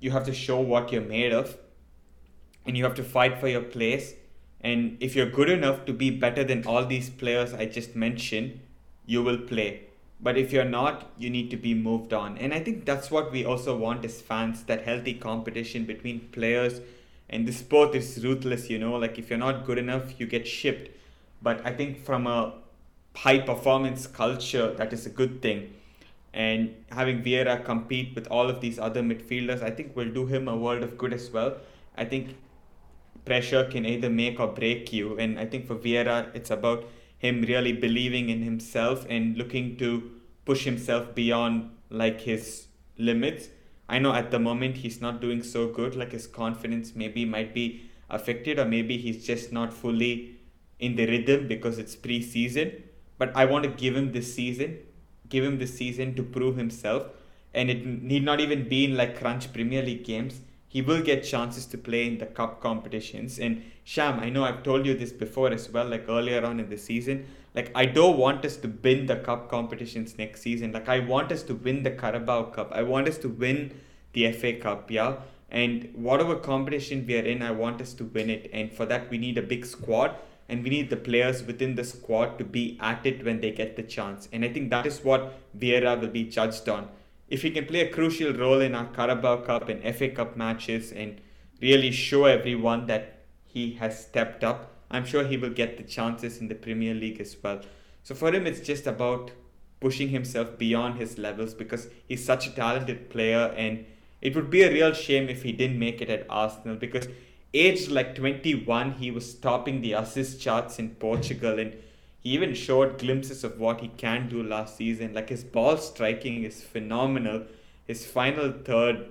[0.00, 1.56] You have to show what you're made of
[2.64, 4.14] and you have to fight for your place.
[4.60, 8.60] And if you're good enough to be better than all these players I just mentioned,
[9.06, 9.87] you will play.
[10.20, 12.38] But if you're not, you need to be moved on.
[12.38, 16.80] And I think that's what we also want as fans that healthy competition between players.
[17.30, 20.46] And the sport is ruthless, you know, like if you're not good enough, you get
[20.46, 20.90] shipped.
[21.40, 22.54] But I think from a
[23.14, 25.74] high performance culture, that is a good thing.
[26.32, 30.48] And having Vieira compete with all of these other midfielders, I think will do him
[30.48, 31.56] a world of good as well.
[31.96, 32.36] I think
[33.24, 35.18] pressure can either make or break you.
[35.18, 36.84] And I think for Vieira, it's about
[37.18, 40.10] him really believing in himself and looking to
[40.44, 42.66] push himself beyond like his
[42.96, 43.48] limits.
[43.88, 47.54] I know at the moment he's not doing so good, like his confidence maybe might
[47.54, 50.36] be affected, or maybe he's just not fully
[50.78, 52.84] in the rhythm because it's pre-season.
[53.18, 54.78] But I want to give him this season,
[55.28, 57.06] give him this season to prove himself,
[57.52, 61.24] and it need not even be in like crunch Premier League games he will get
[61.24, 63.38] chances to play in the cup competitions.
[63.38, 66.68] And Sham, I know I've told you this before as well, like earlier on in
[66.68, 67.26] the season.
[67.54, 70.72] Like I don't want us to win the cup competitions next season.
[70.72, 72.70] Like I want us to win the Carabao Cup.
[72.70, 73.80] I want us to win
[74.12, 75.16] the FA Cup, yeah.
[75.48, 78.50] And whatever competition we are in, I want us to win it.
[78.52, 80.16] And for that, we need a big squad
[80.50, 83.76] and we need the players within the squad to be at it when they get
[83.76, 84.28] the chance.
[84.34, 86.88] And I think that is what Vieira will be judged on
[87.28, 90.92] if he can play a crucial role in our Carabao Cup and FA Cup matches
[90.92, 91.22] and
[91.62, 93.17] really show everyone that
[93.48, 97.20] he has stepped up, I'm sure he will get the chances in the Premier League
[97.20, 97.60] as well.
[98.04, 99.32] So for him, it's just about
[99.80, 103.84] pushing himself beyond his levels because he's such a talented player and
[104.20, 107.06] it would be a real shame if he didn't make it at Arsenal because
[107.54, 111.74] aged like 21 he was topping the assist charts in Portugal and
[112.20, 115.14] he even showed glimpses of what he can do last season.
[115.14, 117.44] Like his ball striking is phenomenal.
[117.86, 119.06] His final third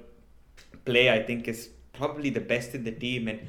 [0.85, 3.27] play, I think, is probably the best in the team.
[3.27, 3.39] And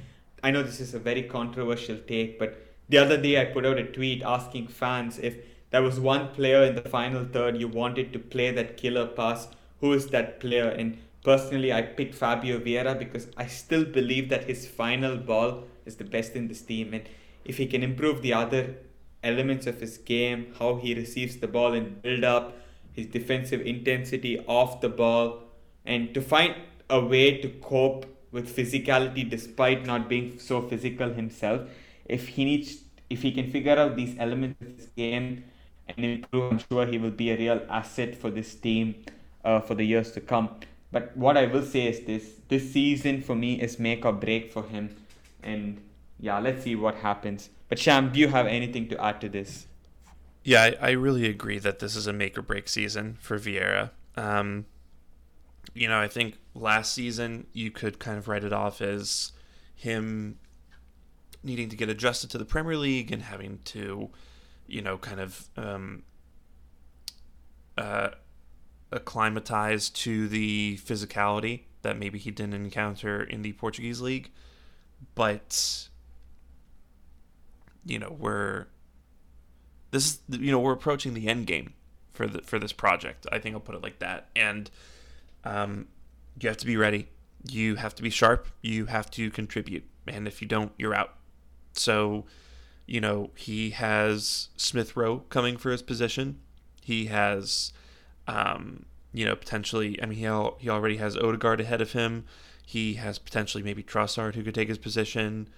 [0.43, 2.57] I know this is a very controversial take, but
[2.89, 5.37] the other day I put out a tweet asking fans if
[5.71, 9.49] there was one player in the final third you wanted to play that killer pass,
[9.81, 10.69] who is that player?
[10.69, 15.97] And personally, I picked Fabio Vieira because I still believe that his final ball is
[15.97, 16.95] the best in this team.
[16.95, 17.03] And
[17.45, 18.77] if he can improve the other
[19.23, 22.57] elements of his game, how he receives the ball and build up,
[22.93, 25.43] his defensive intensity off the ball,
[25.85, 26.55] and to find
[26.91, 31.69] a way to cope with physicality despite not being so physical himself.
[32.07, 35.45] If he needs, if he can figure out these elements of his game
[35.89, 39.05] and improve, I'm sure he will be a real asset for this team
[39.45, 40.51] uh, for the years to come.
[40.91, 44.51] But what I will say is this: this season for me is make or break
[44.53, 44.97] for him,
[45.43, 45.81] and
[46.19, 47.51] yeah, let's see what happens.
[47.69, 49.67] But Sham, do you have anything to add to this?
[50.45, 53.91] Yeah, I, I really agree that this is a make or break season for Vieira.
[54.17, 54.65] Um,
[55.75, 59.33] you know, I think last season you could kind of write it off as
[59.75, 60.39] him
[61.43, 64.11] needing to get adjusted to the Premier League and having to,
[64.67, 66.03] you know, kind of um,
[67.77, 68.09] uh,
[68.91, 74.31] acclimatize to the physicality that maybe he didn't encounter in the Portuguese league.
[75.15, 75.89] But
[77.89, 78.67] you know we're
[79.91, 81.73] this is you know we're approaching the end game
[82.13, 83.27] for the for this project.
[83.33, 84.29] I think I'll put it like that.
[84.37, 84.71] And
[85.45, 85.87] um,
[86.41, 87.09] you have to be ready.
[87.49, 88.49] You have to be sharp.
[88.63, 89.85] You have to contribute.
[90.07, 91.15] And if you don't, you're out.
[91.73, 92.25] So,
[92.87, 96.41] you know, he has Smith Rowe coming for his position.
[96.83, 97.73] He has,
[98.27, 100.03] um, you know, potentially.
[100.03, 102.25] I mean, he al- he already has Odegaard ahead of him.
[102.65, 105.49] He has potentially maybe Trossard who could take his position.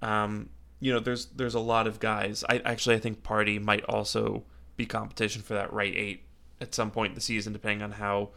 [0.00, 0.50] Um,
[0.80, 2.44] you know, there's there's a lot of guys.
[2.48, 4.44] I actually I think Partey might also
[4.76, 6.24] be competition for that right eight
[6.60, 8.30] at some point in the season, depending on how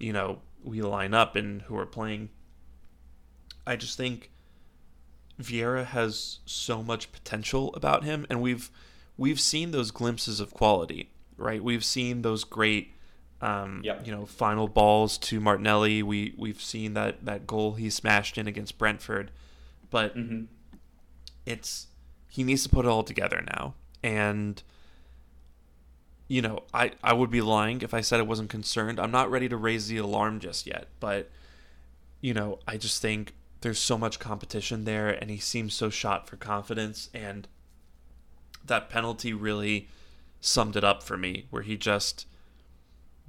[0.00, 2.30] you know, we line up and who are playing.
[3.66, 4.30] I just think
[5.40, 8.70] Vieira has so much potential about him, and we've
[9.16, 11.62] we've seen those glimpses of quality, right?
[11.62, 12.92] We've seen those great,
[13.40, 14.06] um, Yep.
[14.06, 16.02] you know, final balls to Martinelli.
[16.02, 19.30] We we've seen that that goal he smashed in against Brentford,
[19.90, 20.44] but hmm
[21.46, 21.86] it's
[22.28, 23.74] he needs to put it all together now
[24.04, 24.62] and
[26.30, 29.00] you know i i would be lying if i said i wasn't concerned.
[29.00, 31.30] I'm not ready to raise the alarm just yet but
[32.20, 36.28] you know i just think there's so much competition there and he seems so shot
[36.28, 37.48] for confidence and
[38.64, 39.88] that penalty really
[40.40, 42.26] summed it up for me where he just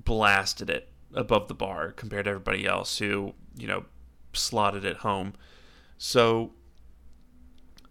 [0.04, 3.86] blasted it above the bar compared to everybody else who you know
[4.34, 5.34] slotted it home.
[5.98, 6.52] So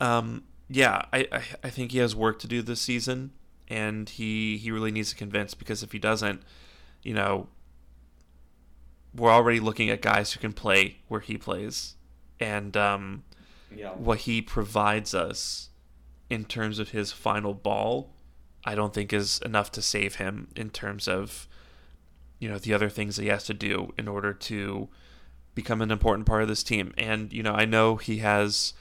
[0.00, 3.32] um, yeah, I, I I think he has work to do this season,
[3.70, 6.42] and he he really needs to convince because if he doesn't,
[7.02, 7.48] you know,
[9.14, 11.94] we're already looking at guys who can play where he plays,
[12.38, 13.24] and um,
[13.74, 13.90] Yeah.
[13.92, 15.70] what he provides us
[16.28, 18.12] in terms of his final ball,
[18.64, 21.48] I don't think is enough to save him in terms of
[22.38, 24.88] you know the other things that he has to do in order to
[25.54, 26.92] become an important part of this team.
[26.96, 28.74] And you know, I know he has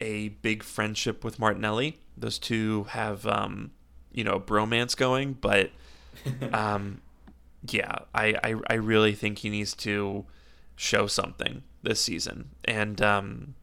[0.00, 1.98] a big friendship with Martinelli.
[2.16, 3.70] Those two have um,
[4.14, 5.70] you know, bromance going, but
[6.52, 7.00] um,
[7.68, 10.24] yeah, I, I I really think he needs to
[10.76, 12.50] show something this season.
[12.64, 13.54] And um,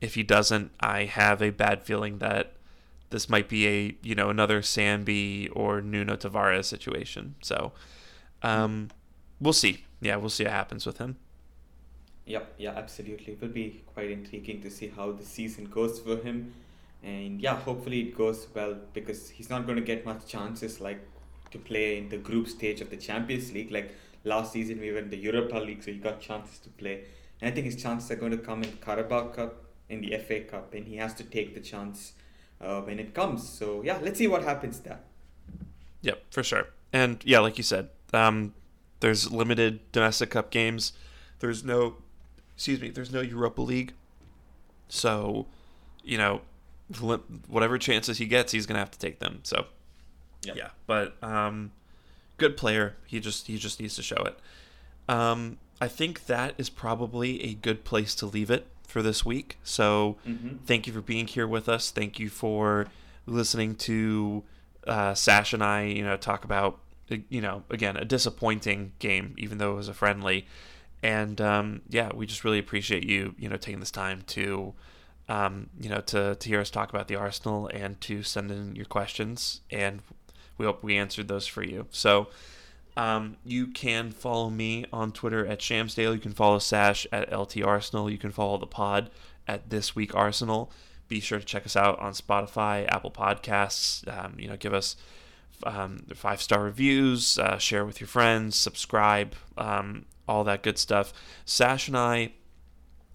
[0.00, 2.54] if he doesn't, I have a bad feeling that
[3.10, 7.36] this might be a you know another Sambi or Nuno Tavares situation.
[7.42, 7.72] So
[8.42, 8.88] um,
[9.40, 9.84] we'll see.
[10.00, 11.16] Yeah, we'll see what happens with him.
[12.26, 13.34] Yep, yeah, absolutely.
[13.34, 16.54] It will be quite intriguing to see how the season goes for him.
[17.02, 21.00] And yeah, hopefully it goes well because he's not going to get much chances like
[21.50, 23.70] to play in the group stage of the Champions League.
[23.70, 27.04] Like last season, we were in the Europa League, so he got chances to play.
[27.40, 30.40] And I think his chances are going to come in Carabao Cup, in the FA
[30.40, 32.12] Cup, and he has to take the chance
[32.60, 33.48] uh, when it comes.
[33.48, 35.00] So yeah, let's see what happens there.
[36.02, 36.68] Yep, for sure.
[36.92, 38.54] And yeah, like you said, um,
[39.00, 40.92] there's limited domestic cup games.
[41.40, 41.96] There's no,
[42.54, 43.94] excuse me, there's no Europa League.
[44.88, 45.46] So,
[46.04, 46.42] you know,
[47.48, 49.40] whatever chances he gets, he's gonna have to take them.
[49.42, 49.66] So,
[50.44, 50.56] Yep.
[50.56, 50.68] yeah.
[50.86, 51.70] But um,
[52.38, 52.96] good player.
[53.06, 54.38] He just he just needs to show it.
[55.08, 59.58] Um, I think that is probably a good place to leave it for this week.
[59.64, 60.56] So, Mm-hmm.
[60.66, 61.90] thank you for being here with us.
[61.90, 62.86] Thank you for
[63.26, 64.42] listening to
[64.86, 66.78] uh, Sash and I, you know, talk about,
[67.10, 70.46] uh, you know, again, a disappointing game, even though it was a friendly.
[71.04, 74.72] And um, yeah, we just really appreciate you, you know, taking this time to,
[75.32, 78.76] um, you know, to, to hear us talk about the Arsenal and to send in
[78.76, 79.62] your questions.
[79.70, 80.02] And
[80.58, 81.86] we hope we answered those for you.
[81.90, 82.28] So
[82.98, 86.12] um, you can follow me on Twitter at Shamsdale.
[86.12, 88.10] You can follow Sash at LT Arsenal.
[88.10, 89.08] You can follow the pod
[89.48, 90.70] at This Week Arsenal.
[91.08, 94.06] Be sure to check us out on Spotify, Apple Podcasts.
[94.06, 94.96] Um, you know, give us
[95.64, 101.14] um, five star reviews, uh, share with your friends, subscribe, um, all that good stuff.
[101.46, 102.32] Sash and I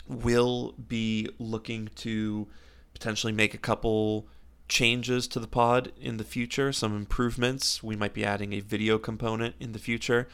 [0.08, 2.48] will be looking to
[2.94, 4.28] potentially make a couple
[4.68, 7.82] changes to the pod in the future, some improvements.
[7.82, 10.28] We might be adding a video component in the future.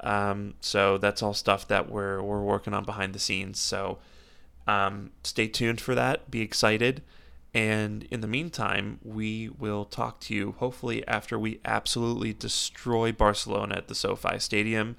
[0.00, 3.58] Um, so that's all stuff that we're we're working on behind the scenes.
[3.58, 3.98] So
[4.66, 6.30] um, stay tuned for that.
[6.30, 7.02] Be excited.
[7.54, 13.76] And in the meantime, we will talk to you hopefully after we absolutely destroy Barcelona
[13.76, 14.96] at the SoFi Stadium.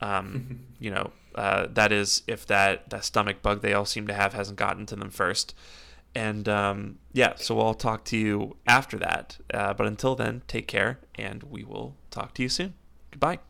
[0.00, 4.14] Um, you know, uh, that is if that, that stomach bug they all seem to
[4.14, 5.54] have hasn't gotten to them first.
[6.14, 9.36] And um, yeah, so I'll talk to you after that.
[9.52, 12.72] Uh, but until then, take care, and we will talk to you soon.
[13.10, 13.40] Goodbye.